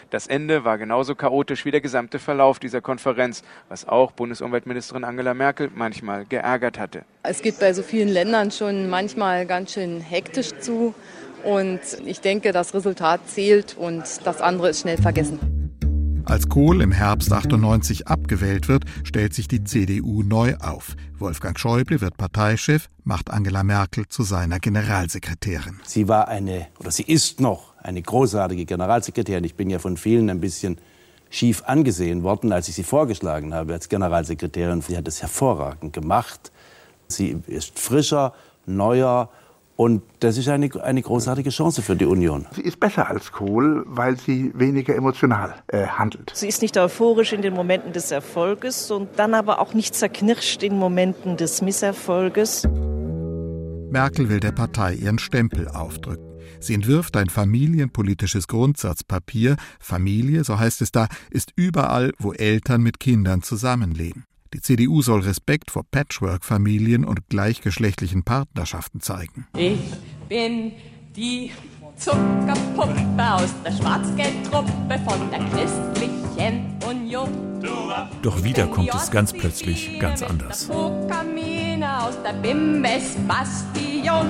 Das 0.10 0.28
Ende 0.28 0.64
war 0.64 0.78
genauso 0.78 1.16
chaotisch 1.16 1.66
wie 1.66 1.72
der 1.72 1.82
gesamte 1.82 2.20
Verlauf 2.20 2.60
dieser 2.60 2.82
Konferenz, 2.82 3.44
was 3.68 3.88
auch 3.88 4.12
Bundesumweltministerin 4.12 5.04
Angela 5.04 5.34
Merkel 5.34 5.70
manchmal 5.74 6.26
geärgert 6.26 6.80
hatte. 6.80 7.04
Es 7.24 7.42
geht 7.42 7.60
bei 7.60 7.74
so 7.74 7.84
vielen 7.84 8.08
Ländern 8.08 8.52
schon 8.52 8.90
manchmal 8.90 9.46
ganz 9.46 9.74
schön 9.74 10.00
hektisch 10.00 10.58
zu. 10.60 10.94
Und 11.48 11.80
ich 12.06 12.20
denke, 12.20 12.52
das 12.52 12.74
Resultat 12.74 13.22
zählt 13.30 13.78
und 13.78 14.04
das 14.26 14.42
andere 14.42 14.68
ist 14.68 14.82
schnell 14.82 14.98
vergessen. 14.98 15.40
Als 16.26 16.50
Kohl 16.50 16.82
im 16.82 16.92
Herbst 16.92 17.32
98 17.32 18.06
abgewählt 18.06 18.68
wird, 18.68 18.84
stellt 19.06 19.34
sich 19.34 19.48
die 19.48 19.64
CDU 19.64 20.24
neu 20.24 20.56
auf. 20.60 20.98
Wolfgang 21.18 21.58
Schäuble 21.58 22.02
wird 22.02 22.18
Parteichef, 22.18 22.90
macht 23.06 23.30
Angela 23.30 23.64
Merkel 23.64 24.10
zu 24.10 24.24
seiner 24.24 24.60
Generalsekretärin. 24.60 25.80
Sie 25.86 26.10
war 26.10 26.28
eine, 26.28 26.68
oder 26.80 26.92
sie 26.92 27.04
ist 27.04 27.40
noch 27.40 27.74
eine 27.82 28.02
großartige 28.02 28.66
Generalsekretärin. 28.66 29.46
Ich 29.46 29.56
bin 29.56 29.70
ja 29.70 29.80
von 29.80 29.96
vielen 29.96 30.30
ein 30.30 30.42
bisschen 30.42 30.78
schief 31.30 31.64
angesehen 31.66 32.24
worden, 32.24 32.52
als 32.52 32.68
ich 32.68 32.76
sie 32.76 32.84
vorgeschlagen 32.84 33.54
habe 33.54 33.72
als 33.72 33.88
Generalsekretärin. 33.88 34.82
Sie 34.82 34.98
hat 34.98 35.08
es 35.08 35.22
hervorragend 35.22 35.94
gemacht. 35.94 36.52
Sie 37.08 37.38
ist 37.48 37.80
frischer, 37.80 38.34
neuer, 38.66 39.30
und 39.78 40.02
das 40.22 40.38
ist 40.38 40.50
eine, 40.50 40.70
eine 40.84 41.02
großartige 41.04 41.52
Chance 41.52 41.84
für 41.84 41.96
die 41.96 42.06
Union. 42.06 42.48
Sie 42.52 42.64
ist 42.64 42.80
besser 42.80 43.08
als 43.10 43.32
Kohl, 43.32 43.84
weil 43.86 44.18
sie 44.18 44.52
weniger 44.56 44.96
emotional 44.96 45.54
äh, 45.68 45.86
handelt. 45.86 46.32
Sie 46.34 46.48
ist 46.48 46.64
nicht 46.64 46.76
euphorisch 46.78 47.32
in 47.32 47.44
den 47.44 47.54
Momenten 47.54 47.94
des 47.94 48.10
Erfolges 48.10 48.90
und 48.90 49.08
dann 49.18 49.36
aber 49.36 49.60
auch 49.60 49.76
nicht 49.76 49.94
zerknirscht 49.94 50.64
in 50.64 50.80
Momenten 50.80 51.38
des 51.38 51.62
Misserfolges. 51.62 52.68
Merkel 53.92 54.30
will 54.30 54.40
der 54.40 54.52
Partei 54.52 54.96
ihren 54.96 55.20
Stempel 55.20 55.68
aufdrücken. 55.68 56.26
Sie 56.60 56.74
entwirft 56.74 57.16
ein 57.16 57.30
familienpolitisches 57.30 58.48
Grundsatzpapier. 58.48 59.58
Familie, 59.80 60.44
so 60.44 60.58
heißt 60.58 60.82
es 60.82 60.92
da, 60.92 61.08
ist 61.30 61.52
überall, 61.56 62.14
wo 62.18 62.34
Eltern 62.34 62.82
mit 62.82 63.00
Kindern 63.00 63.44
zusammenleben. 63.44 64.26
Die 64.54 64.62
CDU 64.62 65.02
soll 65.02 65.22
Respekt 65.22 65.72
vor 65.72 65.84
Patchwork-Familien 65.90 67.04
und 67.06 67.28
gleichgeschlechtlichen 67.30 68.24
Partnerschaften 68.24 69.02
zeigen. 69.02 69.48
Ich 69.58 69.80
bin 70.30 70.74
die 71.16 71.52
Zuckerpuppe 71.98 73.34
aus 73.34 73.54
der 73.66 73.72
Schwarzgeldtruppe 73.72 75.00
von 75.08 75.30
der 75.32 75.40
Christlichen 75.50 76.78
Union. 76.88 77.30
Doch 78.22 78.44
wieder 78.44 78.68
kommt 78.68 78.94
es 78.94 79.10
ganz 79.12 79.34
plötzlich 79.34 80.00
ganz 80.00 80.22
anders. 80.22 80.70
aus 80.70 82.22
der 82.24 82.34
Bimbes 82.34 83.16
Bastion. 83.28 84.28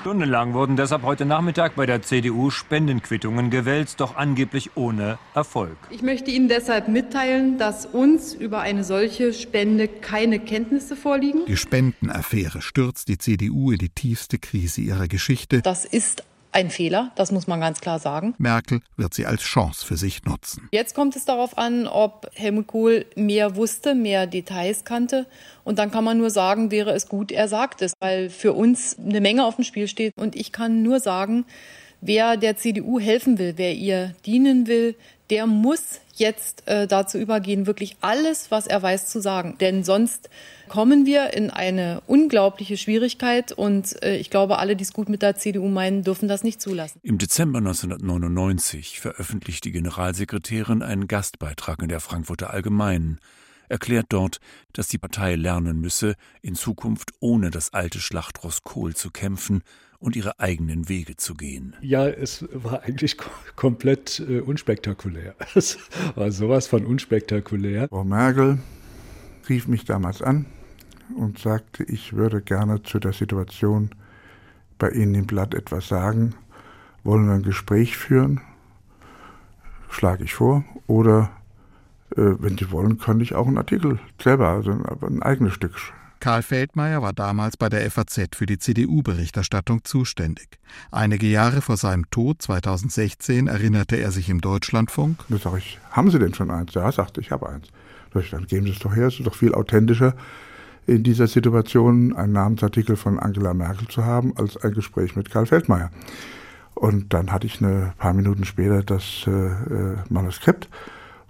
Stundenlang 0.00 0.54
wurden 0.54 0.76
deshalb 0.76 1.02
heute 1.02 1.26
Nachmittag 1.26 1.76
bei 1.76 1.84
der 1.84 2.00
CDU 2.00 2.48
Spendenquittungen 2.48 3.50
gewälzt, 3.50 4.00
doch 4.00 4.16
angeblich 4.16 4.70
ohne 4.74 5.18
Erfolg. 5.34 5.76
Ich 5.90 6.00
möchte 6.00 6.30
Ihnen 6.30 6.48
deshalb 6.48 6.88
mitteilen, 6.88 7.58
dass 7.58 7.84
uns 7.84 8.32
über 8.32 8.60
eine 8.60 8.82
solche 8.82 9.34
Spende 9.34 9.88
keine 9.88 10.40
Kenntnisse 10.40 10.96
vorliegen. 10.96 11.44
Die 11.46 11.58
Spendenaffäre 11.58 12.62
stürzt 12.62 13.08
die 13.08 13.18
CDU 13.18 13.72
in 13.72 13.78
die 13.78 13.90
tiefste 13.90 14.38
Krise 14.38 14.80
ihrer 14.80 15.06
Geschichte. 15.06 15.60
Das 15.60 15.84
ist 15.84 16.24
ein 16.52 16.70
Fehler, 16.70 17.12
das 17.14 17.32
muss 17.32 17.46
man 17.46 17.60
ganz 17.60 17.80
klar 17.80 17.98
sagen. 17.98 18.34
Merkel 18.38 18.80
wird 18.96 19.14
sie 19.14 19.26
als 19.26 19.42
Chance 19.42 19.86
für 19.86 19.96
sich 19.96 20.24
nutzen. 20.24 20.68
Jetzt 20.72 20.94
kommt 20.94 21.16
es 21.16 21.24
darauf 21.24 21.58
an, 21.58 21.86
ob 21.86 22.30
Helmut 22.34 22.66
Kohl 22.66 23.06
mehr 23.14 23.56
wusste, 23.56 23.94
mehr 23.94 24.26
Details 24.26 24.84
kannte. 24.84 25.26
Und 25.64 25.78
dann 25.78 25.90
kann 25.90 26.04
man 26.04 26.18
nur 26.18 26.30
sagen, 26.30 26.70
wäre 26.70 26.92
es 26.92 27.08
gut, 27.08 27.30
er 27.32 27.48
sagt 27.48 27.82
es, 27.82 27.92
weil 28.00 28.30
für 28.30 28.52
uns 28.52 28.96
eine 28.98 29.20
Menge 29.20 29.44
auf 29.44 29.56
dem 29.56 29.64
Spiel 29.64 29.88
steht. 29.88 30.12
Und 30.16 30.36
ich 30.36 30.52
kann 30.52 30.82
nur 30.82 31.00
sagen, 31.00 31.44
wer 32.00 32.36
der 32.36 32.56
CDU 32.56 32.98
helfen 32.98 33.38
will, 33.38 33.54
wer 33.56 33.74
ihr 33.74 34.14
dienen 34.26 34.66
will, 34.66 34.96
der 35.30 35.46
muss 35.46 36.00
jetzt 36.14 36.66
äh, 36.66 36.86
dazu 36.86 37.18
übergehen, 37.18 37.66
wirklich 37.66 37.96
alles, 38.00 38.50
was 38.50 38.66
er 38.66 38.82
weiß, 38.82 39.08
zu 39.08 39.20
sagen. 39.20 39.56
Denn 39.60 39.84
sonst 39.84 40.28
kommen 40.70 41.04
wir 41.04 41.34
in 41.34 41.50
eine 41.50 42.00
unglaubliche 42.06 42.76
Schwierigkeit 42.76 43.50
und 43.50 44.00
äh, 44.04 44.16
ich 44.16 44.30
glaube, 44.30 44.58
alle, 44.58 44.76
die 44.76 44.84
es 44.84 44.92
gut 44.92 45.08
mit 45.08 45.20
der 45.20 45.34
CDU 45.34 45.66
meinen, 45.66 46.04
dürfen 46.04 46.28
das 46.28 46.44
nicht 46.44 46.62
zulassen. 46.62 47.00
Im 47.02 47.18
Dezember 47.18 47.58
1999 47.58 49.00
veröffentlicht 49.00 49.64
die 49.64 49.72
Generalsekretärin 49.72 50.82
einen 50.82 51.08
Gastbeitrag 51.08 51.82
in 51.82 51.88
der 51.88 51.98
Frankfurter 51.98 52.50
Allgemeinen, 52.50 53.18
erklärt 53.68 54.06
dort, 54.10 54.38
dass 54.72 54.86
die 54.86 54.98
Partei 54.98 55.34
lernen 55.34 55.80
müsse, 55.80 56.14
in 56.40 56.54
Zukunft 56.54 57.10
ohne 57.18 57.50
das 57.50 57.72
alte 57.72 57.98
Schlachtross 57.98 58.62
Kohl 58.62 58.94
zu 58.94 59.10
kämpfen 59.10 59.62
und 59.98 60.14
ihre 60.14 60.38
eigenen 60.38 60.88
Wege 60.88 61.16
zu 61.16 61.34
gehen. 61.34 61.74
Ja, 61.80 62.06
es 62.06 62.46
war 62.52 62.84
eigentlich 62.84 63.16
komplett 63.56 64.20
äh, 64.20 64.38
unspektakulär. 64.38 65.34
Es 65.56 65.78
war 66.14 66.30
sowas 66.30 66.68
von 66.68 66.86
unspektakulär. 66.86 67.88
Frau 67.88 68.04
Merkel 68.04 68.58
rief 69.48 69.66
mich 69.66 69.84
damals 69.84 70.22
an 70.22 70.46
und 71.16 71.38
sagte, 71.38 71.84
ich 71.84 72.12
würde 72.12 72.40
gerne 72.42 72.82
zu 72.82 72.98
der 72.98 73.12
Situation 73.12 73.90
bei 74.78 74.90
Ihnen 74.90 75.14
im 75.14 75.26
Blatt 75.26 75.54
etwas 75.54 75.88
sagen. 75.88 76.34
Wollen 77.04 77.26
wir 77.26 77.34
ein 77.34 77.42
Gespräch 77.42 77.96
führen? 77.96 78.40
Schlage 79.88 80.24
ich 80.24 80.34
vor. 80.34 80.64
Oder 80.86 81.30
äh, 82.16 82.34
wenn 82.38 82.58
Sie 82.58 82.70
wollen, 82.70 82.98
kann 82.98 83.20
ich 83.20 83.34
auch 83.34 83.46
einen 83.46 83.58
Artikel 83.58 83.98
selber, 84.20 84.48
also 84.48 84.72
ein, 84.72 84.84
ein 84.84 85.22
eigenes 85.22 85.54
Stück 85.54 85.76
Karl 86.20 86.42
Feldmeier 86.42 87.00
war 87.00 87.14
damals 87.14 87.56
bei 87.56 87.70
der 87.70 87.90
FAZ 87.90 88.36
für 88.36 88.44
die 88.44 88.58
CDU-Berichterstattung 88.58 89.84
zuständig. 89.84 90.58
Einige 90.90 91.26
Jahre 91.26 91.62
vor 91.62 91.78
seinem 91.78 92.10
Tod, 92.10 92.42
2016, 92.42 93.46
erinnerte 93.46 93.96
er 93.96 94.10
sich 94.10 94.28
im 94.28 94.42
Deutschlandfunk. 94.42 95.24
Da 95.30 95.38
sage 95.38 95.58
ich, 95.58 95.78
haben 95.90 96.10
Sie 96.10 96.18
denn 96.18 96.34
schon 96.34 96.50
eins? 96.50 96.74
Ja, 96.74 96.92
sagte 96.92 97.22
ich, 97.22 97.30
habe 97.30 97.48
eins. 97.48 97.68
Da 98.12 98.20
ich, 98.20 98.30
dann 98.30 98.46
geben 98.46 98.66
Sie 98.66 98.72
es 98.72 98.80
doch 98.80 98.94
her, 98.94 99.06
es 99.06 99.18
ist 99.18 99.26
doch 99.26 99.34
viel 99.34 99.54
authentischer, 99.54 100.14
in 100.86 101.02
dieser 101.02 101.26
Situation 101.26 102.14
einen 102.16 102.32
Namensartikel 102.32 102.96
von 102.96 103.18
Angela 103.18 103.54
Merkel 103.54 103.88
zu 103.88 104.04
haben, 104.04 104.32
als 104.36 104.56
ein 104.56 104.72
Gespräch 104.72 105.16
mit 105.16 105.30
Karl 105.30 105.46
Feldmeier. 105.46 105.90
Und 106.74 107.12
dann 107.12 107.30
hatte 107.30 107.46
ich 107.46 107.60
ein 107.60 107.92
paar 107.98 108.12
Minuten 108.14 108.44
später 108.44 108.82
das 108.82 109.24
äh, 109.26 109.30
äh 109.30 109.96
Manuskript 110.08 110.68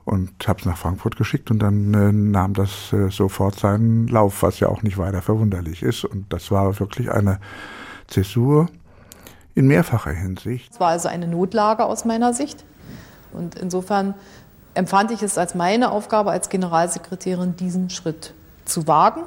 und 0.04 0.30
habe 0.46 0.60
es 0.60 0.66
nach 0.66 0.76
Frankfurt 0.76 1.16
geschickt 1.16 1.50
und 1.50 1.58
dann 1.58 1.92
äh, 1.94 2.12
nahm 2.12 2.54
das 2.54 2.92
äh, 2.92 3.10
sofort 3.10 3.58
seinen 3.58 4.08
Lauf, 4.08 4.42
was 4.42 4.60
ja 4.60 4.68
auch 4.68 4.82
nicht 4.82 4.98
weiter 4.98 5.22
verwunderlich 5.22 5.82
ist. 5.82 6.04
Und 6.04 6.32
das 6.32 6.50
war 6.50 6.78
wirklich 6.80 7.10
eine 7.10 7.38
Zäsur 8.06 8.68
in 9.54 9.66
mehrfacher 9.66 10.12
Hinsicht. 10.12 10.72
Es 10.72 10.80
war 10.80 10.88
also 10.88 11.08
eine 11.08 11.26
Notlage 11.26 11.84
aus 11.84 12.04
meiner 12.04 12.32
Sicht. 12.32 12.64
Und 13.32 13.56
insofern 13.56 14.14
empfand 14.74 15.10
ich 15.10 15.22
es 15.22 15.36
als 15.36 15.54
meine 15.54 15.90
Aufgabe 15.90 16.30
als 16.30 16.48
Generalsekretärin, 16.48 17.56
diesen 17.56 17.90
Schritt 17.90 18.34
zu 18.64 18.86
wagen 18.86 19.22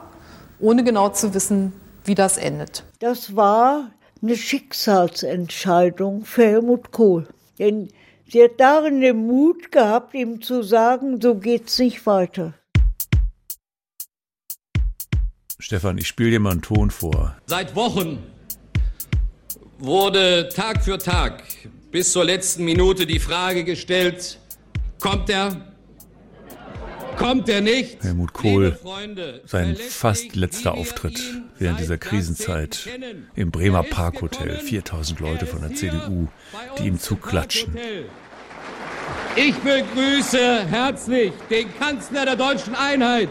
ohne 0.64 0.84
genau 0.86 1.10
zu 1.10 1.34
wissen, 1.34 1.74
wie 2.06 2.16
das 2.16 2.38
endet. 2.38 2.86
Das 3.00 3.36
war 3.36 3.92
eine 4.22 4.38
Schicksalsentscheidung 4.38 6.24
für 6.24 6.46
Helmut 6.46 6.92
Kohl. 6.92 7.28
Denn 7.60 7.90
sie 8.32 8.44
hat 8.44 8.60
darin 8.60 9.02
den 9.02 9.28
Mut 9.28 9.74
gehabt, 9.74 10.14
ihm 10.14 10.42
zu 10.42 10.64
sagen, 10.64 11.20
so 11.22 11.36
geht's 11.36 11.78
nicht 11.80 12.06
weiter. 12.06 12.54
Stefan, 15.60 15.98
ich 15.98 16.08
spiele 16.08 16.32
dir 16.32 16.40
mal 16.40 16.52
einen 16.52 16.62
Ton 16.62 16.92
vor. 16.92 17.36
Seit 17.46 17.76
Wochen 17.76 18.20
wurde 19.80 20.48
Tag 20.50 20.84
für 20.84 20.98
Tag 20.98 21.44
bis 21.92 22.14
zur 22.14 22.24
letzten 22.24 22.64
Minute 22.64 23.06
die 23.06 23.20
Frage 23.20 23.66
gestellt, 23.66 24.40
kommt 25.00 25.30
er? 25.30 25.73
Kommt 27.18 27.50
er 27.50 27.62
nicht? 27.62 28.04
Helmut 28.04 28.34
Kohl, 28.34 28.78
sein 29.46 29.76
fast 29.76 30.36
letzter 30.36 30.74
Auftritt 30.74 31.20
während 31.60 31.80
dieser 31.80 31.98
Krisenzeit 31.98 32.88
im 33.36 33.52
Bremer 33.52 33.84
Parkhotel. 33.84 34.60
4000 34.60 35.20
Leute 35.20 35.46
von 35.46 35.62
der 35.62 35.74
CDU, 35.74 36.28
die 36.78 36.88
ihm 36.88 37.00
zuklatschen. 37.00 37.78
Ich 39.36 39.56
begrüße 39.56 40.66
herzlich 40.68 41.34
den 41.50 41.68
Kanzler 41.78 42.26
der 42.26 42.36
deutschen 42.36 42.76
Einheit, 42.76 43.30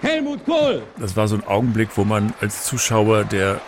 Helmut 0.00 0.44
Kohl. 0.44 0.82
Das 0.98 1.16
war 1.16 1.28
so 1.28 1.36
ein 1.36 1.44
Augenblick, 1.46 1.90
wo 1.96 2.04
man 2.04 2.34
als 2.40 2.64
Zuschauer, 2.64 3.24
der 3.24 3.60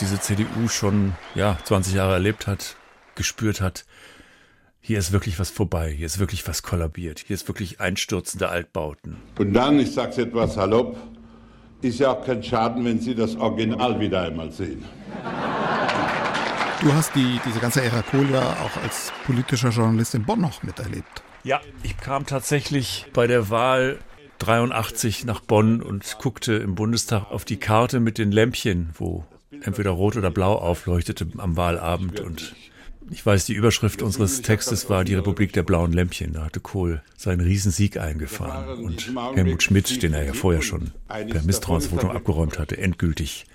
diese 0.00 0.20
CDU 0.20 0.68
schon 0.68 1.14
ja, 1.34 1.58
20 1.64 1.94
Jahre 1.94 2.14
erlebt 2.14 2.46
hat, 2.46 2.76
gespürt 3.14 3.60
hat, 3.60 3.84
hier 4.88 4.98
ist 4.98 5.12
wirklich 5.12 5.38
was 5.38 5.50
vorbei, 5.50 5.92
hier 5.94 6.06
ist 6.06 6.18
wirklich 6.18 6.48
was 6.48 6.62
kollabiert, 6.62 7.22
hier 7.26 7.34
ist 7.34 7.46
wirklich 7.46 7.78
einstürzende 7.78 8.48
Altbauten. 8.48 9.18
Und 9.38 9.52
dann, 9.52 9.78
ich 9.78 9.92
sage 9.92 10.12
es 10.12 10.16
etwas 10.16 10.54
salopp, 10.54 10.96
ist 11.82 12.00
ja 12.00 12.12
auch 12.12 12.24
kein 12.24 12.42
Schaden, 12.42 12.86
wenn 12.86 12.98
Sie 12.98 13.14
das 13.14 13.36
Original 13.36 14.00
wieder 14.00 14.22
einmal 14.22 14.50
sehen. 14.50 14.82
Du 16.80 16.90
hast 16.94 17.14
die, 17.14 17.38
diese 17.44 17.60
ganze 17.60 17.82
Ära 17.82 18.00
Kohl 18.00 18.30
ja 18.30 18.40
auch 18.40 18.82
als 18.82 19.12
politischer 19.26 19.68
Journalist 19.68 20.14
in 20.14 20.24
Bonn 20.24 20.40
noch 20.40 20.62
miterlebt. 20.62 21.22
Ja, 21.44 21.60
ich 21.82 21.98
kam 21.98 22.24
tatsächlich 22.24 23.04
bei 23.12 23.26
der 23.26 23.50
Wahl 23.50 23.98
83 24.38 25.26
nach 25.26 25.40
Bonn 25.40 25.82
und 25.82 26.16
guckte 26.18 26.54
im 26.54 26.76
Bundestag 26.76 27.30
auf 27.30 27.44
die 27.44 27.58
Karte 27.58 28.00
mit 28.00 28.16
den 28.16 28.32
Lämpchen, 28.32 28.88
wo 28.94 29.26
entweder 29.60 29.90
rot 29.90 30.16
oder 30.16 30.30
blau 30.30 30.54
aufleuchtete 30.54 31.28
am 31.36 31.58
Wahlabend 31.58 32.20
und 32.20 32.54
ich 33.10 33.24
weiß, 33.24 33.46
die 33.46 33.54
Überschrift 33.54 34.02
unseres 34.02 34.42
Textes 34.42 34.88
war 34.90 35.04
die 35.04 35.14
Republik 35.14 35.52
der 35.52 35.62
blauen 35.62 35.92
Lämpchen. 35.92 36.32
Da 36.32 36.44
hatte 36.44 36.60
Kohl 36.60 37.02
seinen 37.16 37.40
Riesensieg 37.40 37.98
eingefahren 37.98 38.84
und 38.84 39.12
Helmut 39.34 39.62
Schmidt, 39.62 40.02
den 40.02 40.14
er 40.14 40.24
ja 40.24 40.32
vorher 40.32 40.62
schon 40.62 40.92
per 41.08 41.42
Misstrauensvotum 41.42 42.10
abgeräumt 42.10 42.58
hatte, 42.58 42.78
endgültig 42.78 43.46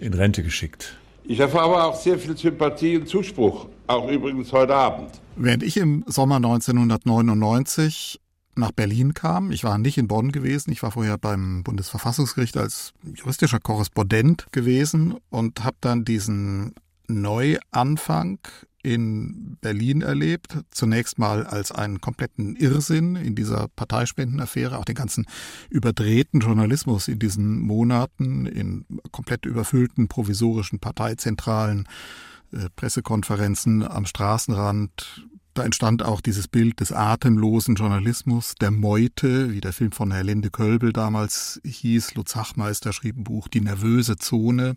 in 0.00 0.14
Rente 0.14 0.42
geschickt. 0.42 0.96
Ich 1.24 1.38
erfahre 1.38 1.84
auch 1.84 2.00
sehr 2.00 2.18
viel 2.18 2.36
Sympathie 2.36 2.96
und 2.96 3.08
Zuspruch, 3.08 3.68
auch 3.86 4.10
übrigens 4.10 4.52
heute 4.52 4.74
Abend. 4.74 5.20
Während 5.36 5.62
ich 5.62 5.76
im 5.76 6.04
Sommer 6.06 6.36
1999 6.36 8.20
nach 8.56 8.72
Berlin 8.72 9.14
kam. 9.14 9.52
Ich 9.52 9.64
war 9.64 9.78
nicht 9.78 9.98
in 9.98 10.08
Bonn 10.08 10.32
gewesen. 10.32 10.70
Ich 10.70 10.82
war 10.82 10.90
vorher 10.90 11.18
beim 11.18 11.62
Bundesverfassungsgericht 11.62 12.56
als 12.56 12.92
juristischer 13.02 13.60
Korrespondent 13.60 14.46
gewesen 14.52 15.16
und 15.30 15.64
habe 15.64 15.76
dann 15.80 16.04
diesen 16.04 16.74
Neuanfang 17.08 18.38
in 18.82 19.56
Berlin 19.60 20.02
erlebt. 20.02 20.58
Zunächst 20.70 21.18
mal 21.18 21.46
als 21.46 21.72
einen 21.72 22.00
kompletten 22.00 22.56
Irrsinn 22.56 23.16
in 23.16 23.34
dieser 23.34 23.68
Parteispendenaffäre, 23.68 24.78
auch 24.78 24.84
den 24.84 24.94
ganzen 24.94 25.26
überdrehten 25.68 26.40
Journalismus 26.40 27.08
in 27.08 27.18
diesen 27.18 27.60
Monaten, 27.60 28.46
in 28.46 28.86
komplett 29.10 29.46
überfüllten 29.46 30.08
provisorischen 30.08 30.78
Parteizentralen, 30.78 31.88
äh, 32.52 32.68
Pressekonferenzen 32.74 33.82
am 33.86 34.06
Straßenrand. 34.06 35.26
Da 35.54 35.64
entstand 35.64 36.04
auch 36.04 36.20
dieses 36.20 36.46
Bild 36.46 36.80
des 36.80 36.92
atemlosen 36.92 37.74
Journalismus, 37.74 38.54
der 38.60 38.70
Meute, 38.70 39.52
wie 39.52 39.60
der 39.60 39.72
Film 39.72 39.90
von 39.90 40.12
Herr 40.12 40.22
Linde 40.22 40.50
Kölbel 40.50 40.92
damals 40.92 41.60
hieß. 41.64 42.14
Lutz 42.14 42.36
Hachmeister 42.36 42.92
schrieb 42.92 43.16
ein 43.16 43.24
Buch 43.24 43.48
Die 43.48 43.60
nervöse 43.60 44.16
Zone. 44.16 44.76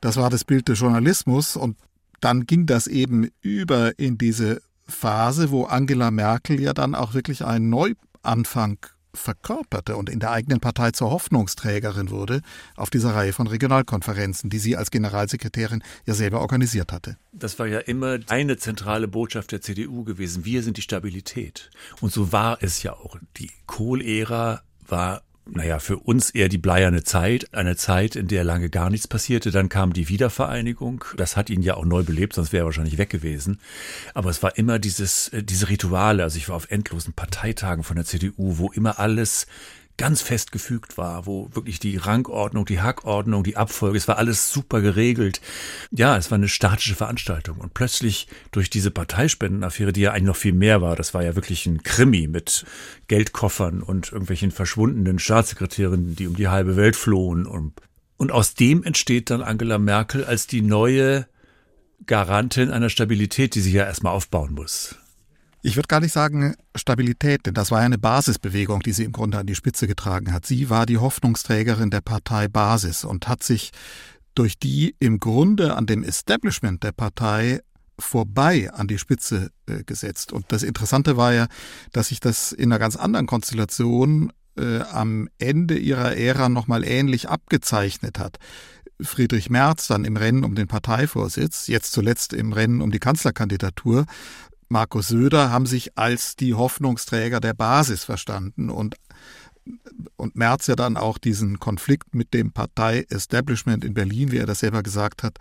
Das 0.00 0.16
war 0.16 0.30
das 0.30 0.44
Bild 0.44 0.68
des 0.68 0.80
Journalismus 0.80 1.56
und 1.56 1.76
dann 2.22 2.46
ging 2.46 2.66
das 2.66 2.86
eben 2.86 3.28
über 3.42 3.98
in 3.98 4.16
diese 4.16 4.62
Phase, 4.86 5.50
wo 5.50 5.64
Angela 5.64 6.10
Merkel 6.10 6.60
ja 6.60 6.72
dann 6.72 6.94
auch 6.94 7.14
wirklich 7.14 7.44
einen 7.44 7.68
Neuanfang 7.68 8.78
verkörperte 9.14 9.96
und 9.96 10.08
in 10.08 10.20
der 10.20 10.30
eigenen 10.30 10.60
Partei 10.60 10.90
zur 10.92 11.10
Hoffnungsträgerin 11.10 12.10
wurde 12.10 12.40
auf 12.76 12.88
dieser 12.88 13.14
Reihe 13.14 13.32
von 13.32 13.46
Regionalkonferenzen, 13.46 14.48
die 14.48 14.58
sie 14.58 14.76
als 14.76 14.90
Generalsekretärin 14.90 15.82
ja 16.06 16.14
selber 16.14 16.40
organisiert 16.40 16.92
hatte. 16.92 17.18
Das 17.32 17.58
war 17.58 17.66
ja 17.66 17.80
immer 17.80 18.20
eine 18.28 18.56
zentrale 18.56 19.08
Botschaft 19.08 19.52
der 19.52 19.60
CDU 19.60 20.04
gewesen. 20.04 20.44
Wir 20.44 20.62
sind 20.62 20.76
die 20.78 20.82
Stabilität. 20.82 21.70
Und 22.00 22.12
so 22.12 22.32
war 22.32 22.58
es 22.62 22.82
ja 22.82 22.94
auch. 22.94 23.18
Die 23.36 23.50
Kohl-Ära 23.66 24.62
war 24.86 25.22
naja, 25.44 25.80
für 25.80 25.98
uns 25.98 26.30
eher 26.30 26.48
die 26.48 26.58
bleierne 26.58 27.02
Zeit, 27.02 27.52
eine 27.52 27.76
Zeit, 27.76 28.14
in 28.14 28.28
der 28.28 28.44
lange 28.44 28.70
gar 28.70 28.90
nichts 28.90 29.08
passierte. 29.08 29.50
Dann 29.50 29.68
kam 29.68 29.92
die 29.92 30.08
Wiedervereinigung. 30.08 31.04
Das 31.16 31.36
hat 31.36 31.50
ihn 31.50 31.62
ja 31.62 31.74
auch 31.74 31.84
neu 31.84 32.04
belebt, 32.04 32.34
sonst 32.34 32.52
wäre 32.52 32.62
er 32.62 32.66
wahrscheinlich 32.66 32.96
weg 32.96 33.10
gewesen. 33.10 33.58
Aber 34.14 34.30
es 34.30 34.42
war 34.42 34.56
immer 34.56 34.78
dieses, 34.78 35.28
äh, 35.28 35.42
diese 35.42 35.68
Rituale. 35.68 36.22
Also 36.22 36.38
ich 36.38 36.48
war 36.48 36.56
auf 36.56 36.70
endlosen 36.70 37.12
Parteitagen 37.12 37.82
von 37.82 37.96
der 37.96 38.04
CDU, 38.04 38.58
wo 38.58 38.70
immer 38.70 39.00
alles 39.00 39.46
ganz 39.96 40.22
fest 40.22 40.52
gefügt 40.52 40.96
war, 40.96 41.26
wo 41.26 41.48
wirklich 41.52 41.78
die 41.78 41.96
Rangordnung, 41.96 42.64
die 42.64 42.80
Hackordnung, 42.80 43.44
die 43.44 43.56
Abfolge, 43.56 43.98
es 43.98 44.08
war 44.08 44.18
alles 44.18 44.52
super 44.52 44.80
geregelt. 44.80 45.40
Ja, 45.90 46.16
es 46.16 46.30
war 46.30 46.36
eine 46.36 46.48
statische 46.48 46.94
Veranstaltung. 46.94 47.58
Und 47.58 47.74
plötzlich 47.74 48.26
durch 48.50 48.70
diese 48.70 48.90
Parteispendenaffäre, 48.90 49.92
die 49.92 50.00
ja 50.00 50.12
eigentlich 50.12 50.22
noch 50.24 50.36
viel 50.36 50.54
mehr 50.54 50.80
war, 50.80 50.96
das 50.96 51.14
war 51.14 51.22
ja 51.22 51.34
wirklich 51.34 51.66
ein 51.66 51.82
Krimi 51.82 52.26
mit 52.26 52.64
Geldkoffern 53.08 53.82
und 53.82 54.12
irgendwelchen 54.12 54.50
verschwundenen 54.50 55.18
Staatssekretärinnen, 55.18 56.16
die 56.16 56.26
um 56.26 56.36
die 56.36 56.48
halbe 56.48 56.76
Welt 56.76 56.96
flohen. 56.96 57.46
Und, 57.46 57.74
und 58.16 58.32
aus 58.32 58.54
dem 58.54 58.82
entsteht 58.82 59.30
dann 59.30 59.42
Angela 59.42 59.78
Merkel 59.78 60.24
als 60.24 60.46
die 60.46 60.62
neue 60.62 61.26
Garantin 62.06 62.70
einer 62.70 62.88
Stabilität, 62.88 63.54
die 63.54 63.60
sie 63.60 63.72
ja 63.72 63.84
erstmal 63.84 64.14
aufbauen 64.14 64.54
muss. 64.54 64.96
Ich 65.64 65.76
würde 65.76 65.86
gar 65.86 66.00
nicht 66.00 66.12
sagen 66.12 66.56
Stabilität, 66.74 67.46
denn 67.46 67.54
das 67.54 67.70
war 67.70 67.80
ja 67.80 67.86
eine 67.86 67.98
Basisbewegung, 67.98 68.80
die 68.80 68.92
sie 68.92 69.04
im 69.04 69.12
Grunde 69.12 69.38
an 69.38 69.46
die 69.46 69.54
Spitze 69.54 69.86
getragen 69.86 70.32
hat. 70.32 70.44
Sie 70.44 70.70
war 70.70 70.86
die 70.86 70.98
Hoffnungsträgerin 70.98 71.90
der 71.90 72.00
Partei 72.00 72.48
Basis 72.48 73.04
und 73.04 73.28
hat 73.28 73.44
sich 73.44 73.70
durch 74.34 74.58
die 74.58 74.96
im 74.98 75.20
Grunde 75.20 75.76
an 75.76 75.86
dem 75.86 76.02
Establishment 76.02 76.82
der 76.82 76.90
Partei 76.90 77.60
vorbei 77.96 78.72
an 78.72 78.88
die 78.88 78.98
Spitze 78.98 79.50
äh, 79.66 79.84
gesetzt. 79.84 80.32
Und 80.32 80.46
das 80.48 80.64
Interessante 80.64 81.16
war 81.16 81.32
ja, 81.32 81.46
dass 81.92 82.08
sich 82.08 82.18
das 82.18 82.50
in 82.50 82.72
einer 82.72 82.80
ganz 82.80 82.96
anderen 82.96 83.26
Konstellation 83.26 84.32
äh, 84.58 84.80
am 84.80 85.28
Ende 85.38 85.78
ihrer 85.78 86.16
Ära 86.16 86.48
nochmal 86.48 86.82
ähnlich 86.82 87.28
abgezeichnet 87.28 88.18
hat. 88.18 88.38
Friedrich 89.00 89.50
Merz 89.50 89.86
dann 89.86 90.04
im 90.04 90.16
Rennen 90.16 90.44
um 90.44 90.54
den 90.54 90.66
Parteivorsitz, 90.66 91.68
jetzt 91.68 91.92
zuletzt 91.92 92.32
im 92.32 92.52
Rennen 92.52 92.80
um 92.80 92.90
die 92.90 92.98
Kanzlerkandidatur, 92.98 94.06
Markus 94.72 95.08
Söder 95.08 95.50
haben 95.50 95.66
sich 95.66 95.98
als 95.98 96.34
die 96.34 96.54
Hoffnungsträger 96.54 97.40
der 97.40 97.52
Basis 97.52 98.04
verstanden 98.04 98.70
und 98.70 98.96
und 100.16 100.34
Merz 100.34 100.66
ja 100.66 100.74
dann 100.74 100.96
auch 100.96 101.18
diesen 101.18 101.60
Konflikt 101.60 102.16
mit 102.16 102.34
dem 102.34 102.52
Partei-Establishment 102.52 103.84
in 103.84 103.94
Berlin, 103.94 104.32
wie 104.32 104.38
er 104.38 104.46
das 104.46 104.58
selber 104.58 104.82
gesagt 104.82 105.22
hat, 105.22 105.38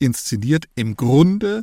inszeniert, 0.00 0.64
im 0.74 0.96
Grunde 0.96 1.62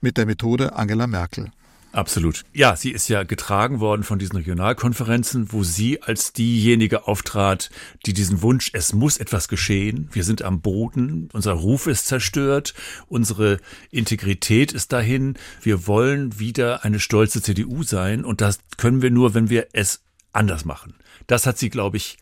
mit 0.00 0.18
der 0.18 0.26
Methode 0.26 0.74
Angela 0.76 1.08
Merkel. 1.08 1.50
Absolut. 1.96 2.44
Ja, 2.52 2.76
sie 2.76 2.90
ist 2.90 3.08
ja 3.08 3.22
getragen 3.22 3.80
worden 3.80 4.02
von 4.02 4.18
diesen 4.18 4.36
Regionalkonferenzen, 4.36 5.50
wo 5.50 5.64
sie 5.64 6.02
als 6.02 6.34
diejenige 6.34 7.08
auftrat, 7.08 7.70
die 8.04 8.12
diesen 8.12 8.42
Wunsch, 8.42 8.70
es 8.74 8.92
muss 8.92 9.16
etwas 9.16 9.48
geschehen, 9.48 10.10
wir 10.12 10.22
sind 10.22 10.42
am 10.42 10.60
Boden, 10.60 11.30
unser 11.32 11.52
Ruf 11.52 11.86
ist 11.86 12.06
zerstört, 12.06 12.74
unsere 13.08 13.60
Integrität 13.90 14.72
ist 14.72 14.92
dahin, 14.92 15.38
wir 15.62 15.86
wollen 15.86 16.38
wieder 16.38 16.84
eine 16.84 17.00
stolze 17.00 17.40
CDU 17.40 17.82
sein 17.82 18.26
und 18.26 18.42
das 18.42 18.58
können 18.76 19.00
wir 19.00 19.10
nur, 19.10 19.32
wenn 19.32 19.48
wir 19.48 19.68
es 19.72 20.02
anders 20.34 20.66
machen. 20.66 20.96
Das 21.26 21.46
hat 21.46 21.56
sie, 21.56 21.70
glaube 21.70 21.96
ich, 21.96 22.18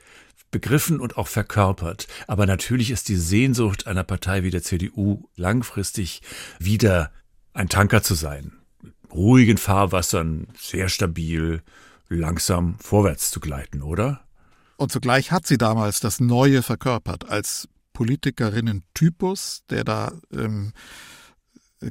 begriffen 0.52 1.00
und 1.00 1.16
auch 1.16 1.26
verkörpert. 1.26 2.06
Aber 2.28 2.46
natürlich 2.46 2.92
ist 2.92 3.08
die 3.08 3.16
Sehnsucht 3.16 3.88
einer 3.88 4.04
Partei 4.04 4.44
wie 4.44 4.50
der 4.50 4.62
CDU 4.62 5.28
langfristig 5.34 6.22
wieder 6.60 7.10
ein 7.54 7.68
Tanker 7.68 8.04
zu 8.04 8.14
sein 8.14 8.52
ruhigen 9.14 9.58
Fahrwassern 9.58 10.48
sehr 10.58 10.88
stabil, 10.88 11.62
langsam 12.08 12.76
vorwärts 12.78 13.30
zu 13.30 13.40
gleiten, 13.40 13.82
oder? 13.82 14.20
Und 14.76 14.92
zugleich 14.92 15.30
hat 15.30 15.46
sie 15.46 15.58
damals 15.58 16.00
das 16.00 16.20
Neue 16.20 16.62
verkörpert 16.62 17.28
als 17.28 17.68
Politikerinnen-Typus, 17.92 19.62
der 19.70 19.84
da 19.84 20.12
ähm, 20.32 20.72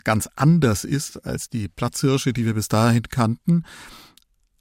ganz 0.04 0.30
anders 0.36 0.84
ist 0.84 1.26
als 1.26 1.50
die 1.50 1.68
Platzhirsche, 1.68 2.34
die 2.34 2.46
wir 2.46 2.54
bis 2.54 2.68
dahin 2.68 3.04
kannten, 3.04 3.64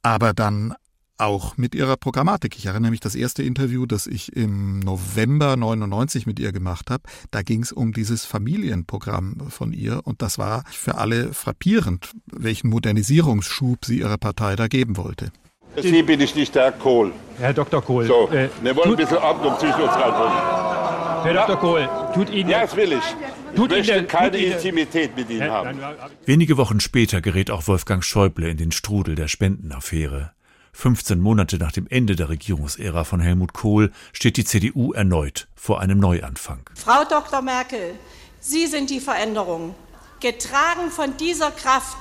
aber 0.02 0.32
dann 0.32 0.74
auch 1.22 1.56
mit 1.56 1.74
ihrer 1.74 1.96
Programmatik. 1.96 2.56
Ich 2.56 2.66
erinnere 2.66 2.90
mich 2.90 3.00
das 3.00 3.14
erste 3.14 3.42
Interview, 3.42 3.86
das 3.86 4.06
ich 4.06 4.34
im 4.36 4.80
November 4.80 5.56
99 5.56 6.26
mit 6.26 6.38
ihr 6.38 6.52
gemacht 6.52 6.90
habe. 6.90 7.04
Da 7.30 7.42
ging 7.42 7.62
es 7.62 7.72
um 7.72 7.92
dieses 7.92 8.24
Familienprogramm 8.24 9.48
von 9.50 9.72
ihr 9.72 10.00
und 10.04 10.22
das 10.22 10.38
war 10.38 10.64
für 10.70 10.96
alle 10.96 11.32
frappierend, 11.32 12.10
welchen 12.32 12.68
Modernisierungsschub 12.70 13.84
sie 13.84 14.00
ihrer 14.00 14.18
Partei 14.18 14.56
da 14.56 14.68
geben 14.68 14.96
wollte. 14.96 15.32
Sie 15.80 16.02
bin 16.02 16.20
ich 16.20 16.34
nicht 16.34 16.54
der 16.54 16.64
Herr 16.64 16.72
Kohl. 16.72 17.12
Herr 17.38 17.54
Dr. 17.54 17.80
Kohl. 17.82 18.04
So, 18.06 18.28
äh, 18.28 18.48
wir 18.62 18.76
wollen 18.76 18.90
ein 18.90 18.96
bisschen 18.96 19.16
Ordnung 19.18 19.54
zwischen 19.58 19.80
uns 19.80 19.92
reinbringen. 19.92 21.24
Herr 21.24 21.34
Dr. 21.46 21.56
Kohl, 21.56 21.88
tut 22.14 22.30
Ihnen. 22.30 22.50
Ja, 22.50 22.62
das 22.62 22.76
will 22.76 22.92
ich. 22.92 23.56
Tut 23.56 23.70
ich 23.72 23.78
möchte 23.78 23.96
Ihnen- 23.98 24.08
keine 24.08 24.36
Intimität 24.36 25.16
mit 25.16 25.30
Ihnen 25.30 25.50
haben. 25.50 25.78
Wenige 26.26 26.56
Wochen 26.58 26.80
später 26.80 27.20
gerät 27.20 27.50
auch 27.50 27.66
Wolfgang 27.68 28.04
Schäuble 28.04 28.48
in 28.50 28.56
den 28.58 28.72
Strudel 28.72 29.14
der 29.14 29.28
Spendenaffäre. 29.28 30.32
15 30.74 31.20
Monate 31.20 31.58
nach 31.58 31.70
dem 31.70 31.86
Ende 31.88 32.16
der 32.16 32.28
Regierungsära 32.28 33.04
von 33.04 33.20
Helmut 33.20 33.52
Kohl 33.52 33.92
steht 34.12 34.36
die 34.36 34.44
CDU 34.44 34.92
erneut 34.92 35.46
vor 35.54 35.80
einem 35.80 35.98
Neuanfang. 35.98 36.68
Frau 36.74 37.04
Dr. 37.04 37.42
Merkel, 37.42 37.94
Sie 38.40 38.66
sind 38.66 38.90
die 38.90 39.00
Veränderung. 39.00 39.74
Getragen 40.20 40.90
von 40.90 41.16
dieser 41.18 41.50
Kraft 41.50 41.96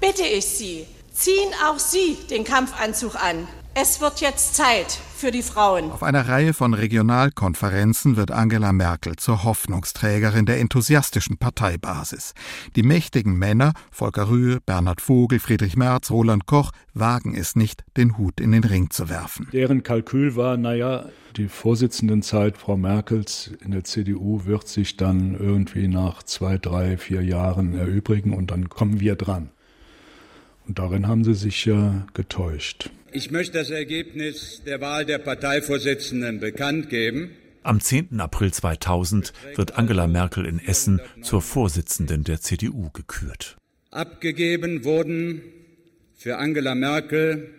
bitte 0.00 0.24
ich 0.24 0.46
Sie, 0.46 0.86
ziehen 1.12 1.52
auch 1.66 1.78
Sie 1.78 2.16
den 2.30 2.44
Kampfanzug 2.44 3.14
an. 3.14 3.46
Es 3.76 4.00
wird 4.00 4.20
jetzt 4.20 4.54
Zeit 4.54 4.86
für 5.16 5.32
die 5.32 5.42
Frauen. 5.42 5.90
Auf 5.90 6.04
einer 6.04 6.28
Reihe 6.28 6.54
von 6.54 6.74
Regionalkonferenzen 6.74 8.16
wird 8.16 8.30
Angela 8.30 8.72
Merkel 8.72 9.16
zur 9.16 9.42
Hoffnungsträgerin 9.42 10.46
der 10.46 10.60
enthusiastischen 10.60 11.38
Parteibasis. 11.38 12.34
Die 12.76 12.84
mächtigen 12.84 13.36
Männer, 13.36 13.72
Volker 13.90 14.28
Rühe, 14.28 14.60
Bernhard 14.64 15.00
Vogel, 15.00 15.40
Friedrich 15.40 15.76
Merz, 15.76 16.12
Roland 16.12 16.46
Koch, 16.46 16.70
wagen 16.92 17.34
es 17.34 17.56
nicht, 17.56 17.82
den 17.96 18.16
Hut 18.16 18.40
in 18.40 18.52
den 18.52 18.62
Ring 18.62 18.90
zu 18.90 19.08
werfen. 19.08 19.48
Deren 19.52 19.82
Kalkül 19.82 20.36
war, 20.36 20.56
naja, 20.56 21.06
die 21.34 21.48
Vorsitzendenzeit 21.48 22.56
Frau 22.56 22.76
Merkels 22.76 23.50
in 23.64 23.72
der 23.72 23.82
CDU 23.82 24.44
wird 24.44 24.68
sich 24.68 24.96
dann 24.96 25.36
irgendwie 25.36 25.88
nach 25.88 26.22
zwei, 26.22 26.58
drei, 26.58 26.96
vier 26.96 27.22
Jahren 27.22 27.76
erübrigen 27.76 28.34
und 28.34 28.52
dann 28.52 28.68
kommen 28.68 29.00
wir 29.00 29.16
dran. 29.16 29.50
Und 30.68 30.78
darin 30.78 31.08
haben 31.08 31.24
sie 31.24 31.34
sich 31.34 31.64
ja 31.64 32.06
getäuscht. 32.14 32.90
Ich 33.16 33.30
möchte 33.30 33.58
das 33.58 33.70
Ergebnis 33.70 34.62
der 34.66 34.80
Wahl 34.80 35.04
der 35.04 35.18
Parteivorsitzenden 35.18 36.40
bekannt 36.40 36.90
geben. 36.90 37.30
Am 37.62 37.80
10. 37.80 38.18
April 38.18 38.52
2000 38.52 39.32
wird 39.54 39.78
Angela 39.78 40.08
Merkel 40.08 40.44
in 40.44 40.58
Essen 40.58 41.00
zur 41.22 41.40
Vorsitzenden 41.40 42.24
der 42.24 42.40
CDU 42.40 42.90
gekürt. 42.90 43.56
Abgegeben 43.92 44.82
wurden 44.82 45.42
für 46.16 46.38
Angela 46.38 46.74
Merkel 46.74 47.54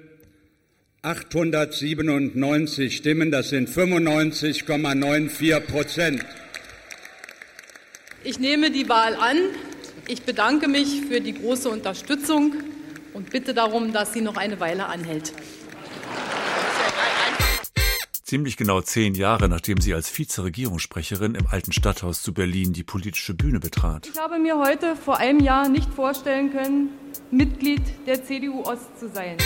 897 1.03 2.93
Stimmen, 2.93 3.32
das 3.32 3.47
sind 3.47 3.70
95,94 3.70 5.60
Prozent. 5.62 6.26
Ich 8.26 8.39
nehme 8.39 8.72
die 8.72 8.89
Wahl 8.89 9.16
an. 9.16 9.38
Ich 10.10 10.24
bedanke 10.24 10.68
mich 10.68 11.03
für 11.08 11.22
die 11.22 11.34
große 11.34 11.70
Unterstützung 11.70 12.56
und 13.16 13.32
bitte 13.32 13.53
darum, 13.53 13.93
dass 13.93 14.13
sie 14.13 14.22
noch 14.22 14.36
eine 14.36 14.59
Weile 14.59 14.86
anhält. 14.88 15.34
Ziemlich 18.24 18.57
genau 18.57 18.82
zehn 18.82 19.13
Jahre 19.13 19.47
nachdem 19.47 19.80
sie 19.80 19.93
als 19.93 20.16
Vizeregierungssprecherin 20.18 21.36
im 21.36 21.47
alten 21.47 21.72
Stadthaus 21.72 22.22
zu 22.22 22.34
Berlin 22.34 22.74
die 22.74 22.84
politische 22.84 23.34
Bühne 23.36 23.59
betrat. 23.59 24.09
Ich 24.11 24.20
habe 24.20 24.39
mir 24.39 24.57
heute 24.57 24.95
vor 24.95 25.18
einem 25.18 25.39
Jahr 25.39 25.70
nicht 25.70 25.93
vorstellen 25.93 26.51
können, 26.51 26.89
Mitglied 27.32 27.84
der 28.07 28.24
CDU 28.24 28.63
Ost 28.63 28.99
zu 28.99 29.09
sein. 29.09 29.38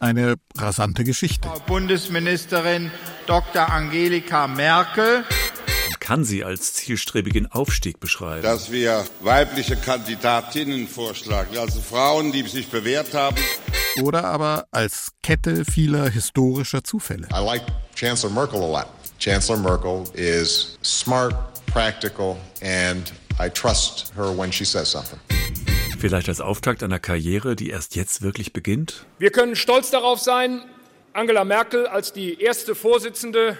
Eine 0.00 0.34
rasante 0.56 1.04
Geschichte. 1.04 1.46
Frau 1.46 1.60
Bundesministerin 1.66 2.90
Dr. 3.26 3.70
Angelika 3.70 4.46
Merkel. 4.46 5.24
Kann 6.06 6.24
sie 6.24 6.44
als 6.44 6.72
zielstrebigen 6.72 7.50
Aufstieg 7.50 7.98
beschreiben. 7.98 8.42
Dass 8.42 8.70
wir 8.70 9.04
weibliche 9.22 9.74
Kandidatinnen 9.74 10.86
vorschlagen, 10.86 11.58
also 11.58 11.80
Frauen, 11.80 12.30
die 12.30 12.42
sich 12.42 12.68
bewährt 12.68 13.12
haben. 13.12 13.34
Oder 14.00 14.22
aber 14.22 14.68
als 14.70 15.10
Kette 15.24 15.64
vieler 15.64 16.08
historischer 16.08 16.84
Zufälle. 16.84 17.26
I 17.34 17.44
like 17.44 17.62
Chancellor 17.96 18.32
Merkel 18.32 18.62
a 18.62 18.66
lot. 18.68 18.86
Chancellor 19.18 19.58
Merkel 19.58 20.04
is 20.14 20.78
smart, 20.84 21.34
practical, 21.66 22.36
and 22.62 23.12
I 23.40 23.50
trust 23.50 24.12
her 24.14 24.32
when 24.38 24.52
she 24.52 24.64
says 24.64 24.88
something. 24.88 25.18
Vielleicht 25.98 26.28
als 26.28 26.40
Auftakt 26.40 26.84
einer 26.84 27.00
Karriere, 27.00 27.56
die 27.56 27.70
erst 27.70 27.96
jetzt 27.96 28.22
wirklich 28.22 28.52
beginnt? 28.52 29.04
Wir 29.18 29.32
können 29.32 29.56
stolz 29.56 29.90
darauf 29.90 30.20
sein, 30.20 30.62
Angela 31.14 31.42
Merkel 31.42 31.88
als 31.88 32.12
die 32.12 32.40
erste 32.40 32.76
Vorsitzende 32.76 33.58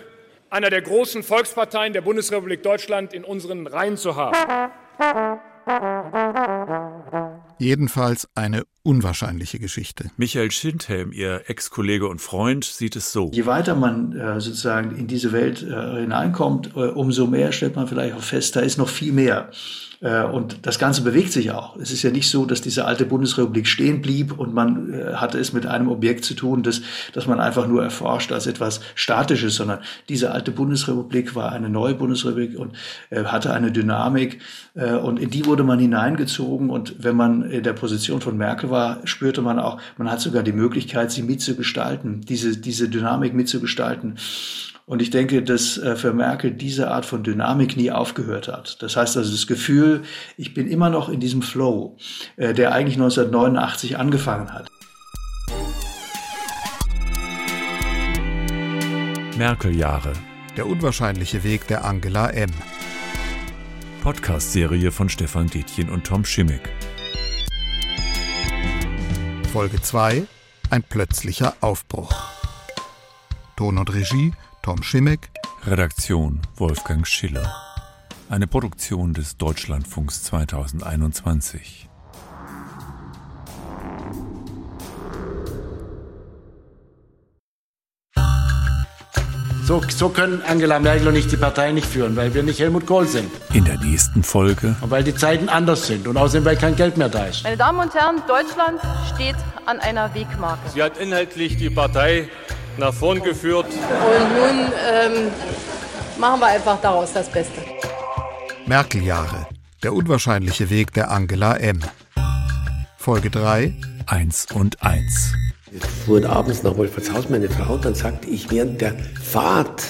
einer 0.51 0.71
der 0.71 0.83
großen 0.83 1.23
Volksparteien 1.23 1.93
der 1.93 2.01
Bundesrepublik 2.01 2.63
Deutschland 2.63 3.13
in 3.13 3.25
unseren 3.25 3.67
Reihen 3.67 3.97
zu 3.97 4.17
haben. 4.17 4.73
Jedenfalls 7.59 8.29
eine 8.35 8.65
unwahrscheinliche 8.87 9.59
Geschichte. 9.59 10.11
Michael 10.17 10.53
Schindhelm, 10.53 11.11
ihr 11.11 11.43
Ex-Kollege 11.49 12.07
und 12.07 12.21
Freund, 12.21 12.65
sieht 12.65 12.95
es 12.95 13.13
so. 13.13 13.33
Je 13.35 13.45
weiter 13.45 13.75
man 13.75 14.13
äh, 14.13 14.41
sozusagen 14.41 14.97
in 14.97 15.09
diese 15.09 15.33
Welt 15.33 15.61
äh, 15.63 16.01
hineinkommt, 16.01 16.71
äh, 16.77 16.81
umso 16.81 17.27
mehr 17.27 17.51
stellt 17.51 17.75
man 17.75 17.89
vielleicht 17.89 18.15
auch 18.15 18.23
fest, 18.23 18.55
da 18.55 18.61
ist 18.61 18.79
noch 18.79 18.89
viel 18.89 19.13
mehr. 19.13 19.51
Äh, 20.01 20.25
und 20.25 20.67
das 20.67 20.79
Ganze 20.79 21.03
bewegt 21.03 21.33
sich 21.33 21.51
auch. 21.51 21.77
Es 21.77 21.91
ist 21.91 22.03
ja 22.03 22.11
nicht 22.11 22.29
so, 22.29 22.45
dass 22.45 22.61
diese 22.61 22.85
alte 22.85 23.07
Bundesrepublik 23.07 23.67
stehen 23.67 24.03
blieb 24.03 24.39
und 24.39 24.53
man 24.53 24.93
äh, 24.93 25.15
hatte 25.15 25.39
es 25.39 25.53
mit 25.53 25.67
einem 25.67 25.89
Objekt 25.89 26.25
zu 26.25 26.35
tun, 26.35 26.63
das, 26.63 26.83
das 27.13 27.27
man 27.27 27.41
einfach 27.41 27.67
nur 27.67 27.83
erforscht 27.83 28.33
als 28.33 28.47
etwas 28.47 28.81
Statisches, 28.95 29.57
sondern 29.57 29.81
diese 30.09 30.33
alte 30.33 30.51
Bundesrepublik 30.51 31.35
war 31.35 31.53
eine 31.53 31.71
neue 31.71 31.95
Bundesrepublik 31.95 32.59
und 32.59 32.75
äh, 33.11 33.25
hatte 33.25 33.53
eine 33.53 33.73
Dynamik 33.73 34.41
äh, 34.75 34.93
und 34.93 35.19
in 35.19 35.31
die 35.31 35.47
wurde 35.47 35.65
man 35.65 35.79
hineingezogen 35.79 36.71
und 36.71 37.03
wenn 37.03 37.17
man 37.17 37.43
in 37.51 37.63
der 37.63 37.73
Position 37.73 38.21
von 38.21 38.37
Merkel 38.37 38.71
war, 38.71 38.76
spürte 39.05 39.43
man 39.43 39.59
auch, 39.59 39.81
man 39.99 40.11
hat 40.11 40.21
sogar 40.21 40.43
die 40.43 40.53
Möglichkeit, 40.53 41.11
sie 41.11 41.23
mitzugestalten, 41.23 42.23
diese, 42.23 42.57
diese 42.57 42.89
Dynamik 42.89 43.35
mitzugestalten. 43.35 44.19
Und 44.87 45.03
ich 45.03 45.11
denke, 45.11 45.43
dass 45.43 45.79
äh, 45.79 45.97
für 45.97 46.13
Merkel 46.13 46.53
diese 46.53 46.93
Art 46.93 47.05
von 47.05 47.25
Dynamik 47.25 47.77
nie 47.77 47.91
aufgehört 47.91 48.47
hat. 48.47 48.81
Das 48.83 48.97
heißt 48.97 49.17
also 49.17 49.33
das 49.33 49.49
Gefühl, 49.49 50.03
ich 50.37 50.55
bin 50.55 50.69
immer 50.69 50.91
noch 50.91 51.09
in 51.09 51.19
diesem 51.19 51.43
Flow, 51.43 51.97
äh, 52.37 52.55
der 52.55 52.73
eigentlich 52.73 52.95
1989 52.95 53.99
angefangen 53.99 54.53
hat. 54.53 54.69
Merkel-Jahre. 59.37 60.13
Der 60.57 60.67
unwahrscheinliche 60.67 61.45
Weg 61.45 61.67
der 61.67 61.85
Angela 61.85 62.31
M. 62.31 62.51
Podcast-Serie 64.03 64.93
von 64.93 65.09
Stefan 65.09 65.49
Detjen 65.49 65.91
und 65.91 66.05
Tom 66.05 66.25
Schimmick. 66.25 66.71
Folge 69.57 69.81
2 69.81 70.27
Ein 70.69 70.83
plötzlicher 70.83 71.57
Aufbruch. 71.63 72.13
Ton 73.57 73.79
und 73.79 73.91
Regie 73.95 74.35
Tom 74.61 74.83
Schimmick. 74.83 75.31
Redaktion 75.65 76.43
Wolfgang 76.57 77.07
Schiller. 77.07 77.57
Eine 78.29 78.49
Produktion 78.49 79.15
des 79.15 79.39
Deutschlandfunks 79.39 80.25
2021. 80.25 81.89
So, 89.67 89.83
so 89.89 90.09
können 90.11 90.43
Angela 90.47 90.79
Merkel 90.79 91.09
und 91.09 91.17
ich 91.17 91.27
die 91.27 91.37
Partei 91.37 91.73
nicht 91.73 91.89
führen, 91.89 92.15
weil 92.15 92.33
wir 92.33 92.45
nicht 92.45 92.61
Helmut 92.61 92.87
Kohl 92.87 93.05
sind. 93.05 93.29
In 93.53 93.65
der 93.65 93.77
nächsten 93.79 94.23
Folge 94.23 94.77
Und 94.81 94.93
weil 94.93 95.03
die 95.03 95.13
Zeiten 95.13 95.49
anders 95.49 95.89
sind 95.89 96.07
und 96.07 96.17
außerdem, 96.17 96.45
weil 96.45 96.57
kein 96.57 96.77
Geld 96.77 96.97
mehr 96.97 97.09
da 97.09 97.27
ist. 97.27 97.43
Meine 97.43 97.57
Damen 97.57 97.81
und 97.81 97.93
Herren, 97.93 98.23
Deutschland 98.29 98.81
steht 99.13 99.35
an 99.67 99.81
einer 99.81 100.15
Wegmarke. 100.15 100.61
Sie 100.73 100.81
hat 100.81 100.99
inhaltlich 100.99 101.57
die 101.57 101.69
Partei 101.69 102.29
nach 102.79 102.95
vorn 102.95 103.21
geführt. 103.21 103.67
Und 103.67 104.37
nun 104.37 104.73
ähm, 104.89 105.33
machen 106.17 106.39
wir 106.39 106.47
einfach 106.47 106.81
daraus 106.81 107.13
das 107.13 107.29
Beste. 107.29 107.61
Merkel-Jahre. 108.67 109.49
Der 109.83 109.95
unwahrscheinliche 109.95 110.71
Weg 110.71 110.93
der 110.93 111.11
Angela 111.11 111.57
M. 111.57 111.81
Folge 112.97 113.31
3 113.31 113.75
1 114.07 114.47
und 114.55 114.81
1. 114.85 115.46
Jetzt 115.77 115.89
fuhr 116.07 116.25
abends 116.25 116.63
nach 116.63 116.75
Wolfertshaus 116.79 117.29
meine 117.29 117.51
Frau 117.51 117.75
und 117.75 117.85
dann 117.85 117.95
sagte 117.95 118.31
ich 118.31 118.51
während 118.51 118.81
der 118.81 118.95
Fahrt, 119.23 119.83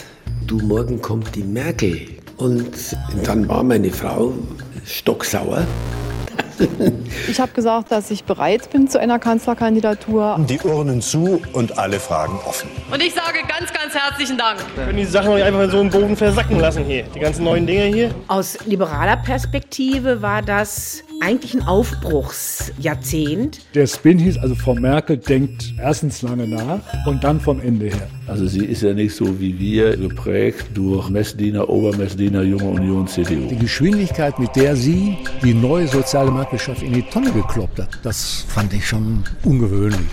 du, 0.45 0.59
morgen 0.59 1.01
kommt 1.01 1.37
die 1.37 1.45
Merkel. 1.45 2.09
Und 2.39 2.97
dann 3.23 3.49
war 3.49 3.63
meine 3.63 3.91
Frau 3.93 4.33
stocksauer. 4.85 5.65
Ich 7.29 7.39
habe 7.39 7.53
gesagt, 7.53 7.93
dass 7.93 8.11
ich 8.11 8.25
bereit 8.25 8.71
bin 8.71 8.89
zu 8.89 8.99
einer 8.99 9.19
Kanzlerkandidatur. 9.19 10.43
Die 10.49 10.59
Urnen 10.61 11.03
zu 11.03 11.43
und 11.53 11.79
alle 11.79 12.01
Fragen 12.01 12.39
offen. 12.47 12.71
Und 12.91 13.03
ich 13.03 13.13
sage 13.13 13.41
ganz, 13.47 13.71
ganz 13.75 13.95
herzlichen 13.95 14.39
Dank. 14.39 14.61
Wir 14.75 14.87
können 14.87 14.97
die 14.97 15.05
Sachen 15.05 15.35
nicht 15.35 15.45
einfach 15.45 15.71
so 15.71 15.83
im 15.83 15.91
Boden 15.91 16.17
versacken 16.17 16.59
lassen 16.59 16.85
hier. 16.85 17.03
Die 17.15 17.21
ganzen 17.21 17.45
neuen 17.45 17.67
Dinge 17.67 17.85
hier. 17.85 18.15
Aus 18.29 18.57
liberaler 18.65 19.19
Perspektive 19.19 20.23
war 20.23 20.41
das 20.41 21.03
eigentlich 21.21 21.55
ein 21.55 21.63
Aufbruchsjahrzehnt. 21.63 23.61
Der 23.75 23.87
Spin 23.87 24.19
hieß 24.19 24.39
also, 24.39 24.55
Frau 24.55 24.75
Merkel 24.75 25.17
denkt 25.17 25.75
erstens 25.79 26.23
lange 26.23 26.47
nach 26.47 26.81
und 27.07 27.25
dann 27.25 27.41
vom 27.41 27.61
Ende 27.61 27.87
her. 27.87 28.09
Also 28.27 28.47
sie 28.47 28.65
ist 28.65 28.83
ja 28.83 28.93
nicht 28.93 29.15
so 29.15 29.41
wie 29.41 29.59
wir 29.59 29.97
geprägt 29.97 30.67
durch 30.75 31.09
Messdiener, 31.09 31.69
Obermessdiener, 31.69 32.43
Junge 32.43 32.65
Union, 32.65 33.07
CDU. 33.07 33.49
Die 33.49 33.59
Geschwindigkeit, 33.59 34.39
mit 34.39 34.55
der 34.57 34.77
sie 34.77 35.17
die 35.43 35.55
neue 35.55 35.89
soziale 35.89 36.31
Marktwirtschaft 36.31 36.83
in 36.83 36.93
die 36.93 37.03
Tonne 37.03 37.33
gekloppt 37.33 37.79
hat, 37.79 37.99
das 38.03 38.45
fand 38.49 38.73
ich 38.73 38.87
schon 38.87 39.25
ungewöhnlich. 39.45 40.07